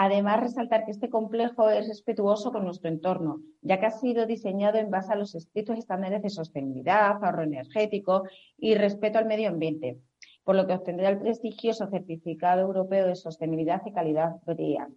Además, 0.00 0.38
resaltar 0.38 0.84
que 0.84 0.92
este 0.92 1.08
complejo 1.08 1.70
es 1.70 1.88
respetuoso 1.88 2.52
con 2.52 2.64
nuestro 2.64 2.88
entorno, 2.88 3.40
ya 3.62 3.80
que 3.80 3.86
ha 3.86 3.90
sido 3.90 4.26
diseñado 4.26 4.78
en 4.78 4.90
base 4.90 5.12
a 5.12 5.16
los 5.16 5.34
estrictos 5.34 5.76
estándares 5.76 6.22
de 6.22 6.30
sostenibilidad, 6.30 7.16
ahorro 7.20 7.42
energético 7.42 8.22
y 8.56 8.76
respeto 8.76 9.18
al 9.18 9.26
medio 9.26 9.48
ambiente, 9.48 9.98
por 10.44 10.54
lo 10.54 10.68
que 10.68 10.74
obtendrá 10.74 11.08
el 11.08 11.18
prestigioso 11.18 11.88
certificado 11.88 12.60
europeo 12.60 13.08
de 13.08 13.16
sostenibilidad 13.16 13.82
y 13.86 13.92
calidad 13.92 14.36
BRIA. 14.46 14.88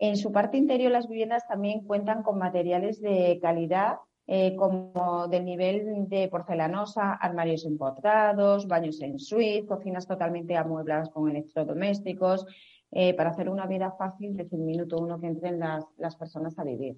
En 0.00 0.16
su 0.16 0.32
parte 0.32 0.56
interior, 0.56 0.90
las 0.90 1.06
viviendas 1.06 1.46
también 1.46 1.82
cuentan 1.84 2.24
con 2.24 2.36
materiales 2.36 3.00
de 3.00 3.38
calidad 3.40 3.98
eh, 4.26 4.56
como 4.56 5.28
del 5.28 5.44
nivel 5.44 6.08
de 6.08 6.26
porcelanosa, 6.26 7.12
armarios 7.12 7.64
empotrados, 7.64 8.66
baños 8.66 9.00
en 9.02 9.20
suite, 9.20 9.68
cocinas 9.68 10.08
totalmente 10.08 10.56
amuebladas 10.56 11.10
con 11.10 11.30
electrodomésticos, 11.30 12.44
eh, 12.92 13.14
para 13.14 13.30
hacer 13.30 13.48
una 13.48 13.66
vida 13.66 13.92
fácil 13.98 14.36
desde 14.36 14.56
el 14.56 14.62
minuto 14.62 14.98
uno 14.98 15.20
que 15.20 15.26
entren 15.26 15.58
las, 15.58 15.84
las 15.96 16.16
personas 16.16 16.58
a 16.58 16.64
vivir. 16.64 16.96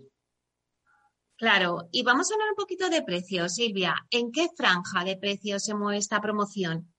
Claro, 1.37 1.89
y 1.93 2.03
vamos 2.03 2.31
a 2.31 2.35
hablar 2.35 2.49
un 2.51 2.57
poquito 2.57 2.91
de 2.91 3.03
precios, 3.03 3.55
Silvia. 3.55 3.95
¿En 4.11 4.33
qué 4.33 4.49
franja 4.57 5.05
de 5.05 5.17
precios 5.17 5.63
se 5.63 5.75
mueve 5.75 5.99
esta 5.99 6.21
promoción? 6.21 6.93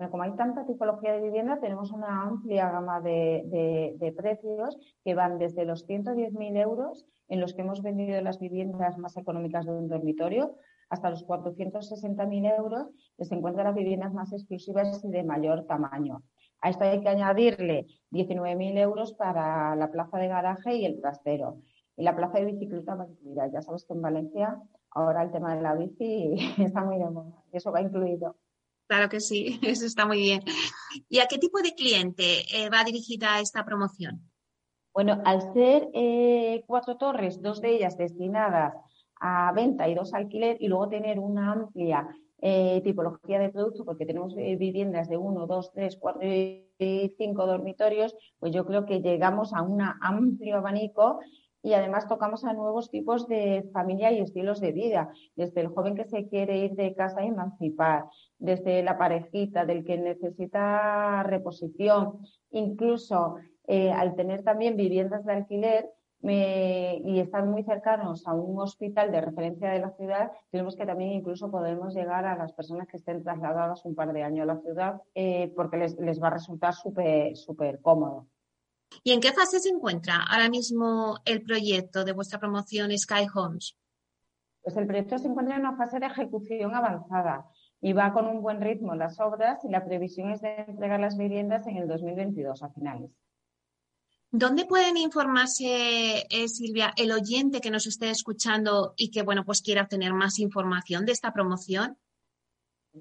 Bueno, 0.00 0.10
como 0.10 0.22
hay 0.22 0.34
tanta 0.36 0.66
tipología 0.66 1.12
de 1.12 1.22
vivienda, 1.22 1.58
tenemos 1.60 1.90
una 1.90 2.22
amplia 2.22 2.70
gama 2.70 3.00
de, 3.00 3.96
de, 3.98 4.12
precios 4.12 4.78
que 5.04 5.14
van 5.14 5.38
desde 5.38 5.64
los 5.66 5.86
110.000 5.86 6.56
euros, 6.58 7.06
en 7.28 7.40
los 7.40 7.54
que 7.54 7.60
hemos 7.60 7.82
vendido 7.82 8.20
las 8.22 8.38
viviendas 8.38 8.96
más 8.98 9.16
económicas 9.18 9.66
de 9.66 9.72
un 9.72 9.88
dormitorio, 9.88 10.56
hasta 10.88 11.10
los 11.10 11.26
460.000 11.26 12.56
euros, 12.58 12.88
que 13.18 13.26
se 13.26 13.34
encuentran 13.34 13.66
las 13.66 13.74
viviendas 13.74 14.14
más 14.14 14.32
exclusivas 14.32 15.04
y 15.04 15.10
de 15.10 15.22
mayor 15.22 15.66
tamaño. 15.66 16.22
A 16.60 16.70
esto 16.70 16.84
hay 16.84 17.00
que 17.00 17.08
añadirle 17.08 17.86
19.000 18.10 18.78
euros 18.78 19.12
para 19.14 19.74
la 19.76 19.90
plaza 19.90 20.18
de 20.18 20.28
garaje 20.28 20.76
y 20.76 20.84
el 20.84 21.00
trastero. 21.00 21.62
Y 21.96 22.02
la 22.02 22.16
plaza 22.16 22.38
de 22.38 22.46
bicicleta 22.46 22.94
va 22.94 23.06
incluida. 23.06 23.50
Ya 23.52 23.62
sabes 23.62 23.84
que 23.84 23.94
en 23.94 24.02
Valencia 24.02 24.60
ahora 24.90 25.22
el 25.22 25.30
tema 25.30 25.54
de 25.54 25.62
la 25.62 25.74
bici 25.74 26.34
está 26.58 26.84
muy 26.84 26.98
de 26.98 27.10
moda. 27.10 27.42
Y 27.52 27.56
eso 27.56 27.72
va 27.72 27.80
incluido. 27.80 28.36
Claro 28.86 29.08
que 29.08 29.20
sí, 29.20 29.58
eso 29.62 29.86
está 29.86 30.06
muy 30.06 30.18
bien. 30.18 30.42
¿Y 31.08 31.20
a 31.20 31.26
qué 31.26 31.38
tipo 31.38 31.62
de 31.62 31.74
cliente 31.74 32.44
eh, 32.52 32.68
va 32.70 32.84
dirigida 32.84 33.40
esta 33.40 33.64
promoción? 33.64 34.28
Bueno, 34.92 35.22
al 35.24 35.52
ser 35.52 35.88
eh, 35.94 36.64
cuatro 36.66 36.96
torres, 36.96 37.40
dos 37.40 37.60
de 37.60 37.76
ellas 37.76 37.96
destinadas 37.96 38.74
a 39.20 39.52
venta 39.52 39.88
y 39.88 39.94
dos 39.94 40.12
a 40.12 40.16
alquiler, 40.16 40.56
y 40.60 40.66
luego 40.66 40.88
tener 40.88 41.20
una 41.20 41.52
amplia 41.52 42.08
eh, 42.42 42.80
tipología 42.82 43.38
de 43.38 43.50
producto, 43.50 43.84
porque 43.84 44.06
tenemos 44.06 44.34
eh, 44.36 44.56
viviendas 44.56 45.08
de 45.08 45.16
uno, 45.16 45.46
dos, 45.46 45.72
tres, 45.72 45.96
cuatro 46.00 46.22
y 46.26 47.14
cinco 47.18 47.46
dormitorios, 47.46 48.16
pues 48.38 48.52
yo 48.52 48.64
creo 48.64 48.86
que 48.86 49.00
llegamos 49.00 49.52
a 49.52 49.62
un 49.62 49.82
amplio 49.82 50.56
abanico 50.56 51.20
y 51.62 51.74
además 51.74 52.08
tocamos 52.08 52.44
a 52.44 52.52
nuevos 52.52 52.90
tipos 52.90 53.28
de 53.28 53.68
familia 53.72 54.10
y 54.12 54.20
estilos 54.20 54.60
de 54.60 54.72
vida, 54.72 55.12
desde 55.36 55.60
el 55.60 55.68
joven 55.68 55.94
que 55.94 56.06
se 56.06 56.28
quiere 56.28 56.58
ir 56.58 56.72
de 56.72 56.94
casa 56.94 57.22
y 57.22 57.28
emancipar, 57.28 58.04
desde 58.38 58.82
la 58.82 58.96
parejita, 58.96 59.66
del 59.66 59.84
que 59.84 59.98
necesita 59.98 61.22
reposición, 61.22 62.20
incluso 62.50 63.36
eh, 63.66 63.92
al 63.92 64.16
tener 64.16 64.42
también 64.42 64.76
viviendas 64.76 65.24
de 65.26 65.32
alquiler, 65.34 65.90
y 66.22 67.18
estar 67.18 67.46
muy 67.46 67.62
cercanos 67.62 68.26
a 68.26 68.34
un 68.34 68.60
hospital 68.60 69.10
de 69.10 69.20
referencia 69.20 69.70
de 69.70 69.80
la 69.80 69.90
ciudad, 69.92 70.32
tenemos 70.50 70.76
que 70.76 70.84
también 70.84 71.12
incluso 71.12 71.50
podemos 71.50 71.94
llegar 71.94 72.26
a 72.26 72.36
las 72.36 72.52
personas 72.52 72.86
que 72.88 72.98
estén 72.98 73.22
trasladadas 73.22 73.84
un 73.84 73.94
par 73.94 74.12
de 74.12 74.22
años 74.22 74.42
a 74.42 74.54
la 74.54 74.60
ciudad 74.60 75.02
eh, 75.14 75.52
porque 75.56 75.78
les, 75.78 75.98
les, 75.98 76.22
va 76.22 76.28
a 76.28 76.34
resultar 76.34 76.74
súper 76.74 77.36
súper 77.36 77.80
cómodo. 77.80 78.26
¿Y 79.02 79.12
en 79.12 79.20
qué 79.20 79.32
fase 79.32 79.60
se 79.60 79.70
encuentra 79.70 80.24
ahora 80.28 80.50
mismo 80.50 81.18
el 81.24 81.42
proyecto 81.42 82.04
de 82.04 82.12
vuestra 82.12 82.38
promoción 82.38 82.96
Sky 82.96 83.26
Homes? 83.34 83.76
Pues 84.62 84.76
el 84.76 84.86
proyecto 84.86 85.16
se 85.18 85.28
encuentra 85.28 85.54
en 85.54 85.60
una 85.60 85.76
fase 85.76 85.98
de 86.00 86.06
ejecución 86.06 86.74
avanzada 86.74 87.46
y 87.80 87.94
va 87.94 88.12
con 88.12 88.26
un 88.26 88.42
buen 88.42 88.60
ritmo 88.60 88.94
las 88.94 89.18
obras 89.20 89.64
y 89.64 89.70
la 89.70 89.84
previsión 89.84 90.30
es 90.30 90.42
de 90.42 90.54
entregar 90.68 91.00
las 91.00 91.16
viviendas 91.16 91.66
en 91.66 91.78
el 91.78 91.88
2022 91.88 92.62
a 92.62 92.68
finales. 92.68 93.10
¿Dónde 94.32 94.64
pueden 94.64 94.96
informarse, 94.96 96.24
eh, 96.30 96.46
Silvia, 96.46 96.92
el 96.96 97.10
oyente 97.10 97.60
que 97.60 97.72
nos 97.72 97.88
esté 97.88 98.10
escuchando 98.10 98.94
y 98.96 99.10
que, 99.10 99.22
bueno, 99.22 99.44
pues 99.44 99.60
quiera 99.60 99.82
obtener 99.82 100.14
más 100.14 100.38
información 100.38 101.04
de 101.04 101.10
esta 101.10 101.32
promoción? 101.32 101.98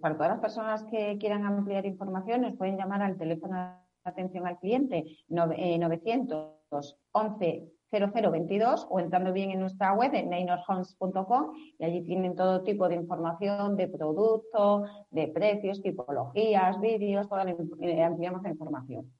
Para 0.01 0.15
todas 0.15 0.31
las 0.31 0.39
personas 0.39 0.83
que 0.85 1.19
quieran 1.19 1.45
ampliar 1.45 1.85
información, 1.85 2.41
nos 2.41 2.57
pueden 2.57 2.77
llamar 2.77 3.03
al 3.03 3.15
teléfono 3.15 3.55
de 3.55 4.09
atención 4.09 4.47
al 4.47 4.57
cliente 4.57 5.05
911 5.27 7.73
0022 7.91 8.87
o 8.89 8.99
entrando 8.99 9.33
bien 9.33 9.51
en 9.51 9.59
nuestra 9.59 9.93
web 9.93 10.13
en 10.13 10.29
neinorhomes.com 10.29 11.53
y 11.77 11.83
allí 11.83 12.03
tienen 12.03 12.35
todo 12.35 12.63
tipo 12.63 12.87
de 12.87 12.95
información 12.95 13.75
de 13.75 13.87
producto, 13.87 14.85
de 15.09 15.27
precios, 15.27 15.81
tipologías, 15.81 16.79
vídeos, 16.79 17.27
toda 17.27 17.45
la, 17.45 17.55
eh, 17.81 18.03
ampliamos 18.03 18.43
la 18.43 18.49
información. 18.49 19.11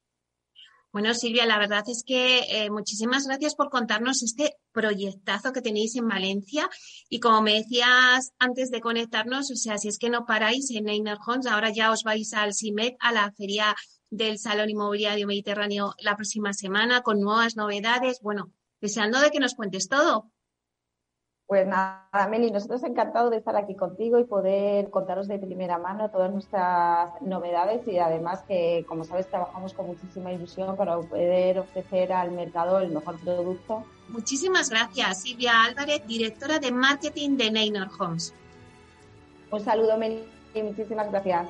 Bueno, 0.92 1.14
Silvia, 1.14 1.46
la 1.46 1.60
verdad 1.60 1.84
es 1.88 2.04
que 2.04 2.40
eh, 2.50 2.72
muchísimas 2.72 3.28
gracias 3.28 3.54
por 3.54 3.70
contarnos 3.70 4.24
este 4.24 4.56
proyectazo 4.72 5.54
que 5.54 5.62
tenéis 5.62 5.96
en 5.96 6.08
Valencia. 6.08 6.68
Y 7.10 7.20
como 7.20 7.44
me 7.44 7.54
decías 7.54 8.32
antes 8.40 8.72
de 8.72 8.82
conectarnos, 8.82 9.52
o 9.52 9.56
sea, 9.56 9.78
si 9.78 9.88
es 9.88 10.00
que 10.00 10.10
no 10.10 10.26
paráis 10.26 10.72
en 10.72 10.86
Neiner 10.86 11.20
Homes, 11.28 11.46
ahora 11.46 11.70
ya 11.70 11.92
os 11.92 12.04
vais 12.04 12.34
al 12.34 12.56
CIMET, 12.56 12.96
a 13.02 13.12
la 13.12 13.32
feria 13.34 13.76
del 14.10 14.40
Salón 14.40 14.72
Inmobiliario 14.72 15.28
Mediterráneo 15.28 15.94
la 16.00 16.16
próxima 16.16 16.54
semana 16.54 17.02
con 17.02 17.20
nuevas 17.20 17.56
novedades. 17.56 18.20
Bueno, 18.24 18.52
deseando 18.82 19.20
de 19.20 19.30
que 19.30 19.40
nos 19.40 19.54
cuentes 19.54 19.90
todo. 19.90 20.32
Pues 21.50 21.66
nada, 21.66 22.28
Meli, 22.30 22.52
nosotros 22.52 22.84
encantados 22.84 23.32
de 23.32 23.38
estar 23.38 23.56
aquí 23.56 23.74
contigo 23.74 24.20
y 24.20 24.24
poder 24.24 24.92
contaros 24.92 25.28
de 25.28 25.40
primera 25.40 25.80
mano 25.80 26.12
todas 26.12 26.32
nuestras 26.32 27.20
novedades 27.22 27.88
y 27.88 27.98
además 27.98 28.44
que, 28.48 28.86
como 28.88 29.04
sabes, 29.04 29.28
trabajamos 29.28 29.74
con 29.74 29.88
muchísima 29.88 30.32
ilusión 30.32 30.78
para 30.78 30.96
poder 31.00 31.58
ofrecer 31.58 32.14
al 32.14 32.30
mercado 32.34 32.78
el 32.78 32.92
mejor 32.92 33.20
producto. 33.22 33.84
Muchísimas 34.10 34.70
gracias, 34.70 35.24
Silvia 35.24 35.64
Álvarez, 35.64 36.06
directora 36.06 36.60
de 36.60 36.72
marketing 36.72 37.36
de 37.38 37.50
Neynor 37.50 37.90
Homes. 37.98 38.32
Un 39.50 39.60
saludo, 39.60 39.98
Meli, 39.98 40.24
y 40.54 40.62
muchísimas 40.62 41.10
gracias. 41.10 41.50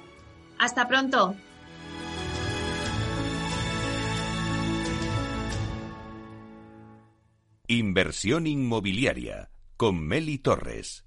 Hasta 0.59 0.87
pronto. 0.87 1.35
Inversión 7.67 8.47
inmobiliaria 8.47 9.49
con 9.79 10.05
Meli 10.05 10.39
Torres. 10.39 11.05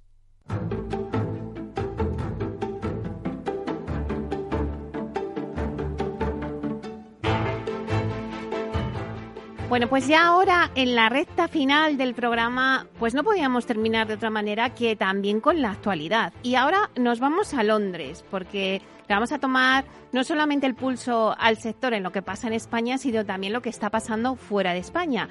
Bueno, 9.69 9.89
pues 9.91 10.09
ya 10.09 10.27
ahora 10.27 10.71
en 10.75 10.95
la 10.95 11.11
recta 11.11 11.49
final 11.49 11.99
del 11.99 12.15
programa, 12.15 12.87
pues 12.99 13.13
no 13.13 13.23
podíamos 13.23 13.67
terminar 13.67 14.09
de 14.09 14.15
otra 14.15 14.31
manera 14.31 14.71
que 14.71 14.97
también 14.97 15.43
con 15.43 15.61
la 15.61 15.73
actualidad. 15.73 16.33
Y 16.43 16.55
ahora 16.55 16.91
nos 16.97 17.21
vamos 17.21 17.53
a 17.53 17.63
Londres, 17.63 18.25
porque 18.31 18.81
le 19.07 19.15
vamos 19.15 19.33
a 19.33 19.39
tomar 19.39 19.85
no 20.13 20.25
solamente 20.25 20.67
el 20.67 20.75
pulso 20.75 21.37
al 21.39 21.59
sector 21.59 21.93
en 21.93 22.03
lo 22.03 22.11
que 22.11 22.23
pasa 22.23 22.47
en 22.47 22.55
España, 22.55 22.97
sino 22.97 23.27
también 23.27 23.53
lo 23.53 23.61
que 23.61 23.69
está 23.69 23.91
pasando 23.91 24.35
fuera 24.35 24.73
de 24.73 24.79
España. 24.79 25.29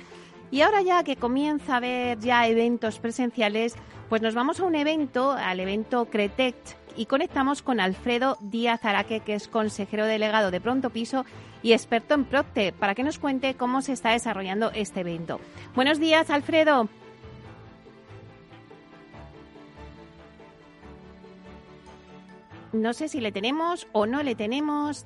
Y 0.52 0.62
ahora 0.62 0.82
ya 0.82 1.04
que 1.06 1.16
comienza 1.16 1.74
a 1.74 1.78
haber 1.78 2.20
ya 2.20 2.46
eventos 2.46 3.00
presenciales, 3.00 3.76
pues 4.10 4.22
nos 4.22 4.36
vamos 4.36 4.60
a 4.60 4.66
un 4.66 4.76
evento, 4.76 5.32
al 5.32 5.62
evento 5.62 6.06
Cretect, 6.06 6.72
y 6.98 7.06
conectamos 7.06 7.62
con 7.62 7.80
Alfredo 7.80 8.38
Díaz 8.42 8.84
Araque, 8.84 9.22
que 9.22 9.34
es 9.34 9.48
consejero 9.48 10.06
delegado 10.06 10.52
de 10.52 10.60
Pronto 10.60 10.90
Piso 10.90 11.26
y 11.64 11.72
experto 11.72 12.16
en 12.16 12.26
Procte, 12.26 12.74
para 12.74 12.96
que 12.96 13.04
nos 13.04 13.18
cuente 13.18 13.56
cómo 13.56 13.82
se 13.82 13.94
está 13.94 14.12
desarrollando 14.12 14.72
este 14.72 15.00
evento. 15.00 15.40
Buenos 15.74 16.00
días, 16.00 16.30
Alfredo. 16.30 16.90
No 22.74 22.94
sé 22.94 23.08
si 23.08 23.22
le 23.22 23.32
tenemos 23.32 23.88
o 23.93 24.06
no 24.06 24.22
le 24.22 24.36
tenemos. 24.36 25.06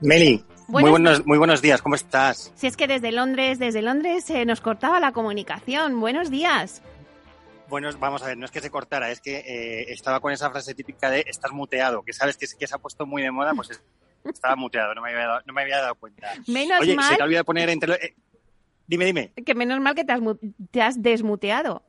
Meli, 0.00 0.44
muy, 0.68 0.90
buenos, 0.90 1.26
muy 1.26 1.38
buenos 1.38 1.62
días, 1.62 1.82
¿cómo 1.82 1.94
estás? 1.94 2.52
Si 2.54 2.66
es 2.66 2.76
que 2.76 2.86
desde 2.86 3.12
Londres, 3.12 3.58
desde 3.58 3.82
Londres 3.82 4.24
se 4.24 4.44
nos 4.44 4.60
cortaba 4.60 5.00
la 5.00 5.12
comunicación. 5.12 6.00
Buenos 6.00 6.30
días. 6.30 6.82
Bueno, 7.68 7.90
vamos 7.98 8.22
a 8.22 8.26
ver, 8.26 8.36
no 8.36 8.44
es 8.44 8.50
que 8.50 8.60
se 8.60 8.70
cortara, 8.70 9.10
es 9.10 9.20
que 9.20 9.38
eh, 9.38 9.92
estaba 9.92 10.20
con 10.20 10.32
esa 10.32 10.50
frase 10.50 10.74
típica 10.74 11.10
de 11.10 11.24
estás 11.26 11.52
muteado, 11.52 12.02
que 12.02 12.12
sabes 12.12 12.36
que, 12.36 12.46
que 12.58 12.66
se 12.66 12.74
ha 12.74 12.78
puesto 12.78 13.06
muy 13.06 13.22
de 13.22 13.30
moda, 13.30 13.54
pues 13.54 13.80
estaba 14.24 14.56
muteado, 14.56 14.94
no 14.94 15.02
me 15.02 15.10
había 15.10 15.26
dado, 15.26 15.40
no 15.46 15.52
me 15.52 15.62
había 15.62 15.78
dado 15.78 15.94
cuenta. 15.96 16.32
Menos 16.46 16.80
Oye, 16.80 16.94
mal. 16.94 17.10
se 17.10 17.16
te 17.16 17.22
olvidado 17.22 17.44
poner 17.44 17.68
entre... 17.70 17.94
Eh, 17.94 18.14
dime, 18.86 19.04
dime. 19.06 19.32
Que 19.44 19.54
menos 19.54 19.80
mal 19.80 19.94
que 19.94 20.04
te 20.04 20.12
has, 20.12 20.20
te 20.70 20.82
has 20.82 21.02
desmuteado. 21.02 21.82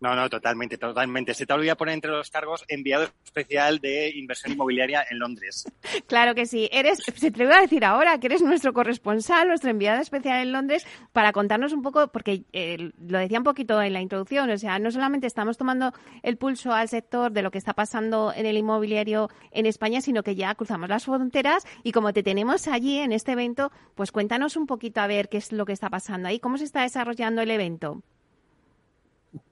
No, 0.00 0.14
no, 0.14 0.30
totalmente, 0.30 0.78
totalmente. 0.78 1.34
Se 1.34 1.44
te 1.44 1.52
olvida 1.52 1.76
poner 1.76 1.94
entre 1.94 2.10
los 2.10 2.30
cargos 2.30 2.64
enviado 2.68 3.08
especial 3.22 3.80
de 3.80 4.10
inversión 4.16 4.52
inmobiliaria 4.52 5.04
en 5.10 5.18
Londres. 5.18 5.64
Claro 6.06 6.34
que 6.34 6.46
sí. 6.46 6.68
Eres, 6.72 6.98
se 7.14 7.30
te 7.30 7.42
iba 7.42 7.56
a 7.56 7.60
decir 7.60 7.84
ahora 7.84 8.18
que 8.18 8.26
eres 8.26 8.42
nuestro 8.42 8.72
corresponsal, 8.72 9.46
nuestro 9.48 9.70
enviado 9.70 10.00
especial 10.00 10.40
en 10.40 10.52
Londres, 10.52 10.86
para 11.12 11.32
contarnos 11.32 11.72
un 11.72 11.82
poco, 11.82 12.08
porque 12.08 12.44
eh, 12.52 12.90
lo 12.98 13.18
decía 13.18 13.38
un 13.38 13.44
poquito 13.44 13.80
en 13.80 13.92
la 13.92 14.00
introducción, 14.00 14.50
o 14.50 14.58
sea, 14.58 14.78
no 14.78 14.90
solamente 14.90 15.26
estamos 15.26 15.56
tomando 15.56 15.92
el 16.22 16.36
pulso 16.36 16.72
al 16.72 16.88
sector 16.88 17.30
de 17.32 17.42
lo 17.42 17.50
que 17.50 17.58
está 17.58 17.74
pasando 17.74 18.32
en 18.34 18.46
el 18.46 18.56
inmobiliario 18.56 19.30
en 19.52 19.66
España, 19.66 20.00
sino 20.00 20.22
que 20.22 20.34
ya 20.34 20.54
cruzamos 20.54 20.88
las 20.88 21.04
fronteras 21.04 21.64
y 21.84 21.92
como 21.92 22.12
te 22.12 22.22
tenemos 22.22 22.66
allí 22.66 22.98
en 22.98 23.12
este 23.12 23.32
evento, 23.32 23.70
pues 23.94 24.10
cuéntanos 24.10 24.56
un 24.56 24.66
poquito 24.66 25.00
a 25.00 25.06
ver 25.06 25.28
qué 25.28 25.36
es 25.36 25.52
lo 25.52 25.64
que 25.64 25.72
está 25.72 25.90
pasando 25.90 26.28
ahí, 26.28 26.40
cómo 26.40 26.58
se 26.58 26.64
está 26.64 26.82
desarrollando 26.82 27.42
el 27.42 27.50
evento. 27.50 28.02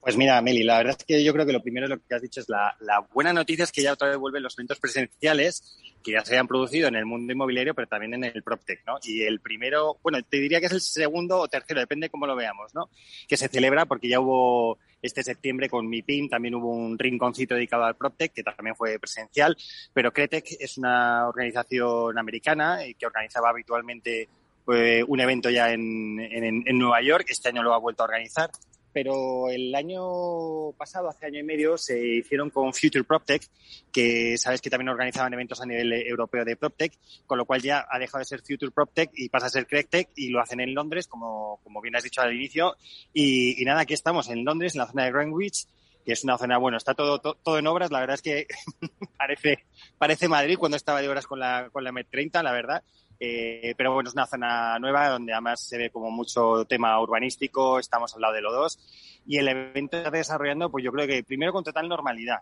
Pues 0.01 0.17
mira, 0.17 0.41
Meli, 0.41 0.63
la 0.63 0.77
verdad 0.77 0.95
es 0.97 1.05
que 1.05 1.23
yo 1.23 1.31
creo 1.31 1.45
que 1.45 1.53
lo 1.53 1.61
primero 1.61 1.87
lo 1.87 1.97
que 1.99 2.15
has 2.15 2.21
dicho 2.21 2.41
es 2.41 2.49
la, 2.49 2.75
buena 3.13 3.31
noticia 3.31 3.63
es 3.63 3.71
que 3.71 3.81
ya 3.81 3.93
otra 3.93 4.09
vez 4.09 4.17
vuelven 4.17 4.43
los 4.43 4.57
eventos 4.57 4.79
presenciales 4.79 5.77
que 6.03 6.13
ya 6.13 6.23
se 6.23 6.33
hayan 6.33 6.47
producido 6.47 6.87
en 6.87 6.95
el 6.95 7.05
mundo 7.05 7.31
inmobiliario, 7.31 7.73
pero 7.73 7.87
también 7.87 8.13
en 8.13 8.23
el 8.23 8.43
PropTech, 8.43 8.85
¿no? 8.87 8.97
Y 9.03 9.23
el 9.23 9.39
primero, 9.39 9.97
bueno, 10.01 10.17
te 10.23 10.39
diría 10.39 10.59
que 10.59 10.65
es 10.67 10.71
el 10.71 10.81
segundo 10.81 11.39
o 11.39 11.47
tercero, 11.47 11.79
depende 11.79 12.09
cómo 12.09 12.25
lo 12.25 12.35
veamos, 12.35 12.73
¿no? 12.73 12.89
Que 13.27 13.37
se 13.37 13.47
celebra 13.47 13.85
porque 13.85 14.07
ya 14.07 14.19
hubo 14.19 14.77
este 15.01 15.23
septiembre 15.23 15.69
con 15.69 15.87
mi 15.87 16.01
PIN, 16.01 16.29
también 16.29 16.55
hubo 16.55 16.71
un 16.71 16.97
rinconcito 16.97 17.55
dedicado 17.55 17.83
al 17.83 17.95
PropTech, 17.95 18.33
que 18.33 18.43
también 18.43 18.75
fue 18.75 18.99
presencial, 18.99 19.57
pero 19.93 20.11
Cretec 20.11 20.45
es 20.59 20.77
una 20.77 21.27
organización 21.27 22.17
americana 22.17 22.79
que 22.97 23.05
organizaba 23.05 23.49
habitualmente 23.49 24.29
eh, 24.73 25.03
un 25.07 25.19
evento 25.19 25.49
ya 25.49 25.71
en, 25.71 26.19
en 26.19 26.77
Nueva 26.77 27.01
York, 27.01 27.27
este 27.29 27.49
año 27.49 27.63
lo 27.63 27.73
ha 27.73 27.77
vuelto 27.77 28.03
a 28.03 28.05
organizar 28.05 28.49
pero 28.91 29.49
el 29.49 29.73
año 29.75 30.71
pasado, 30.77 31.09
hace 31.09 31.25
año 31.25 31.39
y 31.39 31.43
medio, 31.43 31.77
se 31.77 31.99
hicieron 31.99 32.49
con 32.49 32.73
Future 32.73 33.03
PropTech, 33.03 33.43
que 33.91 34.37
sabes 34.37 34.61
que 34.61 34.69
también 34.69 34.89
organizaban 34.89 35.33
eventos 35.33 35.61
a 35.61 35.65
nivel 35.65 35.93
europeo 35.93 36.43
de 36.43 36.55
PropTech, 36.55 36.93
con 37.25 37.37
lo 37.37 37.45
cual 37.45 37.61
ya 37.61 37.85
ha 37.89 37.99
dejado 37.99 38.19
de 38.19 38.25
ser 38.25 38.41
Future 38.41 38.71
PropTech 38.71 39.11
y 39.13 39.29
pasa 39.29 39.47
a 39.47 39.49
ser 39.49 39.67
CrackTech 39.67 40.09
y 40.15 40.29
lo 40.29 40.41
hacen 40.41 40.59
en 40.59 40.73
Londres, 40.73 41.07
como, 41.07 41.59
como 41.63 41.81
bien 41.81 41.95
has 41.95 42.03
dicho 42.03 42.21
al 42.21 42.33
inicio. 42.33 42.75
Y, 43.13 43.63
nada, 43.65 43.81
aquí 43.81 43.93
estamos 43.93 44.29
en 44.29 44.43
Londres, 44.43 44.75
en 44.75 44.79
la 44.79 44.87
zona 44.87 45.05
de 45.05 45.11
Greenwich, 45.11 45.67
que 46.05 46.13
es 46.13 46.23
una 46.23 46.37
zona, 46.37 46.57
bueno, 46.57 46.77
está 46.77 46.93
todo, 46.93 47.19
todo, 47.19 47.59
en 47.59 47.67
obras, 47.67 47.91
la 47.91 47.99
verdad 47.99 48.15
es 48.15 48.21
que 48.21 48.47
parece, 49.17 49.65
parece 49.97 50.27
Madrid 50.27 50.57
cuando 50.57 50.77
estaba 50.77 51.01
de 51.01 51.09
obras 51.09 51.27
con 51.27 51.39
la, 51.39 51.69
con 51.71 51.83
la 51.83 51.91
M30, 51.91 52.41
la 52.41 52.51
verdad. 52.51 52.83
Eh, 53.19 53.73
pero 53.77 53.93
bueno, 53.93 54.09
es 54.09 54.13
una 54.13 54.25
zona 54.25 54.79
nueva 54.79 55.09
donde 55.09 55.33
además 55.33 55.61
se 55.61 55.77
ve 55.77 55.89
como 55.89 56.09
mucho 56.09 56.65
tema 56.65 56.99
urbanístico, 57.01 57.79
estamos 57.79 58.15
al 58.15 58.21
lado 58.21 58.33
de 58.33 58.41
los 58.41 58.53
dos. 58.53 59.21
Y 59.25 59.37
el 59.37 59.47
evento 59.47 59.97
está 59.97 60.11
desarrollando, 60.11 60.71
pues 60.71 60.83
yo 60.83 60.91
creo 60.91 61.07
que 61.07 61.23
primero 61.23 61.51
con 61.51 61.63
total 61.63 61.89
normalidad. 61.89 62.39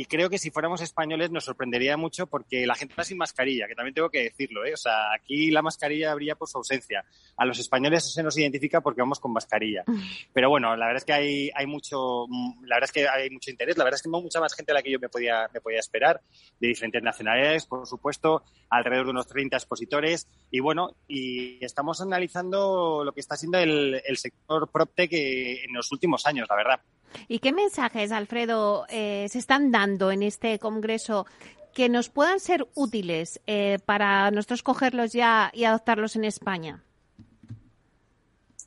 Y 0.00 0.06
creo 0.06 0.30
que 0.30 0.38
si 0.38 0.50
fuéramos 0.50 0.80
españoles 0.80 1.30
nos 1.30 1.44
sorprendería 1.44 1.98
mucho 1.98 2.26
porque 2.26 2.66
la 2.66 2.74
gente 2.74 2.92
está 2.92 3.04
sin 3.04 3.18
mascarilla, 3.18 3.68
que 3.68 3.74
también 3.74 3.92
tengo 3.92 4.08
que 4.08 4.22
decirlo, 4.22 4.64
¿eh? 4.64 4.72
O 4.72 4.76
sea, 4.78 5.12
aquí 5.12 5.50
la 5.50 5.60
mascarilla 5.60 6.14
brilla 6.14 6.36
por 6.36 6.48
su 6.48 6.56
ausencia. 6.56 7.04
A 7.36 7.44
los 7.44 7.58
españoles 7.58 8.10
se 8.10 8.22
nos 8.22 8.38
identifica 8.38 8.80
porque 8.80 9.02
vamos 9.02 9.20
con 9.20 9.30
mascarilla. 9.30 9.84
Pero 10.32 10.48
bueno, 10.48 10.74
la 10.74 10.86
verdad 10.86 11.02
es 11.02 11.04
que 11.04 11.12
hay, 11.12 11.50
hay 11.54 11.66
mucho, 11.66 12.26
la 12.62 12.76
verdad 12.76 12.84
es 12.84 12.92
que 12.92 13.06
hay 13.06 13.28
mucho 13.28 13.50
interés, 13.50 13.76
la 13.76 13.84
verdad 13.84 13.96
es 13.96 14.02
que 14.02 14.08
hay 14.08 14.22
mucha 14.22 14.40
más 14.40 14.54
gente 14.54 14.72
de 14.72 14.74
la 14.78 14.82
que 14.82 14.90
yo 14.90 14.98
me 14.98 15.10
podía, 15.10 15.50
me 15.52 15.60
podía 15.60 15.80
esperar, 15.80 16.22
de 16.58 16.68
diferentes 16.68 17.02
nacionalidades, 17.02 17.66
por 17.66 17.86
supuesto, 17.86 18.42
alrededor 18.70 19.04
de 19.04 19.10
unos 19.10 19.26
30 19.26 19.54
expositores. 19.54 20.26
Y 20.50 20.60
bueno, 20.60 20.96
y 21.08 21.62
estamos 21.62 22.00
analizando 22.00 23.02
lo 23.04 23.12
que 23.12 23.20
está 23.20 23.36
siendo 23.36 23.58
el, 23.58 24.00
el 24.02 24.16
sector 24.16 24.70
PropTech 24.72 25.12
en 25.12 25.74
los 25.74 25.92
últimos 25.92 26.24
años, 26.24 26.46
la 26.48 26.56
verdad. 26.56 26.80
¿Y 27.28 27.38
qué 27.38 27.52
mensajes, 27.52 28.12
Alfredo, 28.12 28.86
eh, 28.88 29.26
se 29.28 29.38
están 29.38 29.70
dando 29.70 30.10
en 30.10 30.22
este 30.22 30.58
Congreso 30.58 31.26
que 31.74 31.88
nos 31.88 32.08
puedan 32.08 32.40
ser 32.40 32.66
útiles 32.74 33.40
eh, 33.46 33.78
para 33.84 34.30
nosotros 34.30 34.62
cogerlos 34.62 35.12
ya 35.12 35.50
y 35.54 35.64
adoptarlos 35.64 36.16
en 36.16 36.24
España? 36.24 36.82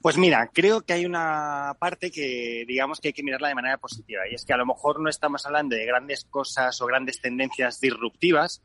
Pues 0.01 0.17
mira, 0.17 0.49
creo 0.53 0.81
que 0.81 0.91
hay 0.91 1.05
una 1.05 1.77
parte 1.79 2.11
que 2.11 2.65
digamos 2.67 2.99
que 2.99 3.09
hay 3.09 3.13
que 3.13 3.23
mirarla 3.23 3.47
de 3.47 3.55
manera 3.55 3.77
positiva 3.77 4.27
y 4.29 4.35
es 4.35 4.43
que 4.43 4.51
a 4.51 4.57
lo 4.57 4.65
mejor 4.65 4.99
no 4.99 5.09
estamos 5.09 5.45
hablando 5.45 5.77
de 5.77 5.85
grandes 5.85 6.25
cosas 6.25 6.81
o 6.81 6.85
grandes 6.85 7.21
tendencias 7.21 7.79
disruptivas, 7.79 8.61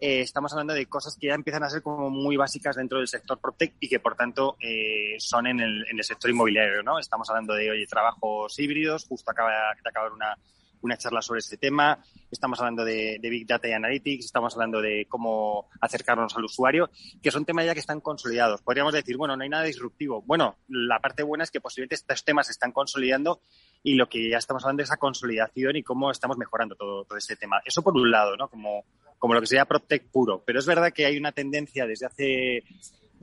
eh, 0.00 0.20
estamos 0.20 0.52
hablando 0.52 0.74
de 0.74 0.86
cosas 0.86 1.16
que 1.18 1.28
ya 1.28 1.34
empiezan 1.34 1.62
a 1.62 1.70
ser 1.70 1.82
como 1.82 2.10
muy 2.10 2.36
básicas 2.36 2.76
dentro 2.76 2.98
del 2.98 3.08
sector 3.08 3.38
PropTech 3.40 3.74
y 3.80 3.88
que 3.88 4.00
por 4.00 4.14
tanto 4.14 4.56
eh, 4.60 5.16
son 5.18 5.46
en 5.46 5.60
el, 5.60 5.86
en 5.88 5.98
el, 5.98 6.04
sector 6.04 6.30
inmobiliario, 6.30 6.82
¿no? 6.82 6.98
Estamos 6.98 7.28
hablando 7.30 7.54
de, 7.54 7.70
oye, 7.70 7.86
trabajos 7.86 8.58
híbridos, 8.58 9.06
justo 9.06 9.30
acaba 9.30 9.50
de 9.50 9.88
acabar 9.88 10.12
una, 10.12 10.36
una 10.82 10.96
charla 10.96 11.22
sobre 11.22 11.40
este 11.40 11.56
tema, 11.56 11.98
estamos 12.30 12.58
hablando 12.60 12.84
de, 12.84 13.18
Big 13.22 13.46
Data 13.46 13.68
y 13.68 13.72
Analytics, 13.72 14.26
estamos 14.26 14.54
hablando 14.54 14.80
de 14.80 15.06
cómo 15.08 15.68
acercarnos 15.80 16.36
al 16.36 16.44
usuario, 16.44 16.90
que 17.22 17.30
son 17.30 17.44
temas 17.44 17.66
ya 17.66 17.74
que 17.74 17.80
están 17.80 18.00
consolidados. 18.00 18.62
Podríamos 18.62 18.92
decir, 18.92 19.16
bueno, 19.16 19.36
no 19.36 19.42
hay 19.42 19.48
nada 19.48 19.64
disruptivo. 19.64 20.22
Bueno, 20.22 20.56
la 20.68 21.00
parte 21.00 21.22
buena 21.22 21.44
es 21.44 21.50
que 21.50 21.60
posiblemente 21.60 21.96
estos 21.96 22.24
temas 22.24 22.46
se 22.46 22.52
están 22.52 22.72
consolidando 22.72 23.40
y 23.82 23.94
lo 23.94 24.08
que 24.08 24.28
ya 24.28 24.38
estamos 24.38 24.64
hablando 24.64 24.82
es 24.82 24.88
esa 24.88 24.96
consolidación 24.96 25.76
y 25.76 25.82
cómo 25.82 26.10
estamos 26.10 26.38
mejorando 26.38 26.74
todo, 26.76 27.04
todo 27.04 27.18
este 27.18 27.36
tema. 27.36 27.60
Eso 27.64 27.82
por 27.82 27.94
un 27.94 28.10
lado, 28.10 28.36
¿no? 28.36 28.48
Como, 28.48 28.84
como 29.18 29.34
lo 29.34 29.40
que 29.40 29.46
sería 29.46 29.64
PropTech 29.64 30.10
puro. 30.10 30.42
Pero 30.44 30.58
es 30.58 30.66
verdad 30.66 30.92
que 30.92 31.06
hay 31.06 31.16
una 31.16 31.32
tendencia 31.32 31.86
desde 31.86 32.06
hace 32.06 32.64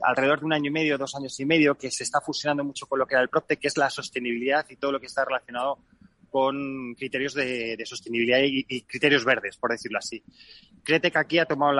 alrededor 0.02 0.40
de 0.40 0.46
un 0.46 0.52
año 0.52 0.68
y 0.68 0.72
medio, 0.72 0.98
dos 0.98 1.14
años 1.14 1.38
y 1.40 1.44
medio, 1.44 1.76
que 1.76 1.90
se 1.90 2.04
está 2.04 2.20
fusionando 2.20 2.64
mucho 2.64 2.86
con 2.86 2.98
lo 2.98 3.06
que 3.06 3.14
era 3.14 3.22
el 3.22 3.28
PropTech, 3.28 3.60
que 3.60 3.68
es 3.68 3.76
la 3.76 3.90
sostenibilidad 3.90 4.66
y 4.68 4.76
todo 4.76 4.92
lo 4.92 5.00
que 5.00 5.06
está 5.06 5.24
relacionado 5.24 5.78
con 6.34 6.96
criterios 6.96 7.32
de, 7.34 7.80
sostenibilidad 7.86 8.40
y, 8.42 8.82
criterios 8.82 9.24
verdes, 9.24 9.56
por 9.56 9.70
decirlo 9.70 9.98
así. 9.98 10.20
Cretec 10.82 11.16
aquí 11.16 11.38
ha 11.38 11.46
tomado 11.46 11.70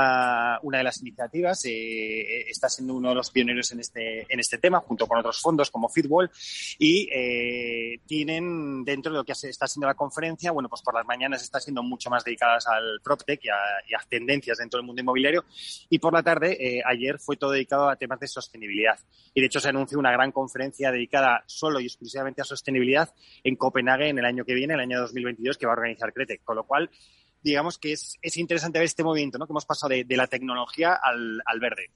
una 0.63 0.79
de 0.79 0.85
las 0.85 1.01
iniciativas, 1.01 1.65
eh, 1.65 2.49
está 2.49 2.69
siendo 2.69 2.95
uno 2.95 3.09
de 3.09 3.17
los 3.17 3.33
pioneros 3.33 3.73
en 3.73 3.81
este, 3.81 4.33
en 4.33 4.39
este 4.39 4.59
tema, 4.59 4.79
junto 4.79 5.09
con 5.09 5.19
otros 5.19 5.41
fondos 5.41 5.73
como 5.73 5.89
Fitball, 5.89 6.31
y 6.79 7.09
eh, 7.13 7.99
tienen 8.07 8.85
dentro 8.85 9.11
de 9.11 9.19
lo 9.19 9.25
que 9.25 9.33
está 9.33 9.67
siendo 9.67 9.89
la 9.89 9.95
conferencia, 9.95 10.53
bueno, 10.53 10.69
pues 10.69 10.83
por 10.83 10.95
las 10.95 11.05
mañanas 11.05 11.43
está 11.43 11.59
siendo 11.59 11.83
mucho 11.83 12.09
más 12.09 12.23
dedicadas 12.23 12.69
al 12.69 13.01
PropTech 13.03 13.45
y 13.45 13.49
a, 13.49 13.57
y 13.89 13.95
a 13.95 14.09
tendencias 14.09 14.59
dentro 14.59 14.79
del 14.79 14.87
mundo 14.87 15.03
inmobiliario, 15.03 15.45
y 15.91 15.99
por 15.99 16.13
la 16.13 16.23
tarde, 16.23 16.57
eh, 16.61 16.81
ayer, 16.87 17.19
fue 17.19 17.37
todo 17.37 17.51
dedicado 17.51 17.89
a 17.89 17.97
temas 17.97 18.21
de 18.21 18.29
sostenibilidad. 18.29 19.01
Y 19.35 19.41
de 19.41 19.49
hecho 19.49 19.59
se 19.59 19.71
anunció 19.71 19.99
una 19.99 20.13
gran 20.13 20.31
conferencia 20.31 20.93
dedicada 20.93 21.43
solo 21.47 21.81
y 21.81 21.87
exclusivamente 21.87 22.41
a 22.41 22.45
sostenibilidad 22.45 23.13
en 23.43 23.57
Copenhague 23.57 24.09
en 24.09 24.21
el 24.21 24.25
año 24.25 24.44
que 24.45 24.55
viene, 24.55 24.75
el 24.75 24.81
año 24.81 25.01
2022, 25.01 25.59
que 25.59 25.67
va 25.67 25.73
a 25.73 25.77
organizar 25.77 26.13
Cretec. 26.13 26.43
Con 26.43 26.57
lo 26.57 26.65
cual, 26.65 26.91
digamos 27.43 27.79
que 27.79 27.93
es, 27.93 28.17
es 28.23 28.37
interesante 28.37 28.79
ver 28.79 28.87
este 28.87 29.05
movimiento, 29.05 29.39
¿no? 29.39 29.47
Que 29.47 29.53
hemos 29.53 29.67
pasado 29.67 29.91
de, 29.91 30.17
la 30.17 30.27
tecnología 30.27 30.95
al, 30.95 31.43
al 31.45 31.61
verde. 31.61 31.91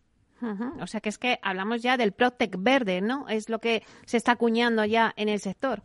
O 0.80 0.86
sea 0.86 1.01
que 1.01 1.09
es 1.09 1.18
que 1.18 1.40
hablamos 1.42 1.82
ya 1.82 1.96
del 1.96 2.12
Protec 2.12 2.55
verde, 2.59 3.01
¿no? 3.01 3.28
Es 3.28 3.49
lo 3.49 3.59
que 3.59 3.82
se 4.07 4.16
está 4.16 4.32
acuñando 4.32 4.84
ya 4.84 5.12
en 5.16 5.28
el 5.28 5.40
sector. 5.40 5.82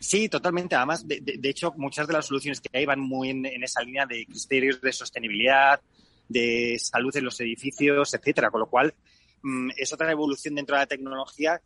Sí, 0.00 0.28
totalmente. 0.28 0.74
Además, 0.74 1.06
de, 1.08 1.20
de, 1.20 1.48
hecho, 1.48 1.72
muchas 1.76 2.06
de 2.06 2.12
las 2.12 2.26
soluciones 2.26 2.60
que 2.60 2.76
hay 2.76 2.84
van 2.84 3.00
muy 3.00 3.30
en, 3.30 3.46
en, 3.46 3.62
esa 3.62 3.82
línea 3.82 4.04
de 4.06 4.26
criterios 4.26 4.80
de 4.80 4.92
sostenibilidad, 4.92 5.80
de 6.28 6.76
salud 6.78 7.16
en 7.16 7.24
los 7.24 7.40
edificios, 7.40 8.12
etcétera. 8.12 8.50
Con 8.50 8.60
lo 8.60 8.66
cual, 8.68 8.94
mmm, 9.42 9.70
es 9.76 9.92
otra 9.92 10.10
evolución 10.10 10.54
dentro 10.54 10.76
de 10.76 10.82
la 10.82 10.86
tecnología 10.86 11.60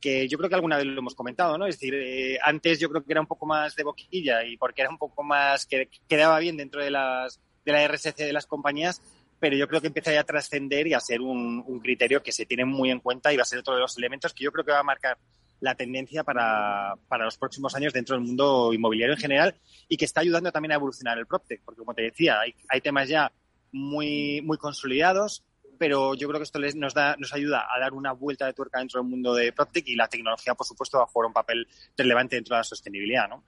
que 0.00 0.28
yo 0.28 0.38
creo 0.38 0.48
que 0.48 0.54
alguna 0.54 0.76
vez 0.76 0.86
lo 0.86 0.98
hemos 0.98 1.14
comentado, 1.14 1.58
¿no? 1.58 1.66
Es 1.66 1.76
decir, 1.78 1.94
eh, 1.94 2.38
antes 2.42 2.78
yo 2.78 2.88
creo 2.88 3.04
que 3.04 3.12
era 3.12 3.20
un 3.20 3.26
poco 3.26 3.46
más 3.46 3.74
de 3.76 3.84
boquilla 3.84 4.44
y 4.44 4.56
porque 4.56 4.82
era 4.82 4.90
un 4.90 4.98
poco 4.98 5.22
más 5.22 5.66
que 5.66 5.88
quedaba 6.08 6.38
bien 6.38 6.56
dentro 6.56 6.82
de 6.82 6.90
las 6.90 7.40
de 7.64 7.72
la 7.72 7.86
RSC 7.88 8.16
de 8.16 8.32
las 8.32 8.46
compañías, 8.46 9.02
pero 9.40 9.56
yo 9.56 9.66
creo 9.66 9.80
que 9.80 9.88
empieza 9.88 10.12
ya 10.12 10.20
a 10.20 10.24
trascender 10.24 10.86
y 10.86 10.94
a 10.94 11.00
ser 11.00 11.20
un, 11.20 11.64
un, 11.66 11.80
criterio 11.80 12.22
que 12.22 12.30
se 12.30 12.46
tiene 12.46 12.64
muy 12.64 12.90
en 12.90 13.00
cuenta 13.00 13.32
y 13.32 13.36
va 13.36 13.42
a 13.42 13.46
ser 13.46 13.58
otro 13.58 13.74
de 13.74 13.80
los 13.80 13.98
elementos 13.98 14.32
que 14.32 14.44
yo 14.44 14.52
creo 14.52 14.64
que 14.64 14.70
va 14.70 14.78
a 14.78 14.84
marcar 14.84 15.18
la 15.60 15.74
tendencia 15.74 16.22
para, 16.24 16.94
para 17.08 17.24
los 17.24 17.38
próximos 17.38 17.74
años 17.74 17.92
dentro 17.92 18.16
del 18.16 18.24
mundo 18.24 18.72
inmobiliario 18.72 19.14
en 19.14 19.20
general 19.20 19.54
y 19.88 19.96
que 19.96 20.04
está 20.04 20.20
ayudando 20.20 20.52
también 20.52 20.72
a 20.72 20.76
evolucionar 20.76 21.18
el 21.18 21.26
PropTech, 21.26 21.62
porque 21.64 21.80
como 21.80 21.94
te 21.94 22.02
decía, 22.02 22.40
hay, 22.40 22.54
hay 22.68 22.80
temas 22.80 23.08
ya 23.08 23.32
muy, 23.72 24.40
muy 24.42 24.58
consolidados, 24.58 25.42
pero 25.78 26.14
yo 26.14 26.28
creo 26.28 26.40
que 26.40 26.44
esto 26.44 26.58
les, 26.58 26.74
nos, 26.74 26.94
da, 26.94 27.16
nos 27.18 27.32
ayuda 27.32 27.66
a 27.72 27.78
dar 27.78 27.92
una 27.92 28.12
vuelta 28.12 28.46
de 28.46 28.52
tuerca 28.52 28.78
dentro 28.78 29.00
del 29.00 29.08
mundo 29.08 29.34
de 29.34 29.52
PropTech 29.52 29.86
y 29.88 29.96
la 29.96 30.08
tecnología, 30.08 30.54
por 30.54 30.66
supuesto, 30.66 30.98
va 30.98 31.04
a 31.04 31.06
jugar 31.06 31.26
un 31.26 31.32
papel 31.32 31.66
relevante 31.96 32.36
dentro 32.36 32.54
de 32.54 32.60
la 32.60 32.64
sostenibilidad, 32.64 33.28
¿no? 33.28 33.42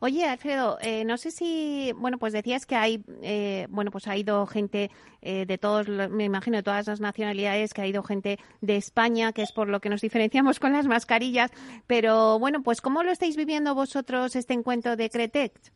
Oye, 0.00 0.24
Alfredo, 0.24 0.78
eh, 0.80 1.04
no 1.04 1.16
sé 1.16 1.30
si, 1.30 1.92
bueno, 1.96 2.18
pues 2.18 2.32
decías 2.32 2.64
que 2.66 2.76
hay, 2.76 3.02
eh, 3.22 3.66
bueno, 3.70 3.90
pues 3.90 4.06
ha 4.06 4.16
ido 4.16 4.46
gente 4.46 4.90
eh, 5.22 5.46
de 5.46 5.58
todos, 5.58 5.88
me 5.88 6.24
imagino, 6.24 6.56
de 6.56 6.62
todas 6.62 6.86
las 6.86 7.00
nacionalidades, 7.00 7.74
que 7.74 7.82
ha 7.82 7.86
ido 7.86 8.02
gente 8.02 8.38
de 8.60 8.76
España, 8.76 9.32
que 9.32 9.42
es 9.42 9.52
por 9.52 9.68
lo 9.68 9.80
que 9.80 9.88
nos 9.88 10.00
diferenciamos 10.00 10.60
con 10.60 10.72
las 10.72 10.86
mascarillas, 10.86 11.50
pero 11.86 12.38
bueno, 12.38 12.62
pues 12.62 12.80
¿cómo 12.80 13.02
lo 13.02 13.10
estáis 13.10 13.36
viviendo 13.36 13.74
vosotros 13.74 14.36
este 14.36 14.54
encuentro 14.54 14.96
de 14.96 15.10
Cretec? 15.10 15.75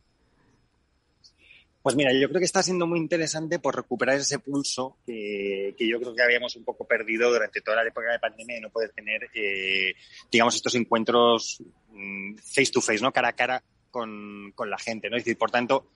Pues 1.81 1.95
mira, 1.95 2.11
yo 2.13 2.29
creo 2.29 2.39
que 2.39 2.45
está 2.45 2.61
siendo 2.61 2.85
muy 2.85 2.99
interesante 2.99 3.57
por 3.57 3.75
recuperar 3.75 4.17
ese 4.17 4.37
pulso 4.37 4.97
que, 5.05 5.73
yo 5.79 5.99
creo 5.99 6.13
que 6.13 6.21
habíamos 6.21 6.55
un 6.55 6.63
poco 6.63 6.85
perdido 6.85 7.31
durante 7.31 7.61
toda 7.61 7.77
la 7.77 7.87
época 7.87 8.11
de 8.11 8.19
pandemia 8.19 8.57
y 8.57 8.61
no 8.61 8.69
poder 8.69 8.91
tener, 8.91 9.29
eh, 9.33 9.95
digamos, 10.31 10.55
estos 10.55 10.75
encuentros 10.75 11.63
mm, 11.89 12.35
face 12.35 12.71
to 12.71 12.81
face, 12.81 13.01
¿no? 13.01 13.11
Cara 13.11 13.29
a 13.29 13.33
cara 13.33 13.63
con, 13.89 14.51
con 14.53 14.69
la 14.69 14.77
gente, 14.77 15.09
¿no? 15.09 15.17
Es 15.17 15.35
por 15.35 15.49
tanto, 15.49 15.87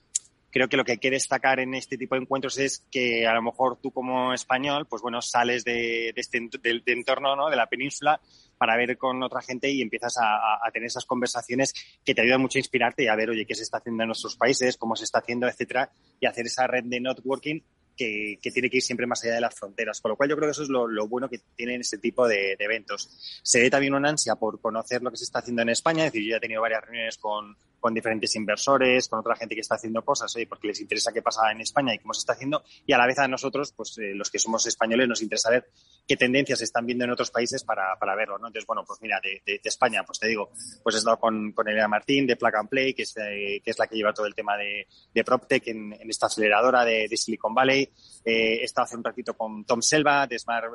creo 0.55 0.69
que 0.69 0.77
lo 0.77 0.85
que 0.85 0.93
hay 0.93 0.97
que 0.99 1.11
destacar 1.11 1.59
en 1.59 1.73
este 1.73 1.97
tipo 1.97 2.15
de 2.15 2.21
encuentros 2.21 2.57
es 2.57 2.85
que 2.89 3.27
a 3.27 3.33
lo 3.33 3.41
mejor 3.41 3.77
tú 3.81 3.91
como 3.91 4.33
español, 4.33 4.87
pues 4.87 5.01
bueno, 5.01 5.21
sales 5.21 5.65
de, 5.65 6.13
este 6.15 6.37
entorno, 6.85 7.35
¿no? 7.35 7.49
De 7.49 7.57
la 7.57 7.67
península 7.67 8.21
para 8.57 8.77
ver 8.77 8.97
con 8.97 9.21
otra 9.23 9.41
gente 9.41 9.69
y 9.69 9.81
empiezas 9.81 10.15
a, 10.19 10.69
tener 10.71 10.87
esas 10.87 11.05
conversaciones 11.05 11.73
que 12.03 12.13
te 12.13 12.21
ayudan 12.21 12.41
mucho 12.41 12.57
a 12.57 12.61
inspirarte 12.61 13.03
y 13.03 13.07
a 13.07 13.15
ver, 13.15 13.29
oye, 13.29 13.45
qué 13.45 13.55
se 13.55 13.63
está 13.63 13.77
haciendo 13.77 14.03
en 14.03 14.07
nuestros 14.07 14.35
países, 14.35 14.77
cómo 14.77 14.95
se 14.95 15.05
está 15.05 15.19
haciendo, 15.19 15.47
etcétera, 15.47 15.91
y 16.19 16.25
hacer 16.25 16.45
esa 16.45 16.67
red 16.67 16.83
de 16.85 16.99
networking 16.99 17.61
que, 17.95 18.37
tiene 18.41 18.69
que 18.69 18.77
ir 18.77 18.83
siempre 18.83 19.07
más 19.07 19.23
allá 19.23 19.35
de 19.35 19.41
las 19.41 19.55
fronteras. 19.55 20.01
Con 20.01 20.09
lo 20.09 20.17
cual 20.17 20.29
yo 20.29 20.35
creo 20.35 20.47
que 20.47 20.51
eso 20.51 20.63
es 20.63 20.69
lo, 20.69 21.07
bueno 21.07 21.29
que 21.29 21.39
tienen 21.55 21.81
este 21.81 21.97
tipo 21.97 22.27
de, 22.27 22.55
eventos. 22.59 23.41
Se 23.43 23.59
ve 23.59 23.69
también 23.69 23.93
una 23.93 24.09
ansia 24.09 24.35
por 24.35 24.59
conocer 24.59 25.01
lo 25.01 25.11
que 25.11 25.17
se 25.17 25.23
está 25.23 25.39
haciendo 25.39 25.61
en 25.61 25.69
España. 25.69 26.05
Es 26.05 26.11
decir, 26.11 26.27
yo 26.27 26.31
ya 26.31 26.37
he 26.37 26.41
tenido 26.41 26.61
varias 26.61 26.83
reuniones 26.83 27.17
con, 27.17 27.55
con 27.85 27.93
diferentes 27.93 28.35
inversores, 28.35 29.07
con 29.07 29.19
otra 29.19 29.35
gente 29.35 29.53
que 29.53 29.61
está 29.61 29.75
haciendo 29.75 30.03
cosas, 30.03 30.33
porque 30.49 30.69
les 30.69 30.81
interesa 30.81 31.13
qué 31.13 31.21
pasa 31.21 31.51
en 31.51 31.61
España 31.61 31.93
y 31.93 31.99
cómo 31.99 32.15
se 32.15 32.21
está 32.21 32.33
haciendo. 32.33 32.63
Y 32.83 32.93
a 32.93 32.97
la 32.97 33.05
vez 33.05 33.19
a 33.19 33.27
nosotros, 33.27 33.73
pues 33.73 33.95
eh, 33.99 34.15
los 34.15 34.31
que 34.31 34.39
somos 34.39 34.65
españoles, 34.65 35.07
nos 35.07 35.21
interesa 35.21 35.51
ver 35.51 35.69
qué 36.07 36.17
tendencias 36.17 36.57
se 36.57 36.65
están 36.65 36.87
viendo 36.87 37.05
en 37.05 37.11
otros 37.11 37.29
países 37.29 37.63
para, 37.63 37.95
para 37.99 38.15
verlo. 38.15 38.37
Entonces, 38.37 38.65
bueno, 38.65 38.83
pues 38.87 38.99
mira, 39.03 39.21
de, 39.21 39.61
España, 39.63 40.03
pues 40.03 40.17
te 40.17 40.27
digo, 40.27 40.49
pues 40.81 40.95
he 40.95 40.97
estado 40.97 41.19
con, 41.19 41.53
Elena 41.63 41.87
Martín 41.87 42.25
de 42.25 42.35
Plug 42.35 42.55
and 42.55 42.69
Play, 42.69 42.95
que 42.95 43.03
es, 43.03 43.15
eh, 43.17 43.61
que 43.63 43.69
es 43.69 43.77
la 43.77 43.85
que 43.85 43.95
lleva 43.95 44.13
todo 44.13 44.25
el 44.25 44.33
tema 44.33 44.57
de, 44.57 44.87
de 45.13 45.23
PropTech 45.23 45.67
en, 45.67 45.93
esta 46.09 46.25
aceleradora 46.25 46.83
de, 46.85 47.07
Silicon 47.15 47.53
Valley. 47.53 47.83
Eh, 48.25 48.61
he 48.61 48.63
estado 48.63 48.85
hace 48.85 48.97
un 48.97 49.03
ratito 49.03 49.37
con 49.37 49.63
Tom 49.63 49.83
Selva 49.83 50.25
de 50.25 50.39
Smart 50.39 50.65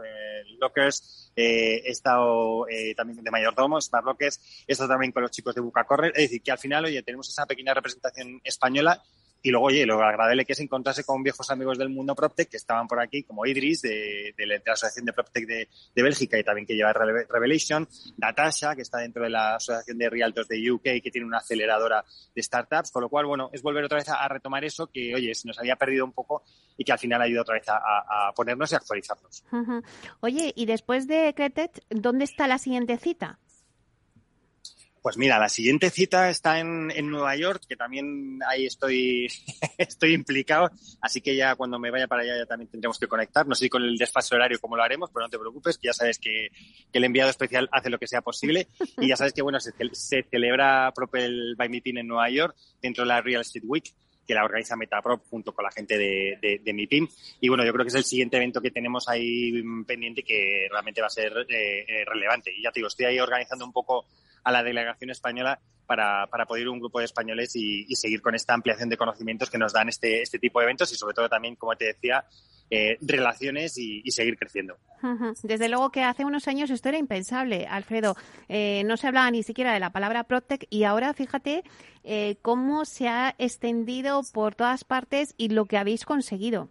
Lockers. 0.61 1.33
He 1.35 1.91
estado 1.91 2.67
también 2.97 3.25
de 3.25 3.31
Mayordomo, 3.33 3.81
Smart 3.81 4.05
Lockers. 4.05 4.65
He 4.69 4.73
estado 4.73 4.91
también 4.91 5.11
con 5.11 5.23
los 5.23 5.33
chicos 5.33 5.57
de 5.57 5.61
Buca 5.61 5.83
Correr. 5.83 6.13
Es 6.15 6.23
decir, 6.23 6.43
que 6.43 6.53
al 6.53 6.59
final, 6.59 6.85
oye, 6.85 7.00
tenemos 7.03 7.29
esa 7.29 7.47
pequeña 7.47 7.75
representación 7.75 8.41
española 8.45 9.03
y 9.43 9.51
luego, 9.51 9.67
oye, 9.67 9.87
lo 9.87 10.03
agradable 10.03 10.45
que 10.45 10.53
es 10.53 10.61
encontrarse 10.61 11.05
con 11.05 11.23
viejos 11.23 11.51
amigos 11.51 11.79
del 11.79 11.89
mundo 11.89 12.15
PropTech 12.15 12.51
que 12.51 12.57
estaban 12.59 12.87
por 12.87 13.01
aquí, 13.01 13.23
como 13.23 13.47
Idris, 13.47 13.81
de, 13.83 14.35
la, 14.37 14.57
Asociación 14.73 15.07
de 15.07 15.13
PropTech 15.13 15.47
de, 15.47 15.69
Bélgica 15.95 16.39
y 16.39 16.45
también 16.45 16.67
que 16.67 16.75
lleva 16.75 16.93
Revelation, 16.93 17.89
Natasha, 18.19 18.75
que 18.75 18.83
está 18.83 18.99
dentro 18.99 19.23
de 19.23 19.31
la 19.31 19.57
Asociación 19.57 19.97
de 19.97 20.11
Realtors 20.11 20.49
de 20.49 20.71
UK, 20.71 20.83
que 21.03 21.11
tiene 21.11 21.27
una 21.27 21.39
aceleradora 21.39 22.05
de 22.35 22.43
startups, 22.43 22.91
con 22.91 23.03
lo 23.03 23.09
cual, 23.09 23.27
bueno, 23.27 23.51
es 23.53 23.63
volver 23.63 23.85
otra 23.85 23.99
vez 23.99 24.09
a, 24.11 24.29
retomar 24.29 24.65
eso 24.65 24.89
que, 24.89 25.15
oye, 25.15 25.35
se 25.35 25.49
nos 25.49 25.59
había 25.59 25.77
perdido 25.77 26.05
un 26.05 26.13
poco 26.13 26.43
y 26.77 26.85
que 26.85 26.93
al 26.93 26.99
final 26.99 27.23
ha 27.23 27.25
ayudado 27.25 27.43
otra 27.43 27.55
vez 27.55 27.69
a, 27.69 28.33
ponernos 28.35 28.71
y 28.73 28.75
actualizarnos. 28.75 29.45
Oye, 30.21 30.53
y 30.55 30.67
después 30.67 31.07
de 31.07 31.33
Cretet, 31.35 31.83
¿dónde 31.89 32.25
está 32.25 32.47
la 32.47 32.59
siguiente 32.59 32.99
cita? 32.99 33.39
Pues 35.03 35.17
mira, 35.17 35.39
la 35.39 35.49
siguiente 35.49 35.89
cita 35.89 36.29
está 36.29 36.59
en, 36.59 36.89
Nueva 37.11 37.35
York, 37.35 37.63
que 37.67 37.75
también 37.77 38.39
ahí 38.47 38.67
estoy, 38.67 39.29
estoy 39.79 40.13
implicado, 40.13 40.71
así 41.01 41.23
que 41.23 41.35
ya 41.35 41.55
cuando 41.55 41.79
me 41.79 41.91
vaya 41.91 42.07
para 42.07 42.23
allá 42.23 42.37
ya 42.37 42.47
también 42.47 42.71
tendremos 42.71 42.99
que 42.99 43.07
conectar. 43.07 43.47
No 43.47 43.55
sé 43.55 43.71
con 43.71 43.83
el 43.83 43.97
desfase 43.97 44.35
horario 44.35 44.59
cómo 44.61 44.77
lo 44.77 44.83
haremos, 44.83 45.11
pero 45.11 45.25
no 45.25 45.31
te 45.31 45.39
preocupes, 45.39 45.79
que 45.79 45.87
ya 45.87 45.95
sabes 45.95 46.19
que, 46.19 46.49
el 46.93 47.05
enviado 47.05 47.31
especial 47.31 47.69
hace 47.73 47.89
lo 47.89 47.99
que 47.99 48.07
sea 48.07 48.21
posible 48.21 48.69
y 48.99 49.09
ya 49.09 49.17
sabes 49.17 49.33
que 49.33 49.41
bueno, 49.41 49.59
se, 49.61 49.73
celebra 50.31 50.93
Propel 50.95 51.55
by 51.57 51.69
Meeting 51.69 51.97
en 51.97 52.09
Nueva 52.09 52.29
York 52.29 52.55
dentro 52.83 53.05
de 53.05 53.09
la 53.09 53.23
Real 53.23 53.41
Estate 53.41 53.67
Week 53.67 53.95
que 54.27 54.35
la 54.35 54.45
organiza 54.45 54.77
Metaprop 54.77 55.25
junto 55.29 55.53
con 55.53 55.65
la 55.65 55.73
gente 55.73 55.99
de, 55.99 56.61
de, 56.63 56.73
mi 56.73 56.87
team. 56.87 57.09
Y 57.41 57.49
bueno, 57.49 57.65
yo 57.65 57.73
creo 57.73 57.85
que 57.85 57.89
es 57.89 57.97
el 57.97 58.05
siguiente 58.05 58.37
evento 58.37 58.61
que 58.61 58.71
tenemos 58.71 59.09
ahí 59.09 59.61
pendiente 59.85 60.23
que 60.23 60.69
realmente 60.71 61.01
va 61.01 61.09
a 61.09 61.11
ser 61.11 61.33
eh, 61.49 61.85
eh, 61.89 62.05
relevante. 62.07 62.53
Y 62.57 62.63
ya 62.63 62.71
te 62.71 62.79
digo, 62.79 62.87
estoy 62.87 63.07
ahí 63.07 63.19
organizando 63.19 63.65
un 63.65 63.73
poco 63.73 64.07
a 64.43 64.53
la 64.53 64.63
delegación 64.63 65.11
española 65.11 65.61
para, 65.87 66.29
para 66.29 66.47
poder 66.47 66.63
ir 66.63 66.69
un 66.69 66.79
grupo 66.79 67.01
de 67.01 67.07
españoles 67.07 67.57
y, 67.57 67.85
seguir 67.97 68.23
con 68.23 68.35
esta 68.37 68.55
ampliación 68.55 68.89
de 68.89 68.97
conocimientos 68.97 69.51
que 69.51 69.59
nos 69.59 69.73
dan 69.73 69.89
este, 69.89 70.23
este 70.23 70.39
tipo 70.39 70.61
de 70.61 70.67
eventos 70.67 70.93
y 70.93 70.95
sobre 70.95 71.15
todo 71.15 71.29
también, 71.29 71.57
como 71.57 71.75
te 71.75 71.87
decía, 71.87 72.25
eh, 72.71 72.97
relaciones 73.01 73.77
y, 73.77 74.09
seguir 74.13 74.37
creciendo. 74.39 74.77
Desde 75.43 75.69
luego 75.69 75.91
que 75.91 76.05
hace 76.05 76.25
unos 76.25 76.47
años 76.47 76.71
esto 76.71 76.89
era 76.89 76.99
impensable, 76.99 77.67
Alfredo. 77.67 78.15
Eh, 78.49 78.85
no 78.87 78.97
se 78.97 79.09
hablaba 79.09 79.29
ni 79.33 79.43
siquiera 79.43 79.73
de 79.73 79.81
la 79.81 79.91
palabra 79.91 80.23
Protec 80.23 80.67
y 80.71 80.85
ahora 80.85 81.13
fíjate 81.13 81.65
eh, 82.05 82.37
cómo 82.43 82.85
se 82.85 83.09
ha 83.09 83.35
extendido 83.39 84.23
por 84.33 84.55
todas 84.55 84.85
partes 84.85 85.35
y 85.37 85.49
lo 85.49 85.65
que 85.65 85.79
habéis 85.79 86.05
conseguido. 86.05 86.69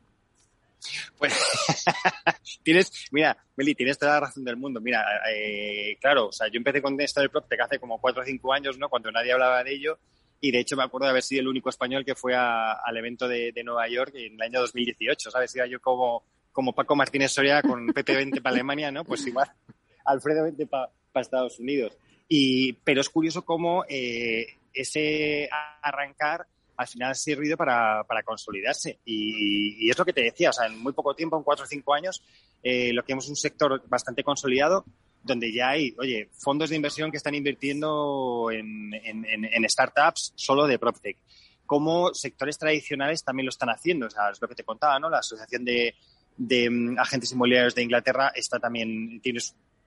Pues 1.18 1.34
tienes, 2.64 3.08
mira, 3.12 3.38
Meli, 3.56 3.76
tienes 3.76 3.98
toda 3.98 4.14
la 4.14 4.20
razón 4.22 4.44
del 4.44 4.58
mundo. 4.58 4.80
Mira, 4.80 5.04
eh, 5.32 5.98
claro, 6.00 6.28
o 6.28 6.32
sea, 6.32 6.48
yo 6.48 6.58
empecé 6.58 6.82
con 6.82 7.00
esto 7.02 7.20
del 7.20 7.30
PropTech 7.30 7.62
hace 7.62 7.80
como 7.80 8.00
cuatro 8.00 8.22
o 8.22 8.26
cinco 8.26 8.54
años, 8.54 8.78
¿no? 8.78 8.90
Cuando 8.90 9.12
nadie 9.12 9.34
hablaba 9.34 9.64
de 9.64 9.74
ello. 9.74 10.00
Y 10.42 10.52
de 10.52 10.60
hecho 10.60 10.78
me 10.78 10.84
acuerdo 10.84 11.06
de 11.06 11.12
haber 11.12 11.24
sido 11.24 11.42
el 11.42 11.50
único 11.50 11.70
español 11.70 12.06
que 12.06 12.16
fue 12.16 12.34
al 12.34 12.96
evento 12.96 13.28
de, 13.28 13.54
Nueva 13.64 13.90
York 13.90 14.14
en 14.16 14.36
el 14.36 14.42
año 14.42 14.62
2018, 14.62 15.32
¿sabes? 15.32 15.54
Iba 15.56 15.68
yo 15.68 15.82
como, 15.82 16.24
como 16.52 16.74
Paco 16.74 16.96
Martínez 16.96 17.32
Soria 17.32 17.62
con 17.62 17.88
Pepe 17.94 18.16
20 18.16 18.42
para 18.42 18.54
Alemania, 18.54 18.92
¿no? 18.92 19.04
Pues 19.04 19.26
igual 19.28 19.52
Alfredo 20.06 20.44
20 20.44 20.66
para 20.68 20.92
Estados 21.16 21.60
Unidos. 21.60 21.98
Y, 22.30 22.74
pero 22.74 23.02
es 23.02 23.10
curioso 23.10 23.44
cómo 23.44 23.84
eh, 23.90 24.60
ese 24.74 25.50
arrancar 25.82 26.46
al 26.80 26.88
final 26.88 27.12
ha 27.12 27.14
servido 27.14 27.58
para, 27.58 28.06
para 28.06 28.24
consolidarse. 28.24 29.00
Y, 29.04 29.90
es 29.90 29.98
lo 29.98 30.06
que 30.06 30.14
te 30.14 30.22
decía, 30.22 30.50
o 30.50 30.54
sea, 30.54 30.68
en 30.68 30.80
muy 30.80 30.94
poco 30.94 31.14
tiempo, 31.14 31.36
en 31.38 31.44
cuatro 31.44 31.66
o 31.66 31.68
cinco 31.68 31.94
años, 31.94 32.24
eh, 32.64 32.94
lo 32.94 33.04
que 33.04 33.12
hemos 33.12 33.28
un 33.28 33.36
sector 33.36 33.84
bastante 33.90 34.24
consolidado, 34.24 34.86
donde 35.22 35.52
ya 35.52 35.72
hay, 35.72 35.94
oye, 36.00 36.30
fondos 36.32 36.70
de 36.70 36.78
inversión 36.78 37.12
que 37.12 37.18
están 37.18 37.36
invirtiendo 37.36 38.50
en, 38.50 38.94
en, 38.94 39.70
startups 39.70 40.32
solo 40.36 40.68
de 40.68 40.80
PropTech. 40.80 41.18
Como 41.66 42.14
sectores 42.14 42.58
tradicionales 42.58 43.26
también 43.26 43.48
lo 43.48 43.50
están 43.50 43.70
haciendo. 43.70 44.08
O 44.08 44.10
sea, 44.10 44.30
es 44.30 44.42
lo 44.42 44.48
que 44.48 44.56
te 44.56 44.64
contaba, 44.64 44.98
¿no? 45.00 45.10
La 45.10 45.20
Asociación 45.20 45.66
de, 45.66 45.96
de 46.38 46.70
mm, 46.70 46.98
Agentes 46.98 47.34
Inmobiliarios 47.34 47.76
de 47.76 47.84
Inglaterra 47.84 48.32
está 48.34 48.58
también, 48.58 49.20
tiene 49.20 49.42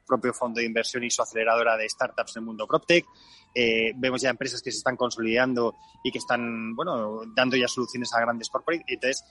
propio 0.07 0.33
fondo 0.33 0.61
de 0.61 0.67
inversión 0.67 1.05
y 1.05 1.11
su 1.11 1.23
aceleradora 1.23 1.77
de 1.77 1.89
startups 1.89 2.37
en 2.37 2.43
el 2.43 2.47
mundo 2.47 2.67
PropTech. 2.67 3.05
Eh, 3.55 3.93
vemos 3.97 4.23
ya 4.23 4.31
empresas 4.31 4.63
que 4.63 4.71
se 4.71 4.79
están 4.79 4.97
consolidando 4.97 5.77
y 6.03 6.11
que 6.11 6.19
están, 6.19 6.75
bueno, 6.75 7.23
dando 7.35 7.57
ya 7.57 7.69
soluciones 7.69 8.13
a 8.15 8.21
grandes 8.21 8.49
corporates. 8.49 8.87
Entonces, 8.89 9.25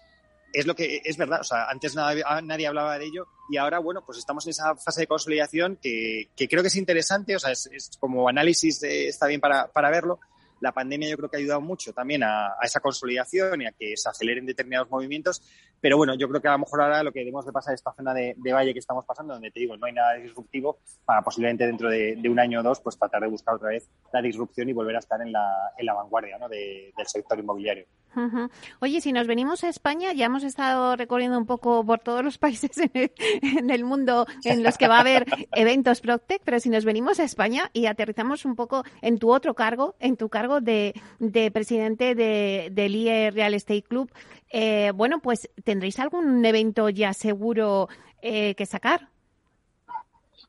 es 0.54 0.66
lo 0.66 0.76
que 0.76 1.02
es 1.04 1.18
verdad. 1.18 1.42
O 1.42 1.44
sea, 1.44 1.66
antes 1.70 1.96
nada, 1.96 2.42
nadie 2.42 2.68
hablaba 2.68 2.98
de 2.98 3.06
ello 3.06 3.28
y 3.50 3.58
ahora, 3.58 3.80
bueno, 3.80 4.04
pues 4.06 4.18
estamos 4.18 4.46
en 4.46 4.52
esa 4.52 4.76
fase 4.76 5.02
de 5.02 5.08
consolidación 5.08 5.78
que, 5.82 6.30
que 6.36 6.48
creo 6.48 6.62
que 6.62 6.68
es 6.68 6.76
interesante. 6.76 7.36
O 7.36 7.40
sea, 7.40 7.52
es, 7.52 7.92
como 8.00 8.28
análisis, 8.28 8.84
está 8.84 9.28
bien 9.28 9.42
para, 9.42 9.68
para 9.72 9.90
verlo 9.90 10.20
la 10.62 10.72
pandemia 10.72 11.10
yo 11.10 11.18
creo 11.18 11.30
que 11.30 11.38
ha 11.38 11.40
ayudado 11.40 11.60
mucho 11.60 11.92
también 11.92 12.24
a, 12.24 12.56
esa 12.62 12.80
consolidación 12.80 13.62
y 13.62 13.66
a 13.66 13.72
que 13.72 13.98
se 13.98 14.08
aceleren 14.08 14.46
determinados 14.46 14.90
movimientos. 14.90 15.42
Pero 15.82 15.98
bueno, 15.98 16.14
yo 16.16 16.30
creo 16.30 16.42
que 16.42 16.48
a 16.48 16.54
lo 16.54 16.60
mejor 16.60 16.82
ahora 16.82 17.04
lo 17.04 17.12
que 17.12 17.20
debemos 17.20 17.46
de 17.46 17.52
pasar 17.52 17.74
es 17.74 17.80
esta 17.80 17.94
zona 17.94 18.14
de, 18.14 18.36
valle 18.54 18.74
que 18.74 18.80
estamos 18.80 19.04
pasando, 19.06 19.34
donde 19.34 19.52
te 19.52 19.60
digo, 19.60 19.76
no 19.76 19.88
hay 19.88 19.94
nada 19.94 20.14
disruptivo, 20.14 20.80
para 21.04 21.22
posiblemente 21.24 21.66
dentro 21.66 21.90
de, 21.90 22.22
un 22.30 22.40
año 22.40 22.60
o 22.60 22.64
dos, 22.64 22.80
pues 22.80 22.98
tratar 22.98 23.22
de 23.22 23.28
buscar 23.28 23.56
otra 23.56 23.70
vez 23.70 23.90
la 24.14 24.22
disrupción 24.22 24.70
y 24.70 24.74
volver 24.74 24.96
a 24.96 25.00
estar 25.00 25.22
en 25.22 25.32
la, 25.32 25.74
en 25.78 25.86
la 25.86 25.94
vanguardia 25.94 26.38
¿no? 26.38 26.48
del 26.48 26.94
sector 27.08 27.40
inmobiliario. 27.40 27.86
Oye, 28.80 29.00
si 29.00 29.14
nos 29.14 29.26
venimos 29.26 29.64
a 29.64 29.70
España, 29.70 30.12
ya 30.12 30.26
hemos 30.26 30.44
estado 30.44 30.96
recorriendo 30.96 31.38
un 31.38 31.46
poco 31.46 31.86
por 31.86 32.00
todos 32.00 32.24
los 32.24 32.38
países 32.38 32.78
en 32.78 33.70
el, 33.70 33.86
mundo 33.86 34.26
en 34.44 34.64
los 34.64 34.78
que 34.78 34.88
va 34.88 34.98
a 34.98 35.02
haber 35.02 35.26
eventos 35.54 36.02
PropTech, 36.02 36.42
pero 36.44 36.60
si 36.60 36.70
nos 36.70 36.86
venimos 36.86 37.20
a 37.20 37.24
España 37.24 37.70
y 37.74 37.86
aterrizamos 37.86 38.46
un 38.46 38.56
poco 38.56 38.84
en 39.02 39.18
tu 39.18 39.32
otro 39.32 39.54
cargo, 39.54 39.96
en 40.00 40.18
tu 40.18 40.30
cargo 40.30 40.60
de, 40.60 40.94
presidente 41.54 42.16
de, 42.16 42.70
del 42.72 42.96
IE 42.96 43.32
Real 43.32 43.54
Estate 43.54 43.84
Club, 43.84 44.12
eh, 44.52 44.92
bueno, 44.94 45.22
pues 45.22 45.50
tendréis 45.64 46.00
algún 46.00 46.44
evento 46.46 46.90
ya 46.90 47.14
seguro 47.14 47.88
eh, 48.22 48.56
que 48.56 48.66
sacar. 48.66 49.10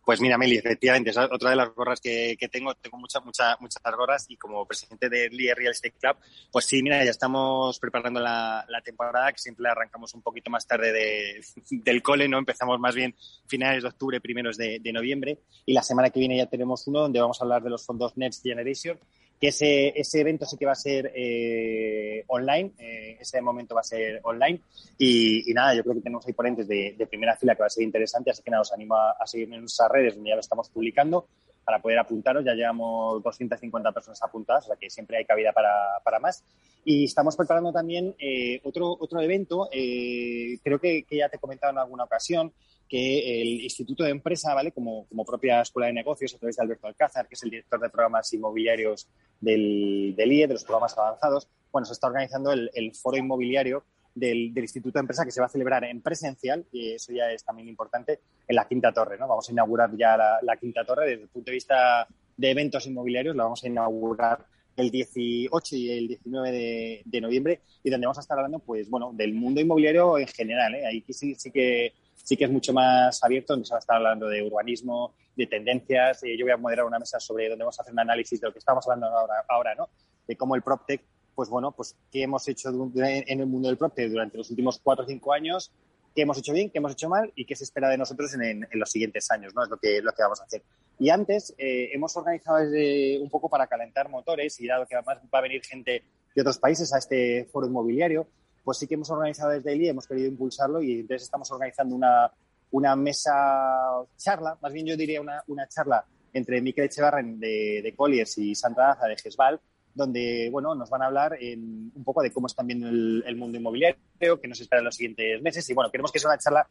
Pues 0.05 0.21
mira, 0.21 0.37
Meli, 0.37 0.57
efectivamente, 0.57 1.11
es 1.11 1.17
otra 1.17 1.51
de 1.51 1.57
las 1.57 1.73
gorras 1.77 2.01
que, 2.01 2.37
tengo. 2.51 2.75
Tengo 2.75 2.99
muchas, 2.99 3.25
muchas, 3.25 3.61
muchas 3.61 3.81
gorras 3.97 4.27
y 4.29 4.37
como 4.37 4.67
presidente 4.67 5.09
del 5.09 5.41
IE 5.41 5.55
Real 5.55 5.71
Estate 5.71 5.95
Club, 6.01 6.17
pues 6.51 6.65
sí, 6.65 6.83
mira, 6.83 7.05
ya 7.05 7.11
estamos 7.13 7.79
preparando 7.79 8.19
la, 8.19 8.67
temporada, 8.85 9.33
que 9.33 9.39
siempre 9.39 9.69
arrancamos 9.69 10.13
un 10.15 10.23
poquito 10.23 10.51
más 10.51 10.67
tarde 10.67 10.93
de, 10.93 11.45
del 11.71 12.03
cole, 12.03 12.29
¿no? 12.29 12.39
Empezamos 12.39 12.81
más 12.81 12.97
bien 12.97 13.15
finales 13.47 13.85
de 13.85 13.89
octubre, 13.91 14.21
primeros 14.21 14.57
de, 14.57 14.81
de 14.81 14.93
noviembre. 14.93 15.39
Y 15.65 15.73
la 15.73 15.85
semana 15.85 16.11
que 16.11 16.19
viene 16.19 16.37
ya 16.37 16.47
tenemos 16.47 16.85
uno 16.89 17.03
donde 17.03 17.21
vamos 17.21 17.41
a 17.41 17.45
hablar 17.45 17.63
de 17.63 17.71
los 17.71 17.87
fondos 17.87 18.17
Next 18.17 18.43
Generation 18.43 18.99
que 19.43 19.49
ese, 19.49 19.89
ese 19.99 20.21
evento 20.21 20.47
sí 20.47 20.57
que 20.57 20.67
va 20.67 20.71
a 20.71 20.77
ser 20.77 21.11
eh, 21.17 22.23
online, 22.29 22.75
eh, 22.79 23.17
ese 23.19 23.43
momento 23.43 23.75
va 23.75 23.81
a 23.81 23.83
ser 23.83 24.21
online. 24.23 24.61
Y, 24.97 25.53
nada, 25.53 25.75
yo 25.75 25.83
creo 25.83 25.97
que 25.97 26.01
tenemos 26.03 26.25
ahí 26.25 26.33
ponentes 26.33 26.69
de, 26.69 26.95
primera 27.11 27.37
fila 27.37 27.57
que 27.57 27.63
va 27.63 27.67
a 27.67 27.71
ser 27.71 27.83
interesante, 27.83 28.31
así 28.31 28.41
que 28.41 28.53
nada, 28.53 28.61
os 28.61 28.73
animo 28.73 28.95
a, 28.95 29.27
seguirme 29.27 29.57
en 29.57 29.63
nuestras 29.63 29.91
redes 29.91 30.15
donde 30.15 30.31
ya 30.31 30.37
lo 30.37 30.41
estamos 30.43 30.69
publicando 30.69 31.27
para 31.65 31.81
poder 31.81 31.99
apuntaros. 31.99 32.45
Ya 32.45 32.55
llevamos 32.55 33.23
250 33.23 33.93
personas 33.93 34.23
apuntadas, 34.23 34.65
o 34.65 34.67
sea 34.69 34.77
que 34.77 34.91
siempre 34.91 35.19
hay 35.19 35.25
cabida 35.25 35.53
para, 35.53 35.71
para 36.05 36.19
más. 36.21 36.45
Y 36.85 37.05
estamos 37.05 37.37
preparando 37.37 37.73
también 37.73 38.15
eh, 38.19 38.61
otro, 38.65 38.97
otro 38.99 39.21
evento, 39.21 39.69
eh, 39.73 40.59
creo 40.63 40.81
que, 40.81 41.05
ya 41.11 41.29
te 41.29 41.37
he 41.37 41.41
comentado 41.41 41.73
en 41.73 41.79
alguna 41.79 42.05
ocasión, 42.05 42.53
que 42.89 43.41
el 43.41 43.63
Instituto 43.63 44.05
de 44.05 44.11
Empresa, 44.11 44.53
¿vale? 44.55 44.73
Como, 44.73 45.07
como 45.07 45.25
propia 45.25 45.63
escuela 45.63 45.87
de 45.87 45.95
negocios, 45.95 46.35
a 46.35 46.39
través 46.39 46.57
de 46.57 46.63
Alberto 46.63 46.87
Alcázar, 46.89 47.27
que 47.27 47.35
es 47.35 47.43
el 47.43 47.51
director 47.51 47.81
de 47.81 47.89
programas 47.89 48.31
inmobiliarios 48.35 49.09
del, 49.41 50.15
del 50.15 50.33
IE, 50.33 50.47
de 50.47 50.55
los 50.55 50.65
programas 50.65 50.99
avanzados, 50.99 51.49
bueno, 51.71 51.87
se 51.87 51.95
está 51.95 52.09
organizando 52.09 52.53
el 52.53 52.95
foro 52.95 53.17
inmobiliario 53.17 53.85
del, 54.15 54.53
del, 54.53 54.65
Instituto 54.65 54.99
de 54.99 55.01
Empresa 55.01 55.25
que 55.25 55.31
se 55.31 55.41
va 55.41 55.47
a 55.47 55.51
celebrar 55.51 55.85
en 55.85 56.01
presencial, 56.01 56.65
y 56.73 56.93
eso 56.93 57.13
ya 57.13 57.31
es 57.31 57.45
también 57.45 57.69
importante, 57.69 58.21
en 58.47 58.57
la 58.57 58.67
Quinta 58.67 58.93
Torre. 58.93 59.19
¿no? 59.19 59.29
Vamos 59.29 59.49
a 59.49 59.53
inaugurar 59.53 59.91
ya 59.97 60.17
la, 60.17 60.39
la 60.43 60.57
Quinta 60.57 60.85
Torre 60.85 61.07
desde 61.07 61.23
el 61.23 61.29
punto 61.29 61.51
de 61.51 61.55
vista 61.55 62.07
de 62.37 62.51
eventos 62.51 62.87
inmobiliarios, 62.87 63.37
la 63.37 63.45
vamos 63.45 63.63
a 63.65 63.69
inaugurar 63.69 64.47
el 64.77 64.91
18 64.91 65.77
y 65.77 65.91
el 65.91 66.09
19 66.09 66.51
de, 66.51 67.03
de, 67.05 67.21
noviembre 67.21 67.61
y 67.83 67.91
donde 67.91 68.07
vamos 68.07 68.19
a 68.19 68.23
estar 68.23 68.39
hablando, 68.39 68.59
pues 68.59 68.89
bueno, 68.89 69.13
del 69.13 69.35
mundo 69.35 69.61
inmobiliario 69.61 70.19
en 70.19 70.27
general. 70.29 70.75
¿eh? 70.75 70.87
Ahí 70.87 71.05
sí, 71.09 71.35
sí, 71.35 71.51
que, 71.51 71.93
sí 72.15 72.37
que 72.37 72.45
es 72.45 72.51
mucho 72.51 72.73
más 72.73 73.23
abierto, 73.23 73.53
donde 73.53 73.67
se 73.67 73.73
va 73.73 73.79
a 73.79 73.81
estar 73.81 73.97
hablando 73.97 74.29
de 74.29 74.43
urbanismo, 74.43 75.15
de 75.37 75.47
tendencias. 75.47 76.23
Eh, 76.23 76.37
yo 76.39 76.45
voy 76.45 76.53
a 76.53 76.57
moderar 76.57 76.87
una 76.87 76.99
mesa 76.99 77.21
sobre 77.21 77.49
donde 77.49 77.65
vamos 77.65 77.79
a 77.79 77.83
hacer 77.83 77.93
un 77.93 78.01
análisis 78.01 78.41
de 78.41 78.47
lo 78.47 78.53
que 78.53 78.59
estamos 78.59 78.87
hablando 78.87 79.07
ahora, 79.07 79.45
ahora 79.49 79.75
¿no? 79.75 79.89
De 80.27 80.37
cómo 80.37 80.55
el 80.55 80.63
PropTech 80.63 81.03
pues 81.35 81.49
bueno, 81.49 81.73
pues 81.73 81.97
qué 82.11 82.23
hemos 82.23 82.47
hecho 82.49 82.69
en 82.95 83.41
el 83.41 83.47
mundo 83.47 83.69
del 83.69 83.79
PropTech 83.79 84.11
durante 84.11 84.39
los 84.39 84.51
últimos 84.51 84.81
cuatro 84.83 85.05
o 85.05 85.09
cinco 85.09 85.33
años, 85.33 85.73
qué 86.15 86.23
hemos 86.23 86.39
hecho 86.39 86.53
bien, 86.53 86.71
qué 86.71 86.79
hemos 86.79 86.93
hecho 86.93 87.09
mal 87.09 87.33
y 87.35 87.45
qué 87.45 87.57
se 87.57 87.65
espera 87.65 87.89
de 87.89 87.99
nosotros 87.99 88.35
en, 88.35 88.67
los 88.73 88.91
siguientes 88.91 89.31
años, 89.31 89.55
¿no? 89.55 89.65
Es 89.65 89.71
lo 89.71 89.79
que, 89.79 90.01
lo 90.03 90.13
que 90.13 90.23
vamos 90.23 90.41
a 90.41 90.45
hacer. 90.45 90.63
Y 90.99 91.11
antes 91.11 91.55
eh, 91.59 91.91
hemos 91.93 92.17
organizado 92.17 92.59
un 92.59 93.31
poco 93.31 93.49
para 93.49 93.67
calentar 93.67 94.09
motores 94.09 94.61
y 94.61 94.67
dado 94.67 94.87
que 94.87 94.95
además 94.95 95.19
va 95.35 95.39
a 95.39 95.43
venir 95.43 95.63
gente 95.63 96.05
de 96.35 96.41
otros 96.41 96.59
países 96.59 96.93
a 96.93 96.99
este 96.99 97.47
foro 97.51 97.67
inmobiliario, 97.67 98.27
pues 98.65 98.79
sí 98.79 98.87
que 98.87 98.95
hemos 98.95 99.11
organizado 99.11 99.51
desde 99.51 99.73
el 99.73 99.87
hemos 99.87 100.07
querido 100.07 100.29
impulsarlo 100.29 100.83
y 100.83 101.01
entonces 101.01 101.23
estamos 101.23 101.51
organizando 101.51 101.97
una, 101.97 102.31
una 102.71 102.95
mesa 102.97 103.33
charla, 104.17 104.57
más 104.61 104.73
bien 104.73 104.87
yo 104.87 104.97
diría 104.97 105.21
una, 105.21 105.43
una 105.49 105.67
charla 105.69 106.05
entre 106.33 106.63
Miquel 106.63 106.85
Echevarren 106.85 107.39
de, 107.39 107.81
de 107.83 107.95
Colliers 107.95 108.39
y 108.39 108.55
Sandra 108.55 108.89
Daza 108.89 109.07
de 109.07 109.17
Gesval, 109.17 109.61
donde 109.95 110.49
bueno, 110.51 110.75
nos 110.75 110.91
van 110.91 111.03
a 111.03 111.07
hablar 111.07 111.37
en, 111.41 111.93
un 111.95 112.05
poco 112.05 112.23
de 112.23 112.31
cómo 112.31 112.47
están 112.47 112.67
viendo 112.67 112.89
el, 112.89 113.37
mundo 113.37 113.59
inmobiliario, 113.59 113.99
qué 114.19 114.49
nos 114.49 114.61
espera 114.61 114.81
en 114.81 114.87
los 114.87 114.97
siguientes 114.97 115.43
meses. 115.43 115.69
Y 115.69 115.75
bueno, 115.75 115.91
queremos 115.91 116.13
que 116.13 116.19
sea 116.19 116.31
una 116.31 116.39
charla 116.39 116.67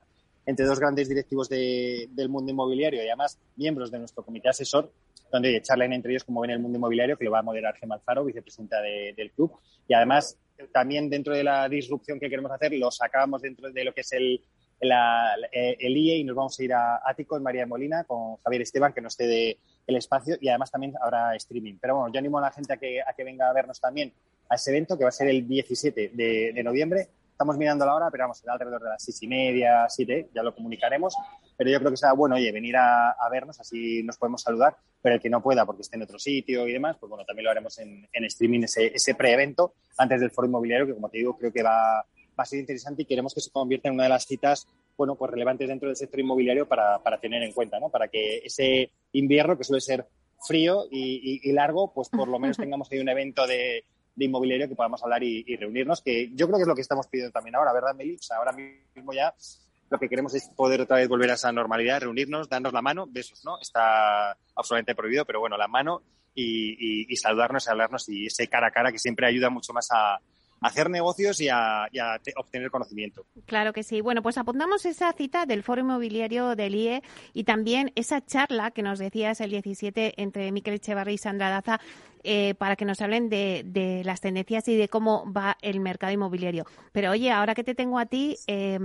entre 0.46 0.66
dos 0.66 0.80
grandes 0.80 1.08
directivos 1.08 1.50
de, 1.50 2.08
del 2.12 2.30
mundo 2.30 2.52
inmobiliario 2.52 3.04
y 3.04 3.08
además 3.08 3.40
miembros 3.56 3.92
de 3.92 4.00
nuestro 4.00 4.24
comité 4.24 4.50
asesor, 4.50 4.92
donde 5.32 5.62
charlen 5.62 5.94
entre 5.94 6.12
ellos 6.12 6.24
cómo 6.24 6.42
ven 6.42 6.52
el 6.52 6.60
mundo 6.60 6.78
inmobiliario, 6.78 7.18
que 7.18 7.26
lo 7.26 7.32
va 7.32 7.40
a 7.40 7.44
moderar 7.44 7.76
Gemma 7.76 7.96
Alfaro, 7.96 8.26
vicepresidenta 8.26 8.82
de, 8.82 9.14
del 9.16 9.32
club. 9.32 9.52
Y 9.88 9.94
además, 9.94 10.38
también 10.74 11.10
dentro 11.10 11.34
de 11.34 11.44
la 11.44 11.70
disrupción 11.70 12.20
que 12.20 12.30
queremos 12.30 12.52
hacer, 12.52 12.74
lo 12.74 12.90
sacamos 12.92 13.42
dentro 13.42 13.72
de 13.72 13.84
lo 13.84 13.94
que 13.94 14.02
es 14.02 14.12
el, 14.14 14.42
el 14.80 15.98
IE 15.98 16.18
y 16.18 16.24
nos 16.24 16.36
vamos 16.36 16.60
a 16.60 16.64
ir 16.64 16.74
a 16.74 17.02
Ático 17.06 17.38
en 17.38 17.44
María 17.44 17.66
Molina 17.68 18.04
con 18.04 18.38
Javier 18.38 18.64
Esteban, 18.64 18.94
que 18.94 19.02
nos 19.02 19.16
cede 19.16 19.60
el 19.88 19.96
espacio 19.96 20.38
y 20.40 20.50
además 20.50 20.72
también 20.72 20.94
habrá 21.02 21.36
streaming. 21.36 21.76
Pero 21.80 21.98
bueno, 21.98 22.14
yo 22.14 22.20
animo 22.20 22.38
a 22.38 22.42
la 22.42 22.52
gente 22.52 22.74
a 22.74 22.78
que, 22.78 23.02
a 23.02 23.14
que 23.14 23.24
venga 23.24 23.50
a 23.50 23.54
vernos 23.54 23.80
también 23.80 24.14
a 24.50 24.56
ese 24.56 24.72
evento 24.72 24.98
que 24.98 25.04
va 25.04 25.10
a 25.10 25.14
ser 25.14 25.30
el 25.30 25.48
17 25.48 26.12
de, 26.14 26.52
de 26.54 26.64
noviembre. 26.64 27.08
Estamos 27.32 27.58
mirando 27.58 27.86
la 27.86 27.96
hora, 27.96 28.12
pero 28.12 28.26
vamos, 28.26 28.38
será 28.38 28.54
alrededor 28.54 28.84
de 28.84 28.90
las 28.90 29.04
seis 29.04 29.24
y 29.24 29.28
media, 29.28 29.88
siete, 29.90 30.30
ya 30.34 30.44
lo 30.44 30.54
comunicaremos. 30.54 31.16
Pero 31.58 31.72
yo 31.72 31.80
creo 31.80 31.92
que 31.92 31.98
será 31.98 32.14
bueno, 32.14 32.36
oye, 32.36 32.52
venir 32.52 32.76
a, 32.78 33.12
a, 33.12 33.30
vernos, 33.30 33.60
así 33.60 34.04
nos 34.04 34.18
podemos 34.18 34.42
saludar. 34.42 34.76
Pero 35.02 35.16
el 35.16 35.22
que 35.22 35.30
no 35.30 35.42
pueda, 35.42 35.66
porque 35.66 35.82
esté 35.82 35.96
en 35.96 36.04
otro 36.04 36.20
sitio 36.20 36.68
y 36.68 36.74
demás, 36.74 36.98
pues 37.00 37.10
bueno, 37.10 37.26
también 37.26 37.46
lo 37.46 37.52
haremos 37.52 37.80
en, 37.80 38.08
en 38.12 38.26
streaming, 38.26 38.62
ese, 38.64 38.88
ese 38.94 39.16
pre-evento, 39.16 39.74
antes 39.98 40.20
del 40.20 40.32
foro 40.32 40.48
inmobiliario, 40.48 40.86
que 40.86 40.94
como 40.94 41.10
te 41.10 41.18
digo, 41.18 41.36
creo 41.38 41.52
que 41.52 41.64
va, 41.64 42.06
va 42.38 42.44
a 42.44 42.46
ser 42.46 42.60
interesante 42.60 43.04
y 43.04 43.06
queremos 43.06 43.34
que 43.34 43.42
se 43.42 43.50
convierta 43.50 43.88
en 43.88 43.96
una 43.96 44.04
de 44.04 44.10
las 44.10 44.26
citas 44.26 44.68
bueno, 45.02 45.16
pues 45.16 45.32
relevantes 45.32 45.68
dentro 45.68 45.88
del 45.88 45.96
sector 45.96 46.20
inmobiliario 46.20 46.68
para, 46.68 47.02
para 47.02 47.20
tener 47.20 47.42
en 47.42 47.54
cuenta, 47.54 47.80
¿no? 47.80 47.90
Para 47.90 48.08
que 48.08 48.38
ese 48.46 48.92
invierno, 49.14 49.58
que 49.58 49.64
suele 49.64 49.82
ser 49.82 50.06
frío 50.48 50.86
y, 50.92 51.40
y, 51.44 51.50
y 51.50 51.54
largo, 51.54 51.92
pues 51.92 52.08
por 52.10 52.28
lo 52.28 52.38
menos 52.38 52.56
tengamos 52.56 52.88
ahí 52.92 53.00
un 53.00 53.10
evento 53.10 53.48
de, 53.48 53.84
de 54.16 54.26
inmobiliario 54.26 54.70
que 54.70 54.76
podamos 54.76 55.02
hablar 55.02 55.24
y, 55.24 55.44
y, 55.48 55.56
reunirnos, 55.56 56.04
que 56.04 56.30
yo 56.36 56.46
creo 56.46 56.60
que 56.60 56.62
es 56.62 56.68
lo 56.68 56.76
que 56.76 56.82
estamos 56.82 57.08
pidiendo 57.08 57.32
también 57.32 57.56
ahora, 57.56 57.74
¿verdad, 57.74 57.96
Meli? 57.96 58.14
O 58.14 58.22
sea, 58.22 58.38
ahora 58.38 58.52
mismo 58.52 59.12
ya 59.12 59.34
lo 59.90 59.98
que 59.98 60.08
queremos 60.08 60.36
es 60.36 60.50
poder 60.56 60.82
otra 60.82 60.98
vez 60.98 61.10
volver 61.10 61.32
a 61.32 61.34
esa 61.34 61.52
normalidad, 61.52 62.02
reunirnos, 62.02 62.48
darnos 62.48 62.72
la 62.72 62.84
mano, 62.84 63.08
besos, 63.10 63.44
¿no? 63.44 63.60
Está 63.60 64.38
absolutamente 64.56 64.94
prohibido, 64.94 65.26
pero 65.26 65.40
bueno, 65.40 65.58
la 65.58 65.68
mano 65.68 66.04
y, 66.36 66.74
y, 66.78 67.08
y 67.10 67.16
saludarnos, 67.16 67.68
hablarnos 67.68 68.08
y 68.08 68.28
ese 68.28 68.48
cara 68.48 68.68
a 68.68 68.72
cara 68.72 68.92
que 68.92 69.00
siempre 69.00 69.26
ayuda 69.26 69.50
mucho 69.50 69.74
más 69.74 69.88
a, 69.92 70.20
hacer 70.62 70.90
negocios 70.90 71.42
y 71.42 71.50
a, 71.50 71.90
obtener 72.38 72.70
conocimiento. 72.70 73.26
Claro 73.46 73.74
que 73.74 73.84
sí. 73.84 74.02
Bueno, 74.02 74.22
pues 74.22 74.38
apuntamos 74.38 74.86
esa 74.86 75.12
cita 75.14 75.46
del 75.46 75.64
Foro 75.64 75.82
Inmobiliario 75.82 76.56
del 76.56 76.76
IE 76.76 77.04
y 77.34 77.44
también 77.44 77.92
esa 77.96 78.24
charla 78.24 78.72
que 78.72 78.84
nos 78.84 79.00
decías 79.00 79.42
el 79.42 79.50
17 79.50 80.22
entre 80.22 80.52
Miquel 80.52 80.76
Echevarri 80.76 81.14
y 81.14 81.18
Sandra 81.18 81.50
Daza 81.50 81.82
eh, 82.24 82.56
para 82.56 82.76
que 82.76 82.86
nos 82.86 83.02
hablen 83.02 83.30
de, 83.30 83.64
de, 83.66 84.04
las 84.04 84.22
tendencias 84.22 84.68
y 84.68 84.76
de 84.76 84.88
cómo 84.88 85.32
va 85.32 85.58
el 85.62 85.80
mercado 85.80 86.14
inmobiliario. 86.14 86.66
Pero 86.92 87.12
oye, 87.12 87.32
ahora 87.32 87.56
que 87.56 87.64
te 87.64 87.76
tengo 87.76 88.00
a 88.00 88.06
ti, 88.06 88.38
eh, 88.48 88.80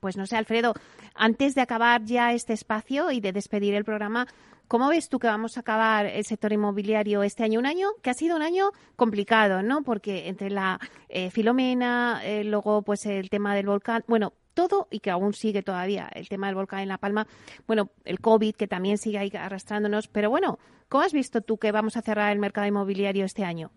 pues 0.00 0.16
no 0.16 0.26
sé, 0.26 0.36
Alfredo, 0.36 0.74
antes 1.14 1.54
de 1.54 1.60
acabar 1.60 2.04
ya 2.04 2.32
este 2.32 2.52
espacio 2.52 3.10
y 3.10 3.20
de 3.20 3.32
despedir 3.32 3.74
el 3.74 3.84
programa, 3.84 4.26
¿Cómo 4.70 4.88
ves 4.88 5.08
tú 5.08 5.18
que 5.18 5.26
vamos 5.26 5.56
a 5.56 5.62
acabar 5.62 6.06
el 6.06 6.24
sector 6.24 6.52
inmobiliario 6.52 7.24
este 7.24 7.42
año? 7.42 7.58
Un 7.58 7.66
año 7.66 7.88
que 8.02 8.10
ha 8.10 8.14
sido 8.14 8.36
un 8.36 8.42
año 8.42 8.70
complicado, 8.94 9.64
¿no? 9.64 9.82
Porque 9.82 10.28
entre 10.28 10.48
la 10.48 10.78
eh, 11.08 11.32
Filomena, 11.32 12.20
eh, 12.22 12.44
luego 12.44 12.82
pues 12.82 13.04
el 13.06 13.30
tema 13.30 13.56
del 13.56 13.66
volcán, 13.66 14.04
bueno, 14.06 14.32
todo 14.60 14.88
y 14.90 15.00
que 15.00 15.10
aún 15.10 15.32
sigue 15.32 15.62
todavía 15.62 16.08
el 16.12 16.28
tema 16.28 16.48
del 16.48 16.56
volcán 16.56 16.80
en 16.80 16.88
La 16.88 16.98
Palma, 16.98 17.26
bueno, 17.66 17.90
el 18.04 18.20
COVID 18.20 18.54
que 18.54 18.68
también 18.68 18.98
sigue 18.98 19.18
ahí 19.18 19.32
arrastrándonos, 19.34 20.08
pero 20.08 20.28
bueno, 20.28 20.58
¿cómo 20.88 21.02
has 21.04 21.14
visto 21.14 21.40
tú 21.40 21.56
que 21.56 21.72
vamos 21.72 21.96
a 21.96 22.02
cerrar 22.02 22.30
el 22.30 22.38
mercado 22.38 22.66
inmobiliario 22.66 23.24
este 23.24 23.44
año? 23.44 23.70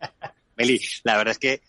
Meli, 0.56 0.80
la 1.04 1.16
verdad 1.16 1.32
es 1.32 1.38
que 1.38 1.62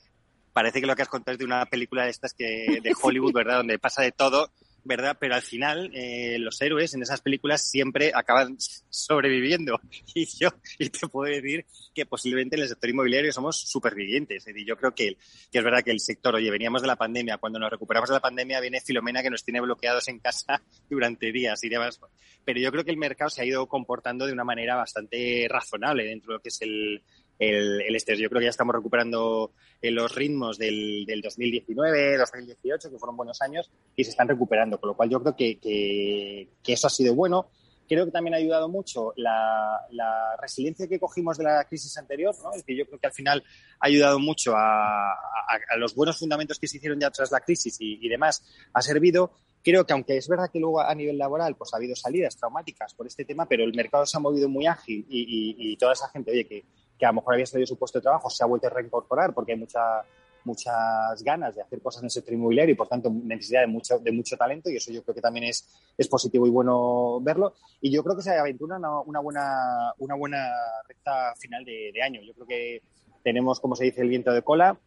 parece 0.52 0.82
que 0.82 0.88
lo 0.88 0.96
que 0.96 1.04
has 1.04 1.10
contado 1.10 1.34
es 1.34 1.40
de 1.40 1.46
una 1.46 1.66
película 1.68 2.06
de 2.06 2.10
estas 2.10 2.34
que 2.34 2.80
de 2.82 2.94
Hollywood, 3.02 3.34
¿verdad? 3.34 3.58
Donde 3.58 3.78
pasa 3.78 4.02
de 4.02 4.12
todo 4.12 4.50
¿verdad? 4.84 5.18
Pero 5.20 5.36
al 5.36 5.42
final 5.42 5.92
eh, 5.94 6.38
los 6.40 6.62
héroes 6.62 6.94
en 6.94 7.02
esas 7.02 7.22
películas 7.22 7.62
siempre 7.70 8.12
acaban 8.14 8.58
sobreviviendo. 8.90 9.80
Y 10.16 10.26
yo 10.26 10.50
y 10.78 10.90
te 10.90 11.08
puedo 11.08 11.32
decir 11.32 11.66
que 11.94 12.06
posiblemente 12.06 12.56
en 12.56 12.64
el 12.64 12.68
sector 12.68 12.90
inmobiliario 12.90 13.32
somos 13.32 13.60
supervivientes. 13.60 14.38
Es 14.38 14.46
decir, 14.46 14.68
yo 14.68 14.78
creo 14.78 14.94
que, 14.94 15.18
que, 15.52 15.58
es 15.58 15.64
verdad 15.64 15.84
que 15.84 15.92
el 15.92 16.00
sector, 16.00 16.36
oye, 16.36 16.52
veníamos 16.52 16.82
de 16.82 16.88
la 16.88 16.96
pandemia, 16.96 17.38
cuando 17.38 17.58
nos 17.60 17.72
recuperamos 17.72 18.10
de 18.10 18.16
la 18.16 18.20
pandemia 18.20 18.60
viene 18.60 18.82
Filomena 18.82 19.24
que 19.24 19.30
nos 19.30 19.44
tiene 19.44 19.62
bloqueados 19.62 20.08
en 20.08 20.20
casa 20.20 20.62
durante 20.90 21.32
días 21.32 21.64
y 21.64 21.70
demás. 21.70 22.00
Pero 22.46 22.60
yo 22.60 22.72
creo 22.72 22.84
que 22.84 22.92
el 22.92 22.98
mercado 22.98 23.30
se 23.30 23.42
ha 23.42 23.46
ido 23.46 23.66
comportando 23.68 24.28
de 24.28 24.34
una 24.34 24.44
manera 24.44 24.76
bastante 24.76 25.48
razonable 25.50 26.04
dentro 26.04 26.34
de 26.34 26.38
lo 26.38 26.42
que 26.42 26.50
es 26.50 26.62
el, 26.62 27.02
el, 27.50 27.82
el 27.82 27.96
estrés. 27.96 28.20
Yo 28.20 28.30
creo 28.30 28.40
que 28.40 28.46
ya 28.46 28.52
estamos 28.52 28.76
recuperando 28.76 29.52
eh, 29.82 29.92
los 29.92 30.14
ritmos 30.16 30.58
del, 30.58 31.06
del 31.06 31.22
2019, 31.22 32.18
2018, 32.18 32.90
que 32.92 32.98
fueron 32.98 33.18
buenos 33.18 33.42
años, 33.42 33.72
y 33.96 34.04
se 34.04 34.12
están 34.12 34.28
recuperando, 34.28 34.80
con 34.80 34.90
lo 34.90 34.96
cual 34.96 35.10
yo 35.10 35.22
creo 35.22 35.36
que, 35.36 35.60
que, 35.60 36.50
que 36.64 36.74
eso 36.74 36.88
ha 36.88 36.90
sido 36.90 37.16
bueno. 37.16 37.48
Creo 37.88 38.06
que 38.06 38.12
también 38.12 38.34
ha 38.34 38.38
ayudado 38.38 38.70
mucho 38.70 39.14
la, 39.18 39.82
la, 39.92 40.38
resiliencia 40.42 40.88
que 40.88 41.00
cogimos 41.00 41.38
de 41.38 41.44
la 41.44 41.66
crisis 41.66 41.98
anterior, 41.98 42.34
¿no? 42.42 42.52
Es 42.52 42.58
decir, 42.58 42.78
yo 42.78 42.86
creo 42.86 42.98
que 42.98 43.08
al 43.08 43.14
final 43.14 43.44
ha 43.80 43.88
ayudado 43.88 44.20
mucho 44.20 44.56
a, 44.56 45.12
a, 45.12 45.60
a 45.70 45.78
los 45.78 45.94
buenos 45.94 46.18
fundamentos 46.18 46.58
que 46.58 46.68
se 46.68 46.78
hicieron 46.78 47.00
ya 47.00 47.12
tras 47.12 47.32
la 47.32 47.42
crisis 47.42 47.76
y, 47.82 48.00
y 48.02 48.10
demás, 48.10 48.44
ha 48.74 48.82
servido 48.82 49.34
creo 49.64 49.86
que 49.86 49.94
aunque 49.94 50.18
es 50.18 50.28
verdad 50.28 50.50
que 50.52 50.60
luego 50.60 50.82
a 50.82 50.94
nivel 50.94 51.18
laboral 51.18 51.56
pues 51.56 51.74
ha 51.74 51.78
habido 51.78 51.96
salidas 51.96 52.36
traumáticas 52.36 52.94
por 52.94 53.08
este 53.08 53.26
tema, 53.26 53.48
pero 53.48 53.64
el 53.64 53.74
mercado 53.74 54.06
se 54.06 54.18
ha 54.18 54.20
movido 54.20 54.50
muy 54.50 54.68
ágil 54.68 55.06
y, 55.10 55.22
y, 55.22 55.72
y 55.72 55.78
toda 55.78 55.94
esa 55.94 56.10
gente, 56.10 56.32
oye, 56.32 56.46
que, 56.46 56.66
a 57.04 57.10
lo 57.10 57.16
mejor 57.16 57.34
había 57.36 57.46
salido 57.46 57.68
su 57.68 57.78
puesto 57.78 58.00
de 58.00 58.04
trabajo, 58.04 58.30
se 58.30 58.44
ha 58.44 58.48
vuelto 58.48 58.68
a 58.68 58.70
reincorporar 58.70 59.34
porque 59.34 59.54
hay 59.54 59.60
mucha, 59.60 60.04
muchas 60.46 61.24
ganas 61.24 61.56
de 61.56 61.62
hacer 61.62 61.82
cosas 61.82 62.02
en 62.02 62.06
el 62.06 62.12
sector 62.12 62.34
inmobiliario 62.34 62.74
y 62.74 62.78
por 62.78 62.88
tanto 62.88 63.10
necesidad 63.10 63.62
de 63.62 63.68
mucho, 63.68 64.00
de 64.00 64.12
mucho 64.12 64.38
talento 64.38 64.70
y 64.70 64.78
eso 64.78 64.92
yo 64.92 65.04
creo 65.04 65.16
que 65.16 65.22
también 65.22 65.46
es, 65.46 65.68
es 65.98 66.08
positivo 66.08 66.48
y 66.48 66.50
bueno 66.50 67.20
verlo. 67.22 67.54
Y 67.82 67.92
yo 67.92 68.04
creo 68.04 68.16
que 68.16 68.22
se 68.22 68.38
aventura 68.38 68.78
una, 68.78 69.00
una 69.02 69.20
buena, 69.20 69.94
una 70.00 70.16
buena 70.16 70.50
recta 70.88 71.34
final 71.38 71.64
de, 71.66 71.94
año. 72.04 72.22
Yo 72.22 72.34
creo 72.34 72.48
que 72.48 72.82
tenemos, 73.24 73.60
como 73.60 73.76
se 73.76 73.86
dice, 73.86 74.02
el 74.02 74.10
viento 74.10 74.32
de 74.32 74.42
cola 74.42 74.78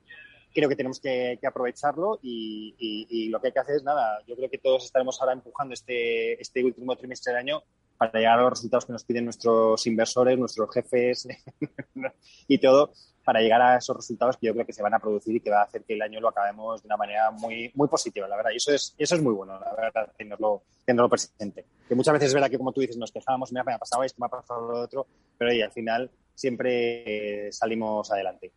creo 0.52 0.70
que 0.70 0.76
tenemos 0.76 1.00
que, 1.00 1.38
aprovecharlo 1.46 2.18
y, 2.22 2.74
y, 2.78 3.28
lo 3.28 3.38
que 3.40 3.48
hay 3.48 3.52
que 3.52 3.58
hacer 3.58 3.76
es 3.76 3.82
nada. 3.82 4.22
Yo 4.26 4.36
creo 4.36 4.48
que 4.48 4.56
todos 4.56 4.86
estaremos 4.86 5.20
ahora 5.20 5.34
empujando 5.34 5.74
este, 5.74 6.40
este 6.40 6.64
último 6.64 6.96
trimestre 6.96 7.34
del 7.34 7.40
año 7.40 7.62
para 7.96 8.12
llegar 8.12 8.38
a 8.38 8.42
los 8.42 8.50
resultados 8.50 8.84
que 8.84 8.92
nos 8.92 9.04
piden 9.04 9.24
nuestros 9.24 9.86
inversores, 9.86 10.38
nuestros 10.38 10.72
jefes 10.72 11.28
y 12.48 12.58
todo, 12.58 12.92
para 13.24 13.40
llegar 13.40 13.60
a 13.60 13.76
esos 13.76 13.96
resultados 13.96 14.36
que 14.36 14.46
yo 14.46 14.52
creo 14.52 14.64
que 14.64 14.72
se 14.72 14.82
van 14.82 14.94
a 14.94 14.98
producir 14.98 15.36
y 15.36 15.40
que 15.40 15.50
va 15.50 15.60
a 15.60 15.64
hacer 15.64 15.82
que 15.84 15.94
el 15.94 16.02
año 16.02 16.20
lo 16.20 16.28
acabemos 16.28 16.82
de 16.82 16.86
una 16.86 16.96
manera 16.96 17.30
muy, 17.30 17.72
muy 17.74 17.88
positiva, 17.88 18.28
la 18.28 18.36
verdad. 18.36 18.50
Y 18.52 18.56
eso 18.56 18.72
es, 18.72 18.94
eso 18.96 19.16
es 19.16 19.22
muy 19.22 19.34
bueno, 19.34 19.58
la 19.58 19.74
verdad, 19.74 20.12
tenerlo, 20.16 20.62
tenerlo 20.84 21.08
presente. 21.08 21.64
Que 21.88 21.94
muchas 21.94 22.14
veces 22.14 22.28
es 22.28 22.34
verdad 22.34 22.50
que, 22.50 22.58
como 22.58 22.72
tú 22.72 22.80
dices, 22.80 22.96
nos 22.96 23.10
quejábamos, 23.10 23.52
me 23.52 23.60
ha 23.60 23.78
pasado 23.78 24.04
esto, 24.04 24.20
me 24.20 24.26
ha 24.26 24.28
pasado 24.28 24.70
lo 24.70 24.80
otro, 24.80 25.06
pero 25.36 25.50
al 25.50 25.72
final 25.72 26.10
siempre 26.34 27.50
salimos 27.50 28.10
adelante. 28.12 28.52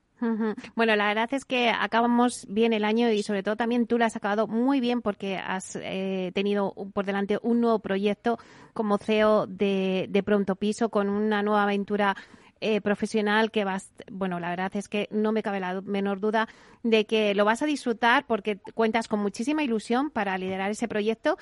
Bueno, 0.76 0.95
la 0.95 1.07
verdad 1.07 1.30
es 1.34 1.45
que 1.45 1.70
acabamos 1.70 2.45
bien 2.49 2.74
el 2.74 2.84
año 2.84 3.09
y 3.11 3.24
sobre 3.24 3.43
todo 3.43 3.55
también 3.55 3.88
tú 3.88 3.97
lo 3.97 4.05
has 4.05 4.15
acabado 4.15 4.47
muy 4.47 4.80
bien 4.80 5.01
porque 5.01 5.38
has 5.38 5.78
eh, 5.82 6.32
tenido 6.34 6.74
por 6.93 7.05
delante 7.05 7.39
un 7.41 7.61
nuevo 7.61 7.80
proyecto 7.80 8.38
como 8.74 8.97
CEO 8.97 9.47
de, 9.47 10.07
de 10.09 10.24
Pronto 10.24 10.55
Piso 10.55 10.89
con 10.89 11.09
una 11.09 11.41
nueva 11.41 11.63
aventura 11.63 12.15
eh, 12.61 12.82
profesional 12.82 13.51
que 13.51 13.63
vas, 13.63 13.89
bueno, 14.11 14.41
la 14.41 14.49
verdad 14.49 14.76
es 14.76 14.89
que 14.89 15.07
no 15.11 15.32
me 15.32 15.41
cabe 15.43 15.61
la 15.61 15.80
menor 15.80 16.20
duda 16.20 16.49
de 16.84 17.05
que 17.05 17.34
lo 17.34 17.45
vas 17.45 17.61
a 17.61 17.65
disfrutar 17.65 18.26
porque 18.28 18.59
cuentas 18.74 19.07
con 19.07 19.22
muchísima 19.22 19.63
ilusión 19.63 20.09
para 20.09 20.38
liderar 20.38 20.70
ese 20.70 20.89
proyecto. 20.89 21.38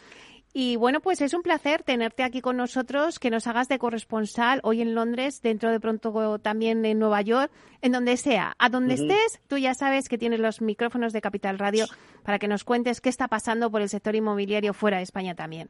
Y 0.53 0.75
bueno, 0.75 1.01
pues 1.01 1.21
es 1.21 1.33
un 1.33 1.43
placer 1.43 1.83
tenerte 1.83 2.23
aquí 2.23 2.41
con 2.41 2.57
nosotros, 2.57 3.19
que 3.19 3.29
nos 3.29 3.47
hagas 3.47 3.67
de 3.67 3.77
corresponsal 3.77 4.59
hoy 4.63 4.81
en 4.81 4.95
Londres, 4.95 5.41
dentro 5.41 5.71
de 5.71 5.79
pronto 5.79 6.39
también 6.39 6.83
en 6.85 6.99
Nueva 6.99 7.21
York, 7.21 7.51
en 7.81 7.91
donde 7.91 8.17
sea. 8.17 8.55
A 8.57 8.69
donde 8.69 8.95
estés, 8.95 9.39
tú 9.47 9.57
ya 9.57 9.73
sabes 9.73 10.09
que 10.09 10.17
tienes 10.17 10.39
los 10.39 10.61
micrófonos 10.61 11.13
de 11.13 11.21
Capital 11.21 11.59
Radio 11.59 11.85
para 12.23 12.39
que 12.39 12.47
nos 12.47 12.63
cuentes 12.63 13.01
qué 13.01 13.09
está 13.09 13.27
pasando 13.27 13.69
por 13.69 13.81
el 13.81 13.89
sector 13.89 14.15
inmobiliario 14.15 14.73
fuera 14.73 14.97
de 14.97 15.03
España 15.03 15.35
también. 15.35 15.69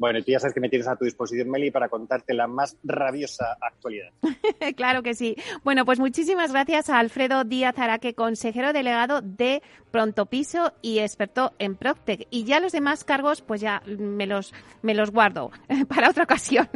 Bueno, 0.00 0.18
tú 0.24 0.32
ya 0.32 0.40
sabes 0.40 0.54
que 0.54 0.60
me 0.60 0.70
tienes 0.70 0.88
a 0.88 0.96
tu 0.96 1.04
disposición, 1.04 1.50
Meli, 1.50 1.70
para 1.70 1.90
contarte 1.90 2.32
la 2.32 2.46
más 2.46 2.74
rabiosa 2.82 3.58
actualidad. 3.60 4.08
claro 4.74 5.02
que 5.02 5.12
sí. 5.12 5.36
Bueno, 5.62 5.84
pues 5.84 6.00
muchísimas 6.00 6.52
gracias 6.52 6.88
a 6.88 6.98
Alfredo 6.98 7.44
Díaz 7.44 7.78
Araque, 7.78 8.14
consejero 8.14 8.72
delegado 8.72 9.20
de 9.20 9.62
Pronto 9.90 10.24
Piso 10.24 10.72
y 10.80 11.00
experto 11.00 11.52
en 11.58 11.76
Proctec. 11.76 12.26
Y 12.30 12.44
ya 12.44 12.60
los 12.60 12.72
demás 12.72 13.04
cargos, 13.04 13.42
pues 13.42 13.60
ya 13.60 13.82
me 13.84 14.26
los, 14.26 14.54
me 14.80 14.94
los 14.94 15.10
guardo 15.10 15.50
para 15.94 16.08
otra 16.08 16.24
ocasión. 16.24 16.66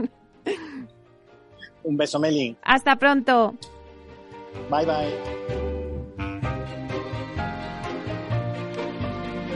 Un 1.82 1.96
beso, 1.96 2.18
Meli. 2.18 2.58
Hasta 2.62 2.96
pronto. 2.96 3.54
Bye, 4.70 4.84
bye. 4.84 5.63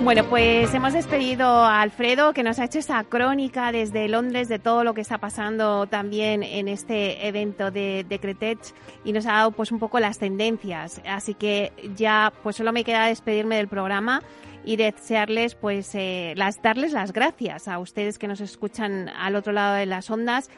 Bueno, 0.02 0.24
pues 0.28 0.72
hemos 0.74 0.92
despedido 0.92 1.46
a 1.46 1.82
Alfredo, 1.82 2.32
que 2.32 2.44
nos 2.44 2.58
ha 2.60 2.64
hecho 2.64 2.78
esa 2.78 3.02
crónica 3.04 3.72
desde 3.72 4.08
Londres 4.08 4.48
de 4.48 4.58
todo 4.58 4.84
lo 4.84 4.94
que 4.94 5.00
está 5.00 5.18
pasando 5.18 5.86
también 5.86 6.42
en 6.44 6.68
este 6.68 7.26
evento 7.26 7.70
de, 7.70 8.06
de 8.08 8.18
Cretech 8.20 8.60
y 9.04 9.12
nos 9.12 9.26
ha 9.26 9.32
dado 9.32 9.50
pues 9.50 9.72
un 9.72 9.80
poco 9.80 9.98
las 9.98 10.18
tendencias. 10.18 11.02
Así 11.04 11.34
que 11.34 11.72
ya 11.96 12.32
pues 12.42 12.56
solo 12.56 12.72
me 12.72 12.84
queda 12.84 13.06
despedirme 13.06 13.56
del 13.56 13.68
programa 13.68 14.22
y 14.64 14.76
desearles 14.76 15.56
pues 15.56 15.94
eh, 15.94 16.32
las, 16.36 16.62
darles 16.62 16.92
las 16.92 17.12
gracias 17.12 17.68
a 17.68 17.78
ustedes 17.78 18.18
que 18.18 18.28
nos 18.28 18.40
escuchan 18.40 19.08
al 19.08 19.34
otro 19.34 19.52
lado 19.52 19.74
de 19.74 19.86
las 19.86 20.10
ondas 20.10 20.48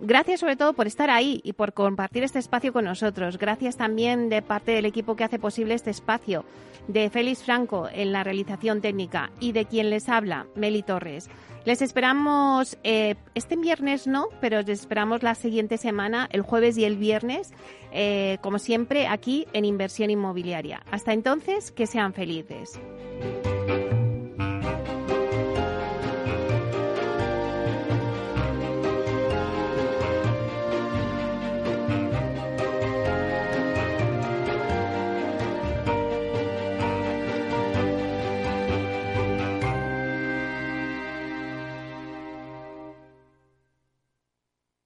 Gracias 0.00 0.40
sobre 0.40 0.56
todo 0.56 0.74
por 0.74 0.86
estar 0.86 1.10
ahí 1.10 1.40
y 1.42 1.54
por 1.54 1.72
compartir 1.72 2.22
este 2.22 2.38
espacio 2.38 2.72
con 2.72 2.84
nosotros. 2.84 3.36
Gracias 3.38 3.76
también 3.76 4.28
de 4.28 4.42
parte 4.42 4.72
del 4.72 4.86
equipo 4.86 5.16
que 5.16 5.24
hace 5.24 5.38
posible 5.38 5.74
este 5.74 5.90
espacio, 5.90 6.44
de 6.86 7.10
Félix 7.10 7.42
Franco 7.42 7.88
en 7.92 8.12
la 8.12 8.22
realización 8.24 8.80
técnica 8.80 9.30
y 9.40 9.52
de 9.52 9.64
quien 9.64 9.90
les 9.90 10.08
habla, 10.08 10.46
Meli 10.54 10.82
Torres. 10.82 11.28
Les 11.64 11.82
esperamos 11.82 12.78
eh, 12.84 13.16
este 13.34 13.56
viernes 13.56 14.06
no, 14.06 14.28
pero 14.40 14.62
les 14.62 14.80
esperamos 14.80 15.22
la 15.22 15.34
siguiente 15.34 15.76
semana, 15.76 16.28
el 16.32 16.42
jueves 16.42 16.78
y 16.78 16.84
el 16.84 16.96
viernes, 16.96 17.52
eh, 17.92 18.38
como 18.40 18.58
siempre, 18.58 19.06
aquí 19.06 19.46
en 19.52 19.64
Inversión 19.64 20.10
Inmobiliaria. 20.10 20.82
Hasta 20.90 21.12
entonces, 21.12 21.72
que 21.72 21.86
sean 21.86 22.14
felices. 22.14 22.80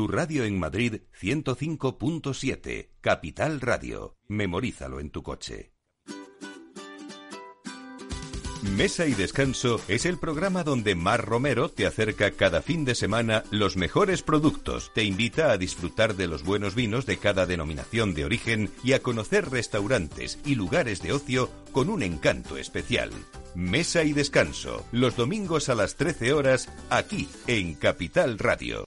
Tu 0.00 0.08
radio 0.08 0.44
en 0.44 0.58
Madrid 0.58 1.02
105.7, 1.20 2.88
Capital 3.02 3.60
Radio. 3.60 4.16
Memorízalo 4.28 4.98
en 4.98 5.10
tu 5.10 5.22
coche. 5.22 5.74
Mesa 8.62 9.04
y 9.04 9.12
Descanso 9.12 9.78
es 9.88 10.06
el 10.06 10.16
programa 10.16 10.64
donde 10.64 10.94
Mar 10.94 11.26
Romero 11.26 11.68
te 11.68 11.86
acerca 11.86 12.30
cada 12.30 12.62
fin 12.62 12.86
de 12.86 12.94
semana 12.94 13.44
los 13.50 13.76
mejores 13.76 14.22
productos, 14.22 14.90
te 14.94 15.04
invita 15.04 15.52
a 15.52 15.58
disfrutar 15.58 16.16
de 16.16 16.28
los 16.28 16.44
buenos 16.44 16.74
vinos 16.74 17.04
de 17.04 17.18
cada 17.18 17.44
denominación 17.44 18.14
de 18.14 18.24
origen 18.24 18.70
y 18.82 18.94
a 18.94 19.02
conocer 19.02 19.50
restaurantes 19.50 20.38
y 20.46 20.54
lugares 20.54 21.02
de 21.02 21.12
ocio 21.12 21.50
con 21.72 21.90
un 21.90 22.02
encanto 22.02 22.56
especial. 22.56 23.10
Mesa 23.54 24.02
y 24.02 24.14
Descanso, 24.14 24.86
los 24.92 25.14
domingos 25.14 25.68
a 25.68 25.74
las 25.74 25.96
13 25.96 26.32
horas, 26.32 26.70
aquí 26.88 27.28
en 27.46 27.74
Capital 27.74 28.38
Radio. 28.38 28.86